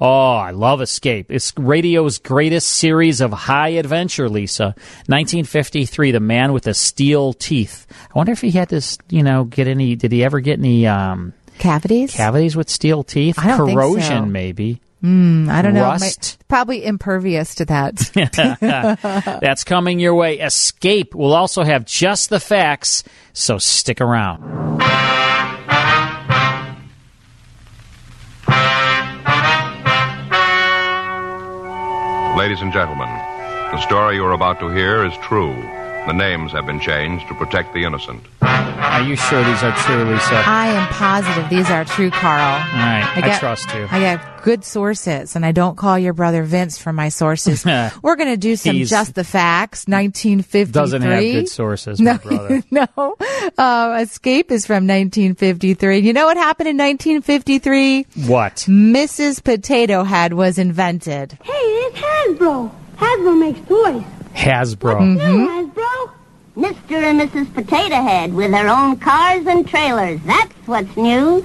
[0.01, 1.27] Oh, I love Escape.
[1.31, 4.75] It's radio's greatest series of high adventure, Lisa.
[5.07, 7.87] 1953, The Man with the Steel Teeth.
[8.15, 10.87] I wonder if he had this, you know, get any, did he ever get any,
[10.87, 12.15] um, cavities?
[12.15, 13.37] Cavities with steel teeth?
[13.39, 14.27] I don't think Corrosion, so.
[14.27, 14.81] maybe.
[15.03, 15.83] Mm, I don't know.
[15.83, 16.39] Rust.
[16.41, 17.97] My- probably impervious to that.
[19.41, 20.39] That's coming your way.
[20.39, 24.43] Escape will also have just the facts, so stick around.
[32.39, 35.57] Ladies and gentlemen, the story you are about to hear is true.
[36.09, 38.23] The names have been changed to protect the innocent.
[38.41, 40.43] Are you sure these are true, Lisa?
[40.47, 42.41] I am positive these are true, Carl.
[42.41, 43.87] All right, I, get- trust you.
[43.91, 47.63] I got good sources, and I don't call your brother Vince for my sources.
[48.03, 49.85] We're going to do some He's- just the facts.
[49.87, 52.63] 1953 Doesn't have good sources, No, brother.
[52.71, 52.87] no.
[53.59, 55.99] Uh, Escape is from 1953.
[55.99, 58.07] You know what happened in 1953?
[58.27, 58.55] What?
[58.67, 59.45] Mrs.
[59.45, 61.37] Potato Head was invented.
[61.43, 62.75] Hey, it's Hasbro.
[62.97, 64.03] Hasbro makes toys.
[64.35, 64.97] Hasbro.
[64.99, 65.37] Mm-hmm.
[65.37, 66.13] New Hasbro.
[66.57, 67.03] Mr.
[67.03, 67.55] and Mrs.
[67.55, 70.21] Potato Head with their own cars and trailers.
[70.23, 71.45] That's what's new.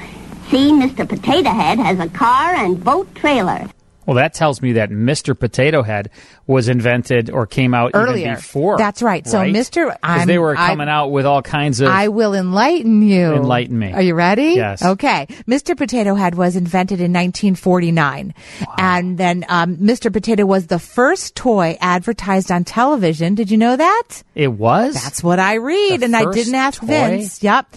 [0.49, 1.07] See, Mr.
[1.07, 3.69] Potato Head has a car and boat trailer.
[4.05, 5.37] Well, that tells me that Mr.
[5.37, 6.09] Potato Head
[6.45, 8.35] was invented or came out even Earlier.
[8.35, 8.77] before.
[8.77, 9.25] That's right.
[9.25, 9.93] So, Mr.
[10.01, 11.87] Because they were I- coming out with all kinds of.
[11.89, 13.33] I will enlighten you.
[13.33, 13.93] Enlighten me.
[13.93, 14.53] Are you ready?
[14.55, 14.83] Yes.
[14.83, 15.27] Okay.
[15.47, 15.77] Mr.
[15.77, 18.33] Potato Head was invented in 1949.
[18.77, 20.11] And then um, Mr.
[20.11, 23.35] Potato was the first toy advertised on television.
[23.35, 24.23] Did you know that?
[24.35, 24.95] it was?
[24.95, 26.01] That's what I read.
[26.01, 26.87] The and I didn't ask toy?
[26.87, 27.41] Vince.
[27.43, 27.75] Yep.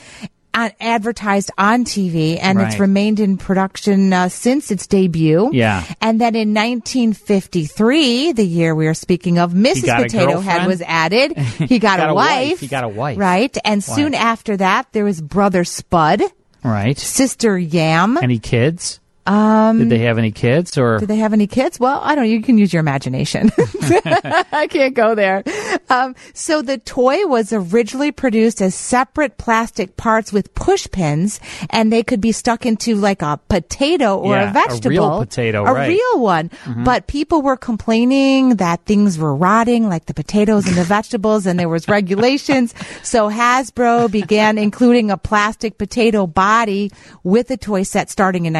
[0.80, 5.50] Advertised on TV, and it's remained in production uh, since its debut.
[5.52, 5.84] Yeah.
[6.00, 10.02] And then in 1953, the year we are speaking of, Mrs.
[10.02, 11.36] Potato Head was added.
[11.66, 12.48] He got, Got a, a wife.
[12.50, 12.60] wife.
[12.60, 13.18] He got a wife.
[13.18, 13.56] Right.
[13.64, 13.96] And Wife.
[13.96, 16.22] soon after that, there was Brother Spud,
[16.64, 16.98] Right.
[16.98, 18.16] Sister Yam.
[18.18, 19.00] Any kids?
[19.26, 20.98] Um, Did they have any kids or?
[20.98, 21.80] Did they have any kids?
[21.80, 22.30] Well, I don't know.
[22.30, 23.50] You can use your imagination.
[24.02, 25.42] I can't go there.
[25.90, 31.40] Um, so the toy was originally produced as separate plastic parts with push pins,
[31.70, 34.90] and they could be stuck into like a potato or Yeah, a a vegetable.
[34.90, 35.88] real potato, a right.
[35.88, 36.50] real one.
[36.64, 36.84] Mhm.
[36.84, 41.58] But people were complaining that things were rotting, like the potatoes and the vegetables, and
[41.58, 42.74] there was regulations.
[43.02, 46.90] So Hasbro began including a plastic potato body
[47.24, 48.54] with the toy set starting in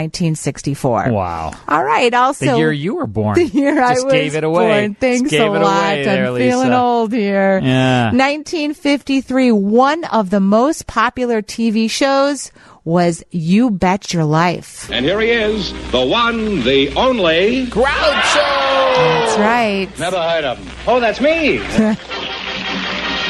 [0.57, 1.12] 1964.
[1.12, 1.53] Wow.
[1.69, 2.12] All right.
[2.15, 3.35] Also, the year you were born.
[3.39, 4.81] the year I was gave it away.
[4.81, 4.95] born.
[4.95, 5.93] Thanks Just gave a it lot.
[5.93, 6.51] away there, I'm Lisa.
[6.51, 7.61] feeling old here.
[7.62, 8.05] Yeah.
[8.07, 9.53] 1953.
[9.53, 12.51] One of the most popular TV shows
[12.85, 14.91] was You Bet Your Life.
[14.91, 17.66] And here he is, the one, the only.
[17.66, 17.85] Groucho!
[17.85, 19.89] That's right.
[19.99, 20.70] Never heard of him.
[20.87, 21.59] Oh, that's me.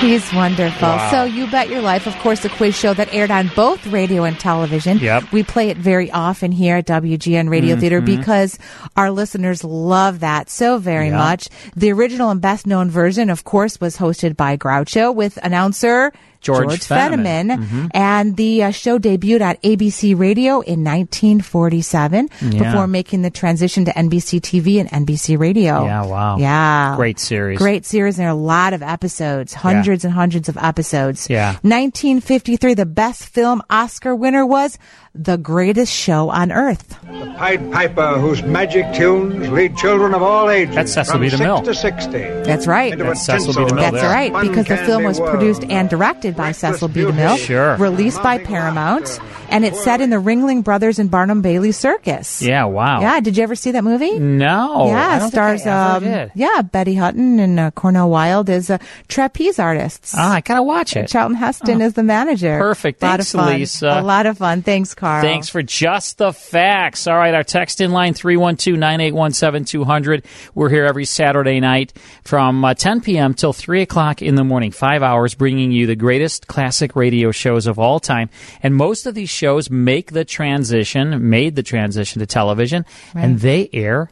[0.01, 0.89] He's wonderful.
[0.89, 1.11] Wow.
[1.11, 4.25] So, You Bet Your Life, of course, a quiz show that aired on both radio
[4.25, 4.99] and television.
[4.99, 5.33] Yep.
[5.33, 8.05] We play it very often here at WGN Radio Theater Mhm.
[8.07, 8.59] because
[8.97, 11.17] our listeners love that so very Yeah.
[11.17, 11.49] much.
[11.75, 16.81] The original and best known version, of course, was hosted by Groucho with announcer George
[16.81, 17.49] Fenneman.
[17.51, 17.67] Fenneman.
[17.67, 17.91] Mhm.
[17.93, 22.63] And the uh, show debuted at ABC Radio in 1947 Yeah.
[22.63, 25.85] before making the transition to NBC TV and NBC Radio.
[25.85, 26.37] Yeah, wow.
[26.39, 26.95] Yeah.
[26.97, 27.59] Great series.
[27.59, 28.19] Great series.
[28.19, 31.29] And there are a lot of episodes, hundreds and hundreds of episodes.
[31.31, 31.53] Yeah.
[31.63, 34.79] 1953, the best film Oscar winner was
[35.19, 36.99] The Greatest Show on Earth.
[37.07, 41.29] The Pied Piper, whose magic tunes lead children of all ages That's Cecil from B.
[41.29, 41.65] DeMille.
[41.65, 42.19] six to sixty.
[42.45, 42.97] That's right.
[42.97, 43.61] That's Cecil B.
[43.73, 44.11] DeMille That's there.
[44.11, 47.01] right, because the film was uncanny produced and directed directed by Cecil B.
[47.01, 47.77] DeMille, Sure.
[47.77, 49.19] released by Paramount,
[49.49, 52.43] and it's set in the Ringling Brothers and Barnum Bailey Circus.
[52.43, 53.01] Yeah, wow.
[53.01, 54.19] Yeah, did you ever see that movie?
[54.19, 54.87] No.
[54.89, 55.63] yeah, I don't stars.
[55.63, 56.33] think I ever um, did.
[56.35, 58.79] Yeah, Betty Hutton and uh, Cornel Wilde as uh,
[59.09, 60.15] trapeze artists.
[60.17, 61.09] Ah, I gotta watch it.
[61.09, 62.59] Charlton Heston is the manager.
[62.59, 63.03] Perfect.
[63.03, 63.55] A lot Thanks, of fun.
[63.59, 63.89] Lisa.
[63.89, 64.63] A lot of fun.
[64.63, 65.06] Thanks, Carl.
[65.23, 67.07] Thanks for just the facts.
[67.07, 70.25] All right, our text in line 312-981-7200.
[70.55, 71.93] We're here every Saturday night
[72.25, 73.35] from uh, 10 p.m.
[73.35, 74.71] till 3 o'clock in the morning.
[74.71, 78.31] Five hours bringing you the greatest classic radio shows of all time.
[78.63, 82.85] And most of these shows make the transition, made the transition to television,
[83.15, 84.11] and they air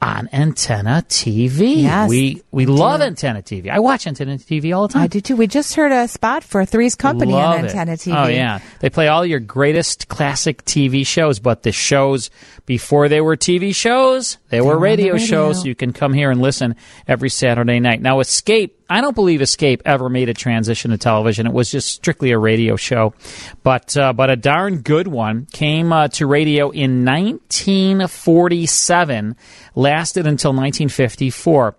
[0.00, 1.82] on Antenna TV.
[1.82, 3.70] Yes, we we love Antenna TV.
[3.70, 5.02] I watch Antenna TV all the time.
[5.02, 5.36] I do too.
[5.36, 7.68] We just heard a spot for Three's Company Love on it.
[7.68, 8.24] Antenna TV.
[8.24, 12.30] Oh yeah, they play all your greatest classic TV shows, but the shows
[12.66, 15.26] before they were TV shows, they, were were radio, radio.
[15.26, 15.64] shows.
[15.64, 16.76] You can come here and listen
[17.08, 18.00] every Saturday night.
[18.02, 18.75] Now, Escape.
[18.88, 21.46] I don't believe Escape ever made a transition to television.
[21.46, 23.14] It was just strictly a radio show,
[23.62, 29.36] but uh, but a darn good one came uh, to radio in 1947,
[29.74, 31.74] lasted until 1954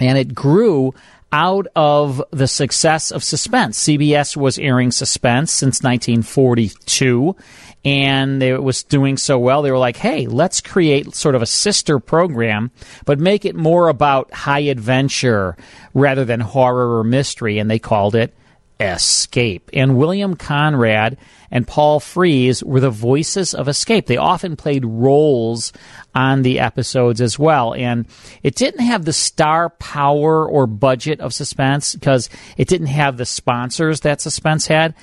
[0.00, 0.94] and it grew
[1.36, 3.78] out of the success of Suspense.
[3.78, 7.36] CBS was airing Suspense since 1942,
[7.84, 9.60] and it was doing so well.
[9.60, 12.70] They were like, "Hey, let's create sort of a sister program,
[13.04, 15.58] but make it more about high adventure
[15.92, 18.32] rather than horror or mystery." And they called it
[18.78, 19.70] Escape.
[19.72, 21.16] And William Conrad
[21.50, 24.06] and Paul Frees were the voices of Escape.
[24.06, 25.72] They often played roles
[26.14, 27.74] on the episodes as well.
[27.74, 28.06] And
[28.42, 33.26] it didn't have the star power or budget of Suspense because it didn't have the
[33.26, 34.94] sponsors that Suspense had,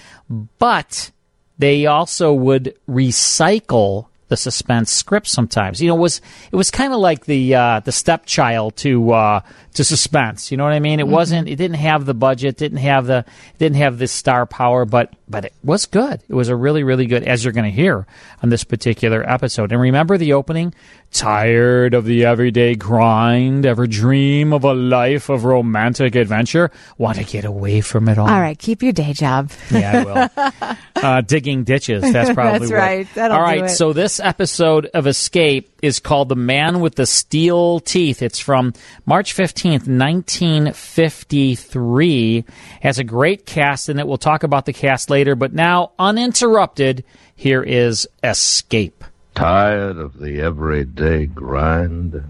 [0.59, 1.11] but
[1.57, 5.81] they also would recycle the suspense script sometimes.
[5.81, 6.21] You know, it was
[6.51, 9.41] it was kind of like the uh, the stepchild to uh,
[9.73, 10.51] to suspense.
[10.51, 10.99] You know what I mean?
[10.99, 11.47] It wasn't.
[11.47, 12.57] It didn't have the budget.
[12.57, 13.25] Didn't have the
[13.57, 14.85] didn't have the star power.
[14.85, 16.21] But but it was good.
[16.29, 17.23] It was a really really good.
[17.23, 18.05] As you're going to hear
[18.43, 19.71] on this particular episode.
[19.71, 20.75] And remember the opening.
[21.11, 23.67] Tired of the everyday grind?
[23.67, 26.71] Ever dream of a life of romantic adventure?
[26.97, 28.27] Want to get away from it all?
[28.27, 29.51] All right, keep your day job.
[29.69, 30.77] Yeah, I will.
[31.03, 32.01] uh, digging ditches.
[32.11, 33.07] That's probably That's right.
[33.13, 33.69] That'll All it.
[33.69, 38.73] So this episode of Escape is called "The Man with the Steel Teeth." It's from
[39.05, 42.43] March fifteenth, nineteen fifty-three.
[42.81, 44.07] Has a great cast in it.
[44.07, 45.22] We'll talk about the cast later.
[45.23, 47.05] But now, uninterrupted,
[47.35, 49.03] here is Escape.
[49.35, 52.23] Tired of the everyday grind?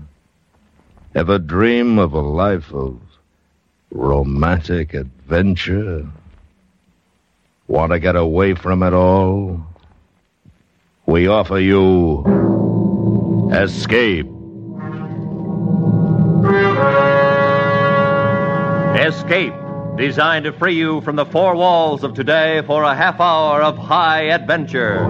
[1.15, 2.99] Ever dream of a life of
[3.91, 6.07] romantic adventure?
[7.67, 9.65] Want to get away from it all?
[11.05, 12.23] We offer you
[13.51, 14.27] Escape.
[18.95, 19.53] Escape,
[19.95, 23.77] designed to free you from the four walls of today for a half hour of
[23.77, 25.07] high adventure.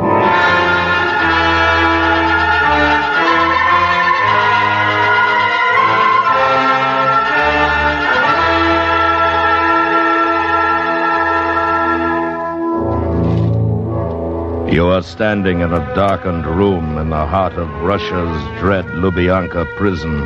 [14.74, 20.18] You are standing in a darkened room in the heart of Russia's dread Lubyanka prison,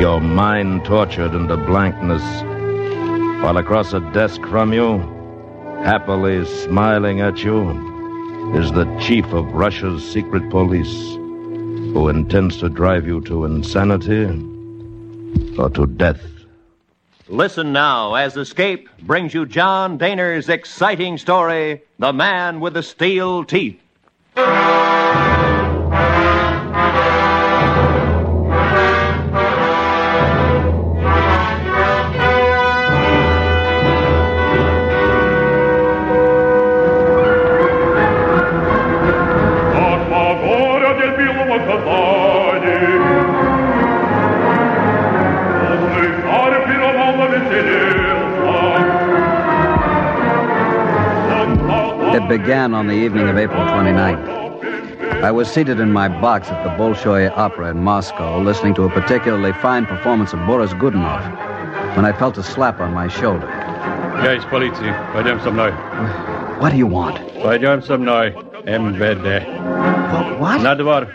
[0.00, 2.22] your mind tortured into blankness,
[3.40, 4.98] while across a desk from you,
[5.82, 7.70] happily smiling at you,
[8.54, 14.24] is the chief of Russia's secret police, who intends to drive you to insanity
[15.58, 16.20] or to death.
[17.28, 23.44] Listen now as Escape brings you John Daner's exciting story, The Man with the Steel
[23.44, 23.80] Teeth.
[52.29, 55.23] began on the evening of April 29th.
[55.23, 58.89] I was seated in my box at the Bolshoi Opera in Moscow, listening to a
[58.89, 61.23] particularly fine performance of Boris Godunov,
[61.95, 63.47] when I felt a slap on my shoulder.
[64.23, 64.93] Я из полиции.
[65.13, 65.71] Пойдем со мной.
[66.59, 67.17] What do you want?
[67.41, 68.31] Пойдем со мной.
[68.65, 69.45] МВД.
[70.39, 70.61] What?
[70.61, 71.07] На двор.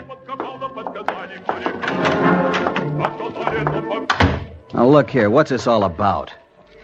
[4.73, 6.33] Now, look here, what's this all about?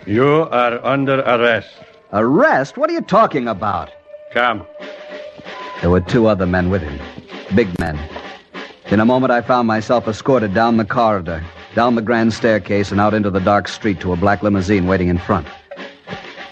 [0.06, 1.70] You are under arrest.
[2.14, 2.78] Arrest?
[2.78, 3.90] What are you talking about?
[4.33, 4.67] Come.
[5.83, 6.99] There were two other men with him.
[7.55, 7.99] Big men.
[8.87, 11.45] In a moment, I found myself escorted down the corridor,
[11.75, 15.09] down the grand staircase, and out into the dark street to a black limousine waiting
[15.09, 15.47] in front.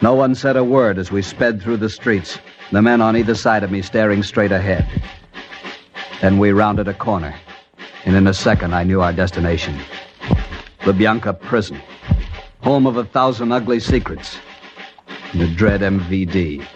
[0.02, 2.38] No one said a word as we sped through the streets,
[2.70, 4.86] the men on either side of me staring straight ahead.
[6.20, 7.34] Then we rounded a corner,
[8.04, 9.78] and in a second I knew our destination.
[10.84, 11.80] the Lubyanka Prison,
[12.62, 14.36] home of a thousand ugly secrets,
[15.34, 16.66] the dread MVD.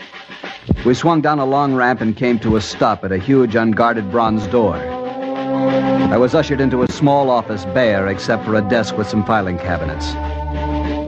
[0.85, 4.11] We swung down a long ramp and came to a stop at a huge unguarded
[4.11, 4.77] bronze door.
[4.77, 9.59] I was ushered into a small office bare except for a desk with some filing
[9.59, 10.15] cabinets.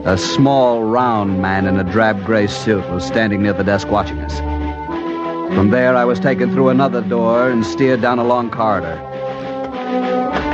[0.07, 4.19] A small, round man in a drab gray suit was standing near the desk watching
[4.21, 4.39] us.
[5.55, 9.01] From there, I was taken through another door and steered down a long corridor.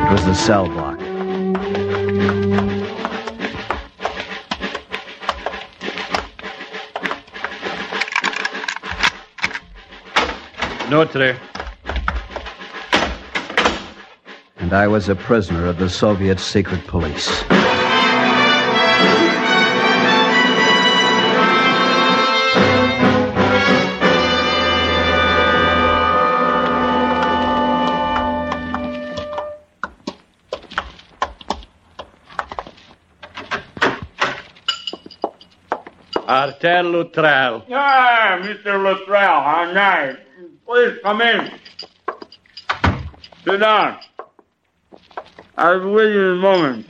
[0.06, 1.00] It was the cell block.
[10.92, 11.40] Notre.
[14.58, 17.42] And I was a prisoner of the Soviet secret police.
[36.28, 37.64] Arthur Luttrell.
[37.70, 38.82] Ah, Mr.
[38.82, 40.16] Luttrell, how nice.
[40.72, 41.50] Please come in.
[43.44, 43.98] Sit down.
[45.58, 46.86] I'll be with you in a moment.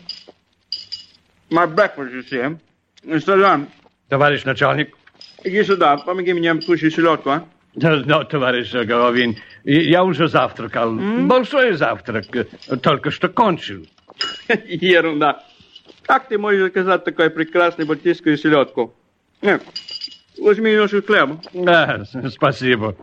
[1.51, 3.19] My breakfast, you see.
[3.19, 3.67] Sit down.
[4.09, 4.97] Товарищ начальник.
[5.43, 7.45] Иди сюда, помоги мне кушать селедку, а?
[7.75, 10.93] No, товарищ Головин, я уже завтракал.
[10.93, 12.27] Большой завтрак.
[12.83, 13.89] Только что кончил.
[14.65, 15.45] Ерунда.
[16.03, 18.95] Как ты можешь заказать такой прекрасный балтийскую селедку?
[19.41, 19.61] Нет,
[20.39, 21.41] возьми немножко хлеба.
[21.53, 22.95] Да, спасибо.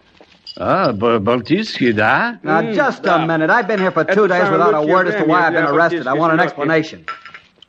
[0.56, 2.38] А, б- балтийский, да?
[2.44, 3.50] Now, just a minute.
[3.50, 6.06] I've been here for two days without a word as to why I've been arrested.
[6.06, 7.04] I want an explanation.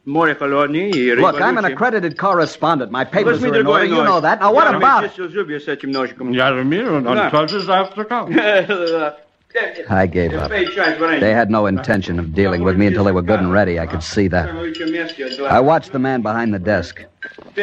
[0.06, 1.74] Море холодное и рыба Look, I'm an лучше.
[1.74, 2.92] accredited correspondent.
[2.92, 3.88] My papers Возьми are in order.
[3.88, 4.08] другой You нож.
[4.08, 4.40] know that.
[4.40, 5.16] Now, what Я about it?
[5.16, 6.30] чистил зубы с этим ножиком.
[6.32, 7.32] Я разумею, он Да.
[7.32, 8.30] тоже завтракал.
[9.89, 10.51] I gave up.
[10.51, 13.81] They had no intention of dealing with me until they were good and ready.
[13.81, 14.49] I could see that.
[15.51, 17.05] I watched the man behind the desk.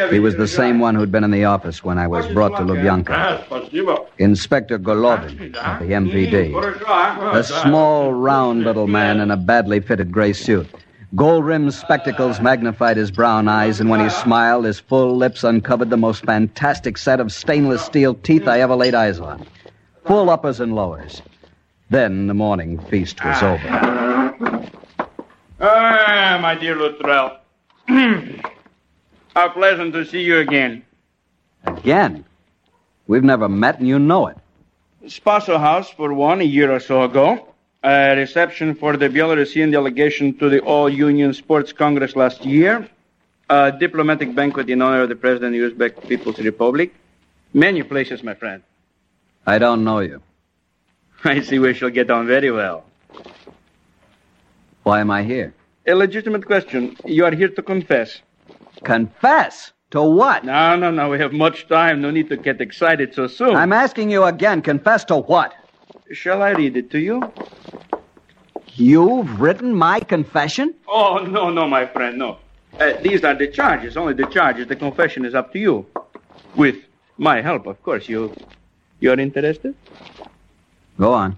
[0.09, 2.63] He was the same one who'd been in the office when I was brought to
[2.63, 4.05] Lubyanka.
[4.17, 7.33] Inspector Golovin of the MVD.
[7.33, 10.67] A small, round little man in a badly fitted gray suit.
[11.15, 15.89] Gold rimmed spectacles magnified his brown eyes, and when he smiled, his full lips uncovered
[15.89, 19.45] the most fantastic set of stainless steel teeth I ever laid eyes on.
[20.05, 21.21] Full uppers and lowers.
[21.89, 24.71] Then the morning feast was over.
[25.59, 27.39] Ah, my dear Luttrell.
[27.87, 30.83] How pleasant to see you again.
[31.63, 32.25] Again?
[33.07, 34.37] We've never met, and you know it.
[35.05, 37.47] Spaso House for one a year or so ago.
[37.83, 42.89] A reception for the Belarusian delegation to the All Union Sports Congress last year.
[43.49, 46.93] A diplomatic banquet in honor of the President of the Uzbek People's Republic.
[47.53, 48.61] Many places, my friend.
[49.45, 50.21] I don't know you.
[51.23, 52.85] I see we shall get on very well.
[54.83, 55.53] Why am I here?
[55.87, 56.95] A legitimate question.
[57.05, 58.21] You are here to confess.
[58.83, 59.73] Confess?
[59.91, 60.43] To what?
[60.43, 61.09] No, no, no.
[61.09, 62.01] We have much time.
[62.01, 63.55] No need to get excited so soon.
[63.55, 64.61] I'm asking you again.
[64.61, 65.53] Confess to what?
[66.11, 67.31] Shall I read it to you?
[68.75, 70.75] You've written my confession?
[70.87, 72.37] Oh, no, no, my friend, no.
[72.79, 74.67] Uh, these are the charges, only the charges.
[74.67, 75.85] The confession is up to you.
[76.55, 76.75] With
[77.17, 78.07] my help, of course.
[78.07, 78.35] You,
[78.99, 79.73] you're interested?
[80.97, 81.37] Go on.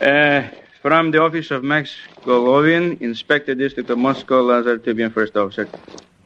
[0.00, 0.48] Uh,
[0.82, 5.68] from the office of Max Golovin, Inspector District of Moscow, Lazar Tubian, First Officer.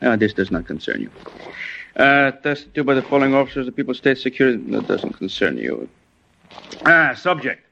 [0.00, 1.10] Uh, this does not concern you.
[1.96, 4.58] Uh, tested to by the following officers of People's State Security.
[4.70, 5.88] That doesn't concern you.
[6.86, 7.66] Ah, subject.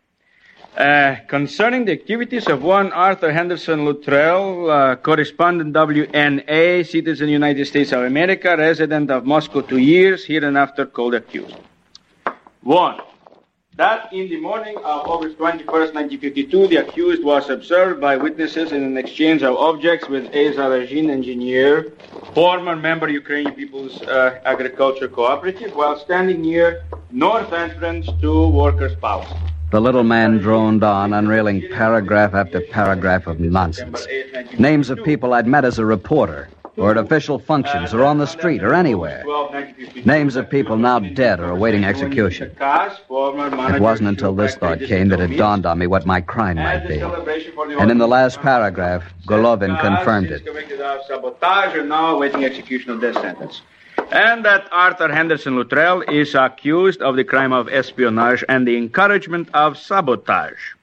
[0.77, 7.93] Uh, concerning the activities of one Arthur Henderson Luttrell, uh, correspondent WNA, citizen United States
[7.93, 11.57] of America, resident of Moscow two years, hereinafter called accused.
[12.63, 13.01] One.
[13.81, 18.83] That in the morning of August 21st, 1952, the accused was observed by witnesses in
[18.85, 21.91] an exchange of objects with a Zarajin engineer,
[22.35, 29.33] former member Ukrainian People's uh, Agriculture Cooperative, while standing near north entrance to Workers' Palace.
[29.71, 34.07] The little man droned on, unreeling paragraph after paragraph of nonsense.
[34.59, 38.27] Names of people I'd met as a reporter, or at official functions, or on the
[38.27, 39.25] street, or anywhere.
[40.05, 42.51] Names of people now dead or awaiting execution.
[42.61, 46.87] It wasn't until this thought came that it dawned on me what my crime might
[46.87, 47.01] be.
[47.01, 50.43] And in the last paragraph, Golovin confirmed it.
[51.07, 53.63] Sabotage and now awaiting execution of death sentence.
[54.13, 59.49] And that Arthur Henderson Luttrell is accused of the crime of espionage and the encouragement
[59.55, 60.75] of sabotage.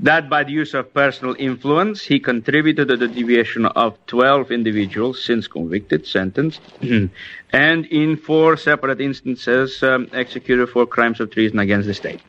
[0.00, 5.24] That by the use of personal influence, he contributed to the deviation of 12 individuals
[5.24, 6.60] since convicted, sentenced,
[7.52, 12.20] and in four separate instances um, executed for crimes of treason against the state.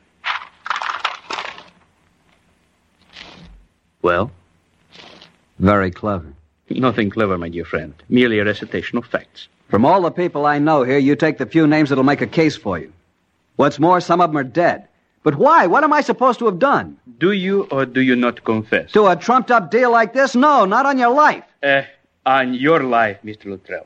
[4.02, 4.32] Well?
[5.60, 6.34] Very clever.
[6.70, 7.94] Nothing clever, my dear friend.
[8.08, 9.50] Merely a recitation of facts.
[9.68, 12.28] From all the people I know here, you take the few names that'll make a
[12.28, 12.94] case for you.
[13.58, 14.88] What's more, some of them are dead.
[15.28, 15.68] But why?
[15.68, 16.96] What am I supposed to have done?
[17.18, 18.94] Do you or do you not confess?
[18.94, 20.36] To a trumped up deal like this?
[20.36, 21.44] No, not on your life.
[21.62, 21.84] Eh,
[22.26, 23.48] on your life, Mr.
[23.48, 23.86] Luttrell.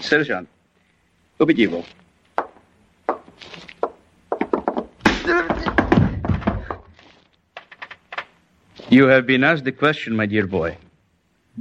[0.00, 0.48] Sergeant,
[1.38, 1.84] obidivo.
[8.88, 10.78] You have been asked the question, my dear boy.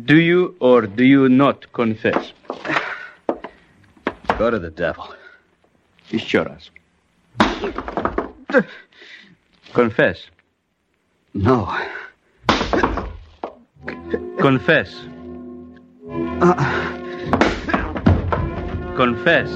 [0.05, 2.31] Do you or do you not confess?
[4.37, 5.13] Go to the devil.
[6.05, 6.69] He sure us.
[9.75, 10.27] Confess.
[11.33, 11.65] No.
[14.39, 14.95] Confess.
[16.39, 16.55] Uh.
[18.95, 19.49] Confess.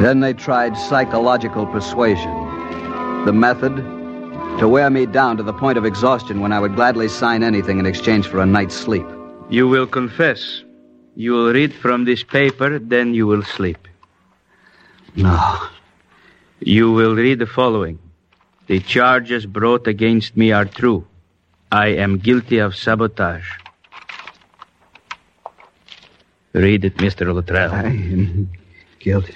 [0.00, 2.32] Then they tried psychological persuasion.
[3.26, 4.03] The method?
[4.58, 7.78] To wear me down to the point of exhaustion when I would gladly sign anything
[7.78, 9.06] in exchange for a night's sleep.
[9.50, 10.62] You will confess.
[11.16, 13.88] You will read from this paper, then you will sleep.
[15.16, 15.58] No.
[16.60, 17.98] You will read the following
[18.68, 21.06] The charges brought against me are true.
[21.70, 23.50] I am guilty of sabotage.
[26.52, 27.34] Read it, Mr.
[27.34, 27.72] Luttrell.
[27.72, 28.50] I am
[29.00, 29.34] guilty.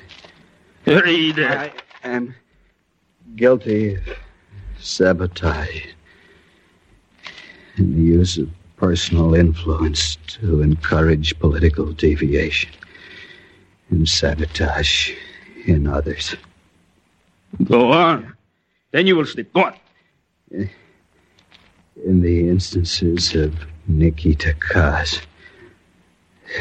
[0.87, 1.51] Read it.
[1.51, 1.73] I
[2.05, 2.35] am
[3.37, 4.05] guilty of
[4.81, 5.87] sabotage
[7.77, 12.71] and the use of personal influence to encourage political deviation
[13.91, 15.11] and sabotage
[15.67, 16.35] in others.
[17.65, 18.35] Go on.
[18.93, 19.53] Then you will sleep.
[19.53, 19.75] Go on.
[20.51, 23.55] In the instances of
[23.89, 25.21] Nikita Kaz,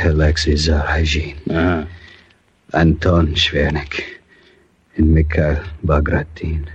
[0.02, 1.86] Alexei Zarajin, Uh-huh.
[2.74, 4.04] Anton Shvernik,
[4.96, 6.68] and Mikhail Bagratin,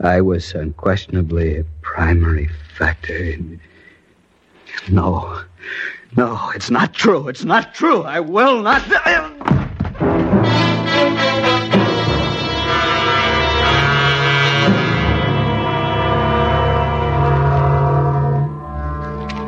[0.00, 3.58] I was unquestionably a primary factor in.
[4.90, 5.40] No.
[6.16, 7.28] No, it's not true.
[7.28, 8.02] It's not true.
[8.02, 8.82] I will not.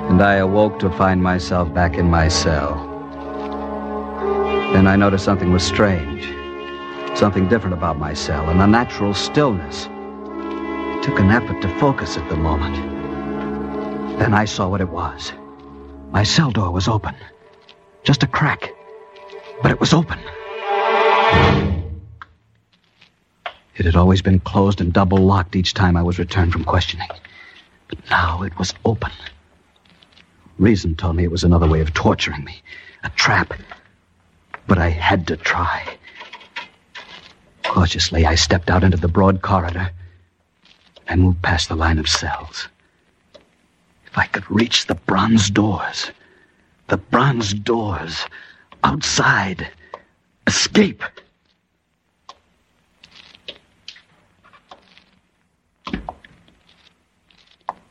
[0.09, 2.87] And I awoke to find myself back in my cell.
[4.73, 6.25] Then I noticed something was strange.
[7.17, 9.89] Something different about my cell, an unnatural stillness.
[11.09, 12.77] Took an effort to focus at the moment.
[14.19, 15.33] Then I saw what it was.
[16.11, 17.15] My cell door was open.
[18.05, 18.75] Just a crack.
[19.63, 20.19] But it was open.
[23.75, 27.09] It had always been closed and double locked each time I was returned from questioning.
[27.89, 29.13] But now it was open.
[30.59, 32.61] Reason told me it was another way of torturing me.
[33.03, 33.55] A trap.
[34.67, 35.89] But I had to try.
[37.65, 39.91] Cautiously, I stepped out into the broad corridor.
[41.09, 42.69] I moved past the line of cells.
[44.07, 46.11] If I could reach the bronze doors.
[46.89, 48.27] The bronze doors.
[48.85, 49.69] Outside.
[50.47, 51.03] Escape.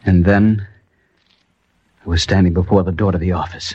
[0.05, 0.65] And then
[2.05, 3.73] I was standing before the door to the office.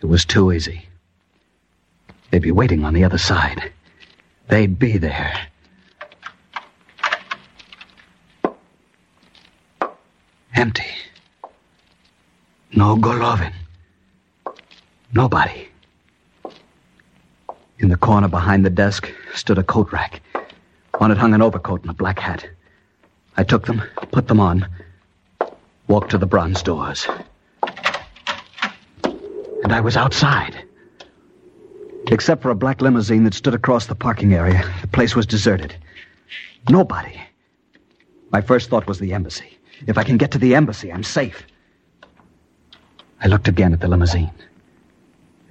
[0.00, 0.86] It was too easy.
[2.30, 3.72] They'd be waiting on the other side.
[4.48, 5.48] They'd be there.
[10.58, 10.90] Empty.
[12.74, 13.52] No Golovin.
[15.14, 15.68] Nobody.
[17.78, 20.20] In the corner behind the desk stood a coat rack.
[20.98, 22.44] On it hung an overcoat and a black hat.
[23.36, 23.80] I took them,
[24.10, 24.66] put them on,
[25.86, 27.06] walked to the bronze doors.
[29.62, 30.60] And I was outside.
[32.08, 35.76] Except for a black limousine that stood across the parking area, the place was deserted.
[36.68, 37.22] Nobody.
[38.32, 39.57] My first thought was the embassy.
[39.86, 41.46] If I can get to the embassy, I'm safe.
[43.20, 44.30] I looked again at the limousine.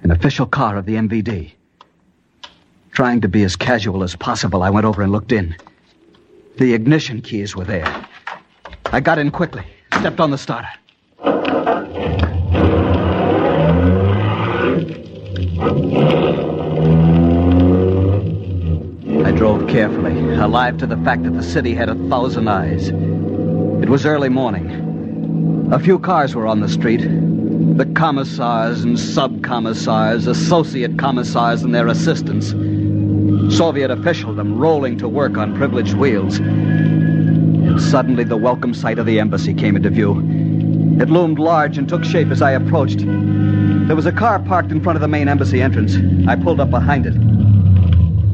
[0.02, 1.52] An official car of the MVD.
[2.92, 5.56] Trying to be as casual as possible, I went over and looked in.
[6.58, 8.06] The ignition keys were there.
[8.86, 9.64] I got in quickly,
[9.98, 10.68] stepped on the starter.
[19.24, 22.90] I drove carefully, alive to the fact that the city had a thousand eyes.
[23.88, 25.70] It was early morning.
[25.72, 27.00] A few cars were on the street.
[27.78, 32.48] The commissars and sub-commissars, associate commissars and their assistants.
[33.56, 36.36] Soviet officialdom rolling to work on privileged wheels.
[36.38, 40.18] And suddenly the welcome sight of the embassy came into view.
[41.00, 42.98] It loomed large and took shape as I approached.
[42.98, 45.96] There was a car parked in front of the main embassy entrance.
[46.28, 47.14] I pulled up behind it.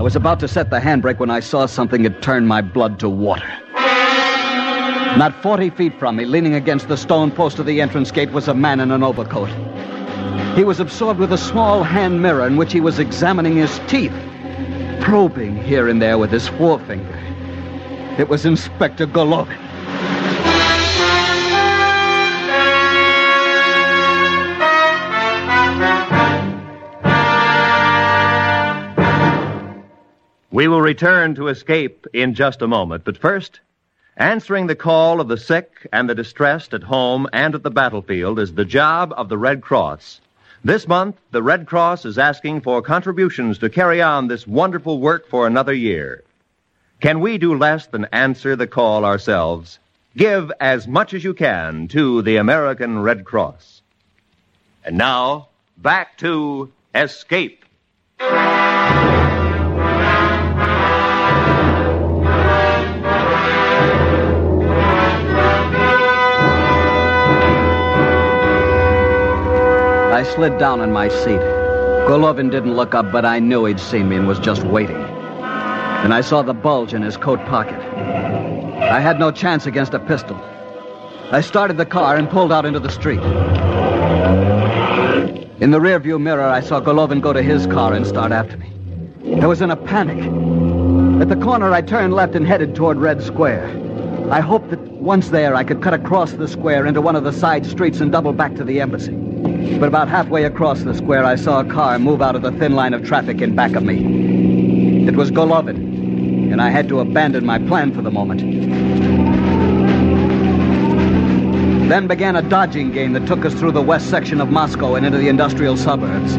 [0.00, 2.98] I was about to set the handbrake when I saw something that turned my blood
[2.98, 3.63] to water.
[5.16, 8.48] Not 40 feet from me, leaning against the stone post of the entrance gate, was
[8.48, 9.48] a man in an overcoat.
[10.56, 14.12] He was absorbed with a small hand mirror in which he was examining his teeth,
[15.00, 17.16] probing here and there with his forefinger.
[18.18, 19.56] It was Inspector Golovin.
[30.50, 33.60] We will return to escape in just a moment, but first,
[34.16, 38.38] answering the call of the sick and the distressed at home and at the battlefield
[38.38, 40.20] is the job of the Red Cross.
[40.62, 45.28] This month, the Red Cross is asking for contributions to carry on this wonderful work
[45.28, 46.22] for another year.
[47.00, 49.78] Can we do less than answer the call ourselves?
[50.16, 53.82] Give as much as you can to the American Red Cross.
[54.84, 57.64] And now, back to Escape.
[70.34, 71.40] Slid down in my seat.
[72.08, 74.96] Golovin didn't look up, but I knew he'd seen me and was just waiting.
[74.96, 77.78] And I saw the bulge in his coat pocket.
[77.78, 80.36] I had no chance against a pistol.
[81.30, 83.20] I started the car and pulled out into the street.
[85.60, 88.72] In the rearview mirror, I saw Golovin go to his car and start after me.
[89.40, 90.18] I was in a panic.
[91.22, 93.68] At the corner, I turned left and headed toward Red Square.
[94.30, 97.32] I hoped that once there, I could cut across the square into one of the
[97.32, 99.33] side streets and double back to the embassy.
[99.78, 102.74] But about halfway across the square, I saw a car move out of the thin
[102.74, 105.06] line of traffic in back of me.
[105.08, 108.40] It was Golovin, and I had to abandon my plan for the moment.
[111.88, 115.04] Then began a dodging game that took us through the west section of Moscow and
[115.04, 116.36] into the industrial suburbs.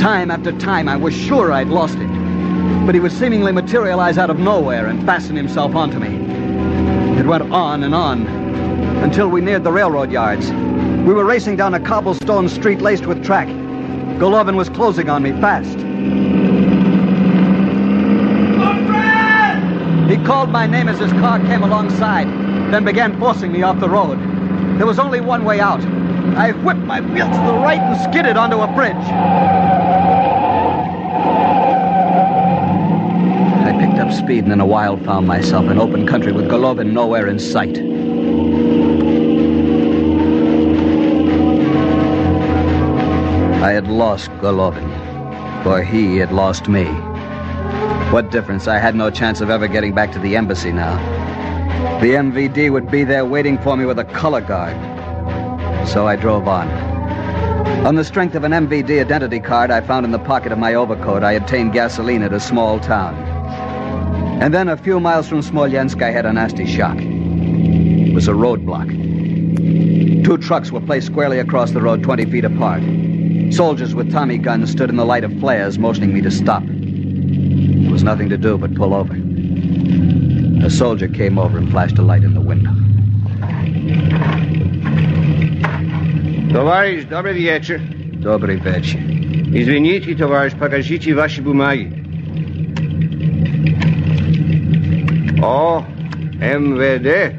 [0.00, 2.86] Time after time, I was sure I'd lost it.
[2.86, 6.16] But he would seemingly materialize out of nowhere and fasten himself onto me.
[7.18, 8.26] It went on and on
[9.02, 10.50] until we neared the railroad yards.
[11.06, 13.48] We were racing down a cobblestone street laced with track.
[14.18, 15.78] Golovin was closing on me fast.
[20.10, 22.26] He called my name as his car came alongside,
[22.72, 24.18] then began forcing me off the road.
[24.78, 25.80] There was only one way out.
[26.36, 28.94] I whipped my wheel to the right and skidded onto a bridge.
[33.66, 36.92] I picked up speed and in a while found myself in open country with Golovin
[36.92, 37.97] nowhere in sight.
[43.68, 44.90] I had lost Golovin,
[45.62, 46.86] for he had lost me.
[48.10, 48.66] What difference?
[48.66, 50.96] I had no chance of ever getting back to the embassy now.
[52.00, 54.74] The MVD would be there waiting for me with a color guard.
[55.86, 56.66] So I drove on.
[57.84, 60.72] On the strength of an MVD identity card I found in the pocket of my
[60.72, 63.16] overcoat, I obtained gasoline at a small town.
[64.40, 66.96] And then a few miles from Smolensk, I had a nasty shock.
[66.98, 70.24] It was a roadblock.
[70.24, 72.82] Two trucks were placed squarely across the road, 20 feet apart.
[73.51, 76.63] Soldiers with Tommy guns stood in the light of flares, motioning me to stop.
[76.65, 79.13] There was nothing to do but pull over.
[80.65, 82.71] A soldier came over and flashed a light in the window.
[86.53, 87.81] Товарищ, добрый вечер.
[88.21, 88.99] Добрый вечер.
[89.53, 91.91] Извините, товарищ, покажите ваши бумаги.
[95.41, 95.83] О,
[96.39, 97.35] МВД.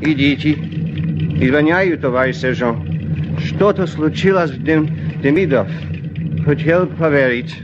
[0.00, 0.52] Идите.
[0.52, 2.88] Извиняю, товарищ сержант.
[3.40, 5.01] Что-то случилось в Дем...
[5.23, 5.63] Demidow,
[6.43, 7.55] Hotel Pawelicz.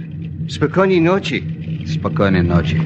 [0.48, 1.44] Spokojnej noci.
[1.86, 2.80] Spokojnej noci.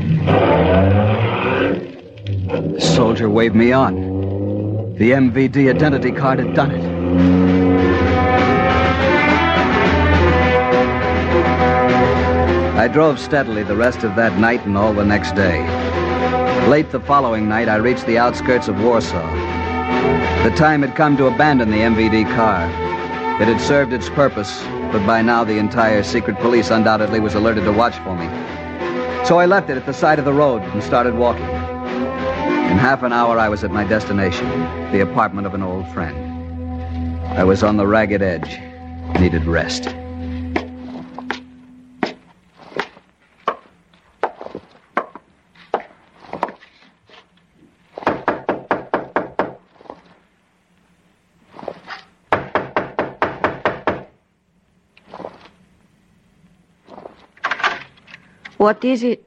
[2.73, 3.93] The soldier waved me on.
[4.97, 6.83] The MVD identity card had done it.
[12.75, 15.61] I drove steadily the rest of that night and all the next day.
[16.67, 19.29] Late the following night, I reached the outskirts of Warsaw.
[20.43, 22.67] The time had come to abandon the MVD car.
[23.43, 24.63] It had served its purpose,
[24.93, 28.27] but by now the entire secret police undoubtedly was alerted to watch for me.
[29.25, 31.43] So I left it at the side of the road and started walking.
[31.43, 34.49] In half an hour, I was at my destination,
[34.93, 36.15] the apartment of an old friend.
[37.37, 38.61] I was on the ragged edge,
[39.19, 39.93] needed rest.
[58.64, 59.22] What is it?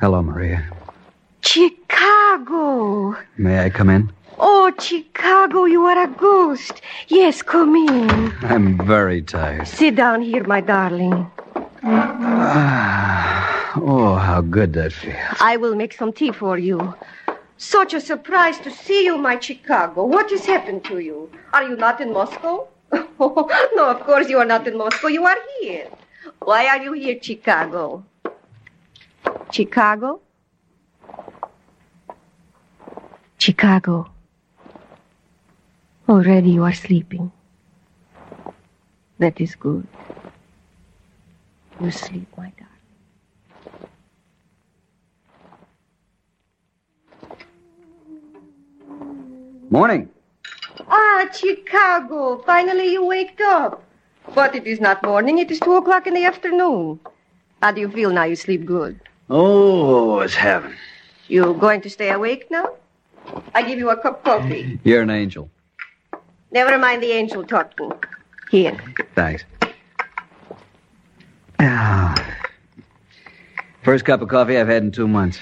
[0.00, 0.68] Hello, Maria.
[1.42, 3.14] Chicago.
[3.36, 4.12] May I come in?
[4.36, 6.82] Oh, Chicago, you are a ghost.
[7.06, 8.32] Yes, come in.
[8.42, 9.68] I'm very tired.
[9.68, 11.30] Sit down here, my darling.
[11.84, 15.38] Ah, oh, how good that feels.
[15.38, 16.92] I will make some tea for you.
[17.58, 20.04] Such a surprise to see you, my Chicago.
[20.04, 21.30] What has happened to you?
[21.52, 22.66] Are you not in Moscow?
[22.90, 25.06] no, of course you are not in Moscow.
[25.06, 25.86] You are here.
[26.40, 28.04] Why are you here, Chicago?
[29.52, 30.20] Chicago?
[33.38, 34.10] Chicago.
[36.08, 37.32] Already you are sleeping.
[39.18, 39.86] That is good.
[41.80, 42.70] You sleep, my darling.
[49.70, 50.08] Morning.
[50.88, 52.42] Ah, Chicago.
[52.44, 53.82] Finally you waked up.
[54.34, 55.38] But it is not morning.
[55.38, 57.00] It is two o'clock in the afternoon.
[57.62, 58.24] How do you feel now?
[58.24, 59.00] You sleep good.
[59.32, 60.74] Oh, it's heaven.
[61.28, 62.74] You going to stay awake now?
[63.54, 64.80] I give you a cup of coffee.
[64.82, 65.48] You're an angel.
[66.50, 67.92] Never mind the angel talking.
[68.50, 68.76] Here.
[69.14, 69.44] Thanks.
[71.60, 72.14] Ah.
[73.84, 75.38] First cup of coffee I've had in two months.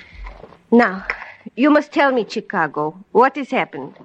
[0.70, 1.06] Now,
[1.56, 3.96] you must tell me, Chicago, what has happened?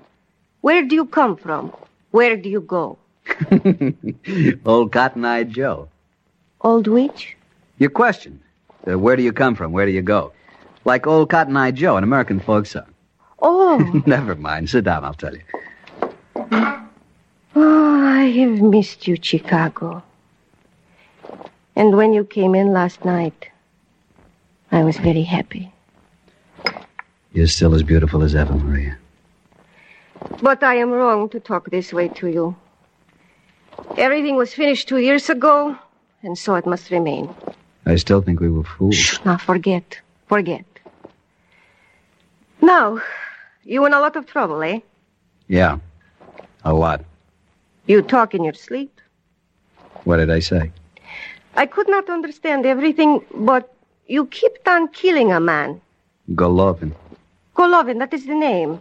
[0.62, 1.74] Where do you come from?
[2.12, 2.98] Where do you go?
[4.66, 5.90] Old Cotton Eyed Joe.
[6.62, 7.36] Old which?
[7.80, 8.40] Your question.
[8.88, 9.72] Uh, where do you come from?
[9.72, 10.34] Where do you go?
[10.86, 12.94] Like Old Cotton Eye Joe, an American folk song.
[13.42, 14.02] Oh.
[14.06, 14.70] Never mind.
[14.70, 15.42] Sit down, I'll tell you.
[17.56, 20.04] Oh, I have missed you, Chicago.
[21.76, 23.50] And when you came in last night,
[24.72, 25.72] I was very happy.
[27.32, 28.98] You're still as beautiful as ever, Maria.
[30.42, 32.56] But I am wrong to talk this way to you.
[33.98, 35.78] Everything was finished two years ago,
[36.22, 37.34] and so it must remain.
[37.86, 39.20] I still think we were fools.
[39.26, 40.00] Now forget.
[40.28, 40.66] Forget.
[42.62, 43.02] Now,
[43.64, 44.80] you in a lot of trouble, eh?
[45.48, 45.80] Yeah.
[46.64, 47.04] A lot.
[47.86, 49.02] You talk in your sleep.
[50.06, 50.72] What did I say?
[51.56, 53.74] I could not understand everything, but
[54.08, 55.82] you kept on killing a man.
[56.32, 56.94] Golovin.
[57.56, 58.80] Golovin, that is the name.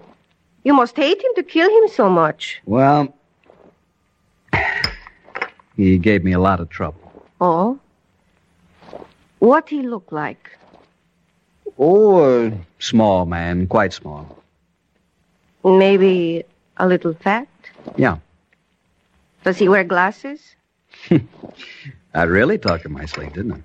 [0.65, 2.63] You must hate him to kill him so much.
[2.65, 3.13] Well,
[5.77, 7.13] he gave me a lot of trouble.
[7.41, 7.79] Oh?
[9.43, 10.57] What he look like?
[11.77, 14.39] Oh, a small man, quite small.
[15.65, 16.45] Maybe
[16.77, 17.49] a little fat?
[17.97, 18.19] Yeah.
[19.43, 20.55] Does he wear glasses?
[22.15, 23.63] I really talked in my sleep, didn't I?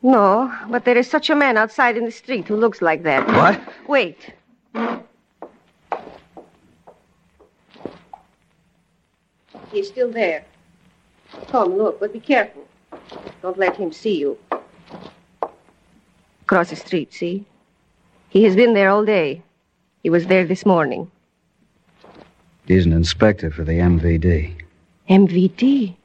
[0.00, 3.26] No, but there is such a man outside in the street who looks like that.
[3.26, 3.60] What?
[3.88, 4.32] Wait.
[9.70, 10.42] He's still there.
[11.48, 12.66] Come, look, but be careful.
[13.42, 14.38] Don't let him see you.
[16.52, 17.46] Across the street, see?
[18.28, 19.42] He has been there all day.
[20.02, 21.10] He was there this morning.
[22.66, 24.54] He's an inspector for the MVD.
[25.08, 25.96] MVD?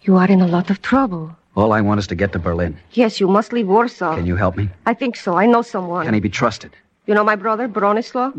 [0.00, 1.36] You are in a lot of trouble.
[1.54, 2.76] All I want is to get to Berlin.
[2.94, 4.16] Yes, you must leave Warsaw.
[4.16, 4.68] Can you help me?
[4.86, 5.36] I think so.
[5.36, 6.06] I know someone.
[6.06, 6.72] Can he be trusted?
[7.06, 8.32] You know my brother, Bronislaw?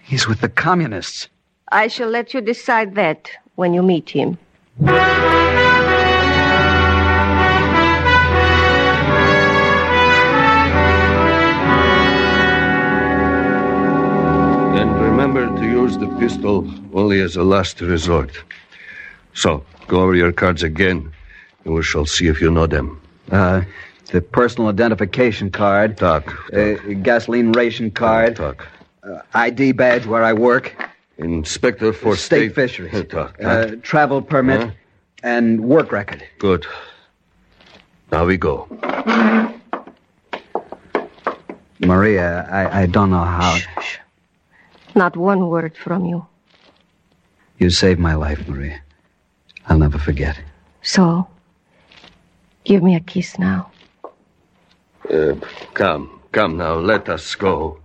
[0.00, 1.28] He's with the communists.
[1.72, 4.38] I shall let you decide that when you meet him.
[15.90, 18.30] Use the pistol only as a last resort.
[19.34, 21.12] So, go over your cards again,
[21.64, 23.00] and we shall see if you know them.
[23.30, 23.62] Uh,
[24.12, 25.96] the personal identification card.
[25.96, 26.24] Talk.
[26.52, 28.36] Uh, gasoline ration card.
[28.36, 28.68] Talk.
[29.02, 30.74] Uh, ID badge where I work.
[31.18, 33.06] Inspector for State- State fisheries.
[33.08, 33.36] Talk.
[33.42, 34.60] Uh, travel permit.
[34.60, 34.70] Huh?
[35.22, 36.22] And work record.
[36.38, 36.66] Good.
[38.12, 38.66] Now we go.
[41.80, 43.58] Maria, I, I don't know how.
[44.94, 46.26] Not one word from you.
[47.58, 48.80] You saved my life, Maria.
[49.66, 50.40] I'll never forget.
[50.82, 51.26] So,
[52.64, 53.70] give me a kiss now.
[55.10, 55.34] Uh,
[55.74, 57.78] come, come now, let us go.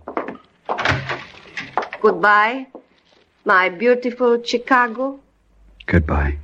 [2.00, 2.66] Goodbye,
[3.44, 5.20] my beautiful Chicago.
[5.86, 6.38] Goodbye.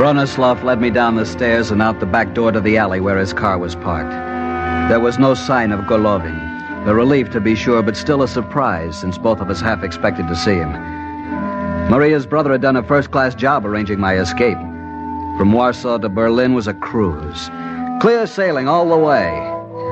[0.00, 3.18] Bronislav led me down the stairs and out the back door to the alley where
[3.18, 4.08] his car was parked.
[4.88, 6.86] There was no sign of Golovin.
[6.86, 10.26] A relief, to be sure, but still a surprise, since both of us half expected
[10.28, 10.72] to see him.
[11.90, 14.56] Maria's brother had done a first class job arranging my escape.
[15.36, 17.50] From Warsaw to Berlin was a cruise.
[18.00, 19.36] Clear sailing all the way.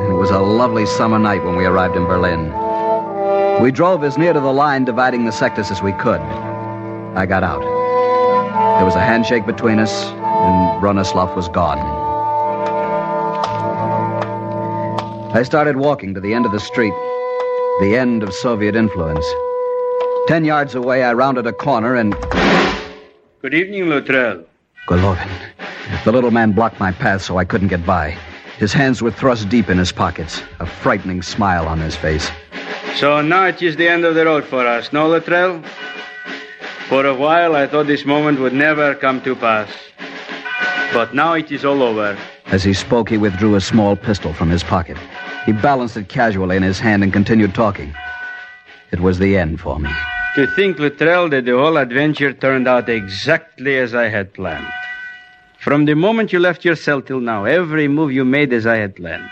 [0.08, 2.50] It was a lovely summer night when we arrived in Berlin.
[3.60, 6.22] We drove as near to the line dividing the sectors as we could.
[7.14, 7.77] I got out.
[8.78, 11.80] There was a handshake between us, and Bronislav was gone.
[15.34, 16.94] I started walking to the end of the street,
[17.80, 19.26] the end of Soviet influence.
[20.28, 22.14] Ten yards away, I rounded a corner and.
[23.42, 24.44] Good evening, Luttrell.
[24.88, 25.28] Golovin.
[26.04, 28.16] The little man blocked my path so I couldn't get by.
[28.58, 32.30] His hands were thrust deep in his pockets, a frightening smile on his face.
[32.94, 35.64] So now it is the end of the road for us, no, Luttrell?
[36.88, 39.68] For a while, I thought this moment would never come to pass.
[40.94, 42.16] But now it is all over.
[42.46, 44.96] As he spoke, he withdrew a small pistol from his pocket.
[45.44, 47.94] He balanced it casually in his hand and continued talking.
[48.90, 49.90] It was the end for me.
[50.36, 54.72] To think, Luttrell, that the whole adventure turned out exactly as I had planned.
[55.60, 58.76] From the moment you left your cell till now, every move you made as I
[58.76, 59.28] had planned.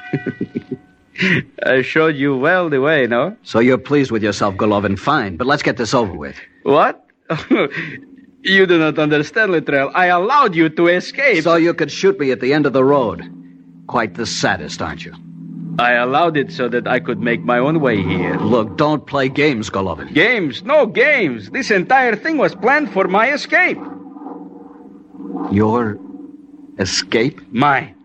[1.65, 3.35] I showed you well the way, no?
[3.45, 4.99] So you're pleased with yourself, Golovin.
[4.99, 6.37] Fine, but let's get this over with.
[6.65, 7.06] What?
[8.43, 9.90] you do not understand, Luttrell.
[9.94, 11.43] I allowed you to escape.
[11.43, 13.24] So you could shoot me at the end of the road.
[13.86, 15.15] Quite the sadist, aren't you?
[15.78, 18.36] I allowed it so that I could make my own way here.
[18.39, 20.12] Look, don't play games, Golovin.
[20.15, 20.62] Games?
[20.62, 21.51] No games.
[21.51, 23.78] This entire thing was planned for my escape.
[25.53, 25.98] Your
[26.78, 27.40] escape?
[27.53, 27.95] Mine.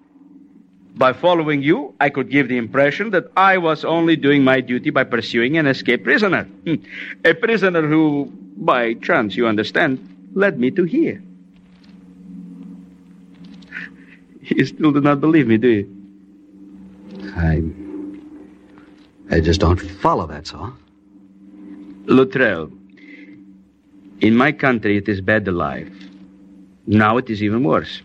[1.02, 4.92] By following you, I could give the impression that I was only doing my duty
[4.92, 6.44] by pursuing an escaped prisoner.
[6.44, 6.76] Hmm.
[7.26, 9.98] A prisoner who, by chance, you understand,
[10.36, 11.20] led me to here.
[14.42, 15.86] You still do not believe me, do you?
[17.36, 17.64] I.
[19.36, 20.72] I just don't follow, that's all.
[22.06, 22.72] Luttrell,
[24.20, 25.92] in my country it is bad alive.
[26.86, 28.04] Now it is even worse.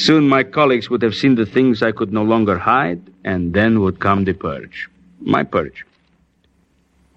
[0.00, 3.80] Soon my colleagues would have seen the things I could no longer hide, and then
[3.82, 4.88] would come the purge.
[5.20, 5.84] My purge.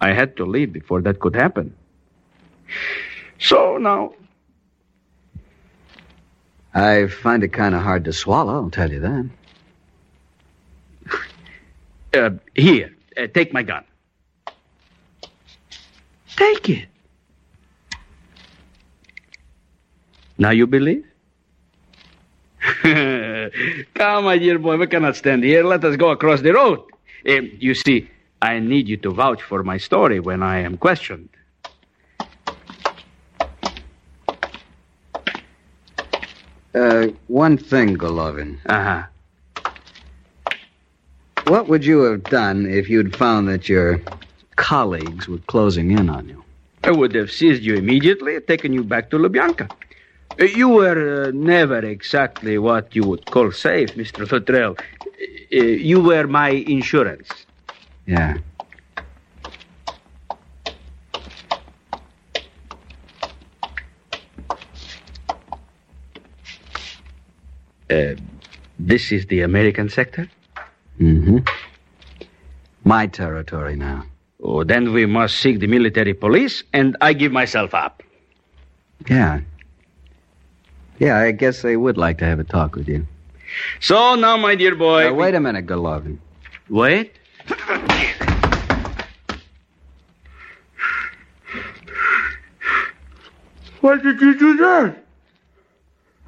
[0.01, 1.73] I had to leave before that could happen.
[3.39, 4.15] So now.
[6.73, 9.29] I find it kind of hard to swallow, I'll tell you that.
[12.15, 13.83] Uh, here, uh, take my gun.
[16.35, 16.87] Take it.
[20.37, 21.03] Now you believe?
[23.93, 25.63] Come, my dear boy, we cannot stand here.
[25.63, 26.79] Let us go across the road.
[27.27, 28.09] Uh, you see,
[28.41, 31.29] I need you to vouch for my story when I am questioned.
[36.73, 38.59] Uh, one thing, Golovin.
[38.65, 39.03] Uh huh.
[41.47, 44.01] What would you have done if you'd found that your
[44.55, 46.43] colleagues were closing in on you?
[46.85, 49.69] I would have seized you immediately and taken you back to Lubyanka.
[50.39, 54.29] Uh, You were uh, never exactly what you would call safe, Mr.
[54.31, 54.75] Luttrell.
[54.79, 55.55] Uh,
[55.89, 57.29] you were my insurance.
[58.05, 58.37] Yeah.
[67.89, 68.15] Uh,
[68.79, 70.29] this is the American sector?
[70.99, 71.39] Mm-hmm.
[72.85, 74.05] My territory now.
[74.41, 78.03] Oh, then we must seek the military police, and I give myself up.
[79.07, 79.41] Yeah.
[80.99, 83.05] Yeah, I guess they would like to have a talk with you.
[83.79, 85.05] So now, my dear boy.
[85.05, 86.17] Now, wait a minute, Golovin.
[86.69, 87.13] Wait?
[93.81, 95.03] Why did you do that?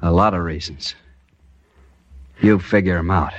[0.02, 0.94] A lot of reasons.
[2.42, 3.32] You figure 'em out.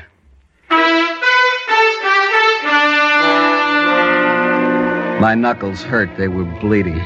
[5.21, 6.09] My knuckles hurt.
[6.17, 6.99] They were bleeding.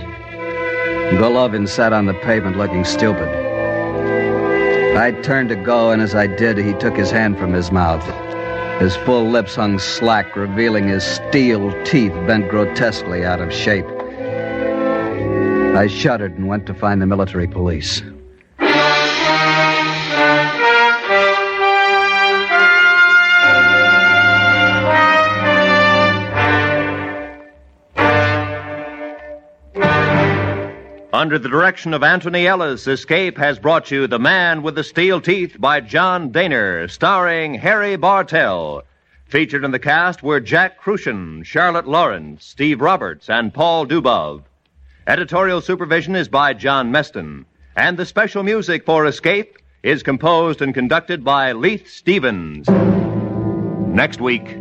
[1.19, 3.40] Golovin sat on the pavement looking stupid.
[4.97, 8.03] I turned to go, and as I did, he took his hand from his mouth.
[8.81, 13.85] His full lips hung slack, revealing his steel teeth bent grotesquely out of shape.
[15.75, 18.01] I shuddered and went to find the military police.
[31.21, 35.21] Under the direction of Anthony Ellis, Escape has brought you The Man with the Steel
[35.21, 38.81] Teeth by John Dehner, starring Harry Bartell.
[39.27, 44.41] Featured in the cast were Jack Kruschen, Charlotte Lawrence, Steve Roberts, and Paul Dubov.
[45.05, 47.45] Editorial supervision is by John Meston,
[47.75, 52.67] and the special music for Escape is composed and conducted by Leith Stevens.
[52.67, 54.57] Next week,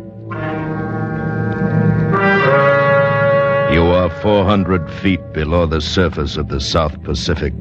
[3.71, 7.53] You are 400 feet below the surface of the South Pacific.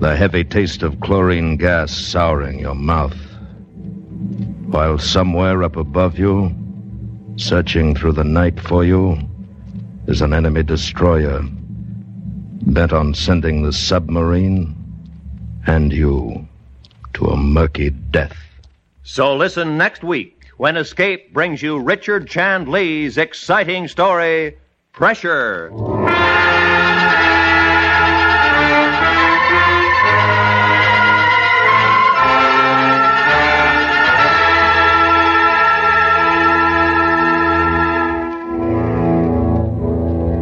[0.00, 3.16] The heavy taste of chlorine gas souring your mouth.
[4.66, 6.52] While somewhere up above you,
[7.36, 9.18] searching through the night for you,
[10.08, 11.42] is an enemy destroyer
[12.62, 14.74] bent on sending the submarine
[15.66, 16.48] and you
[17.14, 18.36] to a murky death.
[19.04, 24.56] So listen next week when Escape brings you Richard Chandlee's exciting story,
[24.92, 25.70] Pressure.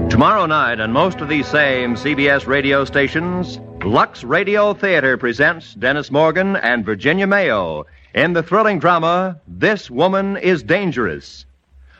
[0.09, 6.11] Tomorrow night, on most of these same CBS radio stations, Lux Radio Theater presents Dennis
[6.11, 11.47] Morgan and Virginia Mayo in the thrilling drama This Woman is Dangerous.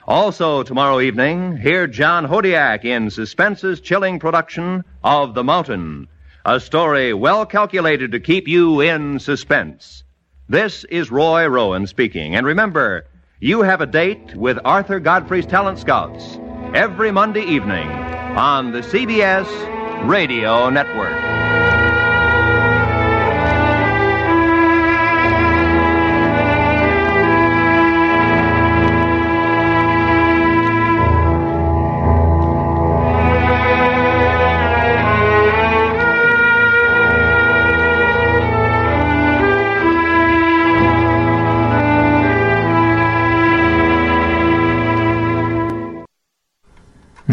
[0.09, 6.09] Also, tomorrow evening, hear John Hodiak in Suspense's chilling production of The Mountain,
[6.47, 10.05] a story well calculated to keep you in suspense.
[10.49, 13.05] This is Roy Rowan speaking, and remember,
[13.41, 16.39] you have a date with Arthur Godfrey's Talent Scouts
[16.73, 21.48] every Monday evening on the CBS Radio Network.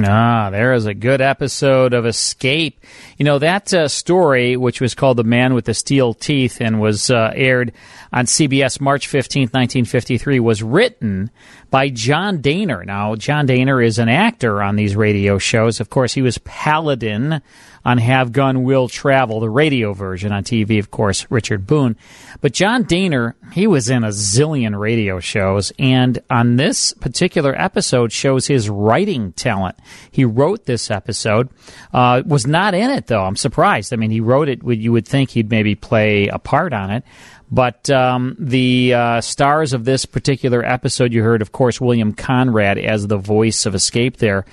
[0.08, 2.80] Ah, there is a good episode of Escape.
[3.18, 6.80] You know, that uh, story, which was called The Man with the Steel Teeth and
[6.80, 7.72] was uh, aired
[8.14, 11.32] on CBS March 15th, 1953, was written
[11.72, 12.86] by John Dehner.
[12.86, 15.80] Now, John Dehner is an actor on these radio shows.
[15.80, 17.42] Of course, he was Paladin
[17.86, 21.96] on Have Gun Will Travel, the radio version on TV, of course, Richard Boone.
[22.42, 28.12] But John Dehner, he was in a zillion radio shows, and on this particular episode
[28.12, 29.78] shows his writing talent.
[30.12, 31.50] He wrote this episode,
[31.94, 33.24] uh, was not in it though.
[33.24, 33.94] I'm surprised.
[33.94, 34.64] I mean, he wrote it.
[34.64, 37.04] You would think he'd maybe play a part on it.
[37.52, 42.78] But um, the uh, stars of this particular episode, you heard, of course, William Conrad
[42.78, 44.46] as the voice of Escape there.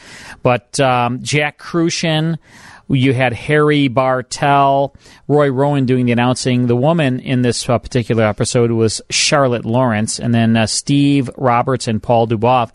[0.42, 2.38] But um, Jack Kruschen,
[2.92, 4.94] you had Harry Bartell,
[5.28, 6.66] Roy Rowan doing the announcing.
[6.66, 11.88] The woman in this uh, particular episode was Charlotte Lawrence, and then uh, Steve Roberts
[11.88, 12.70] and Paul Dubov.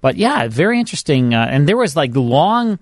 [0.00, 1.34] But yeah, very interesting.
[1.34, 2.78] Uh, and there was like long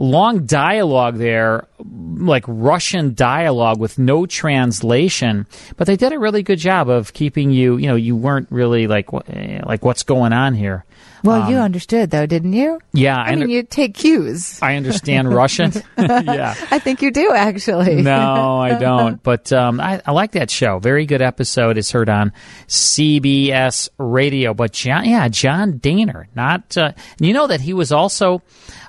[0.00, 5.46] long dialogue there, like Russian dialogue with no translation.
[5.76, 8.86] But they did a really good job of keeping you, you know, you weren't really
[8.86, 10.84] like, like what's going on here.
[11.22, 12.80] Well, Um, you understood though, didn't you?
[12.92, 14.60] Yeah, I, I mean, under- you take cues.
[14.62, 15.72] I understand Russian.
[15.98, 16.54] yeah.
[16.70, 18.02] I think you do actually.
[18.02, 19.22] No, I don't.
[19.22, 20.78] But um, I, I like that show.
[20.78, 21.78] Very good episode.
[21.78, 22.32] It's heard on
[22.68, 24.54] CBS Radio.
[24.54, 26.26] But John, yeah, John Dehner.
[26.34, 28.42] Not uh, you know that he was also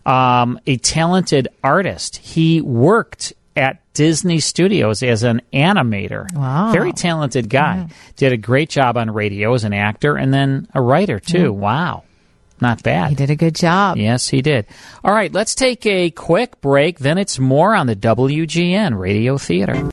[0.05, 2.17] um, a talented artist.
[2.17, 6.25] He worked at Disney Studios as an animator.
[6.33, 6.71] Wow.
[6.71, 7.89] Very talented guy.
[8.15, 11.51] Did a great job on radio as an actor and then a writer too.
[11.51, 11.55] Mm.
[11.57, 12.03] Wow.
[12.61, 13.09] Not bad.
[13.09, 13.97] He did a good job.
[13.97, 14.67] Yes, he did.
[15.03, 16.99] All right, let's take a quick break.
[16.99, 19.83] Then it's more on the WGN Radio Theater.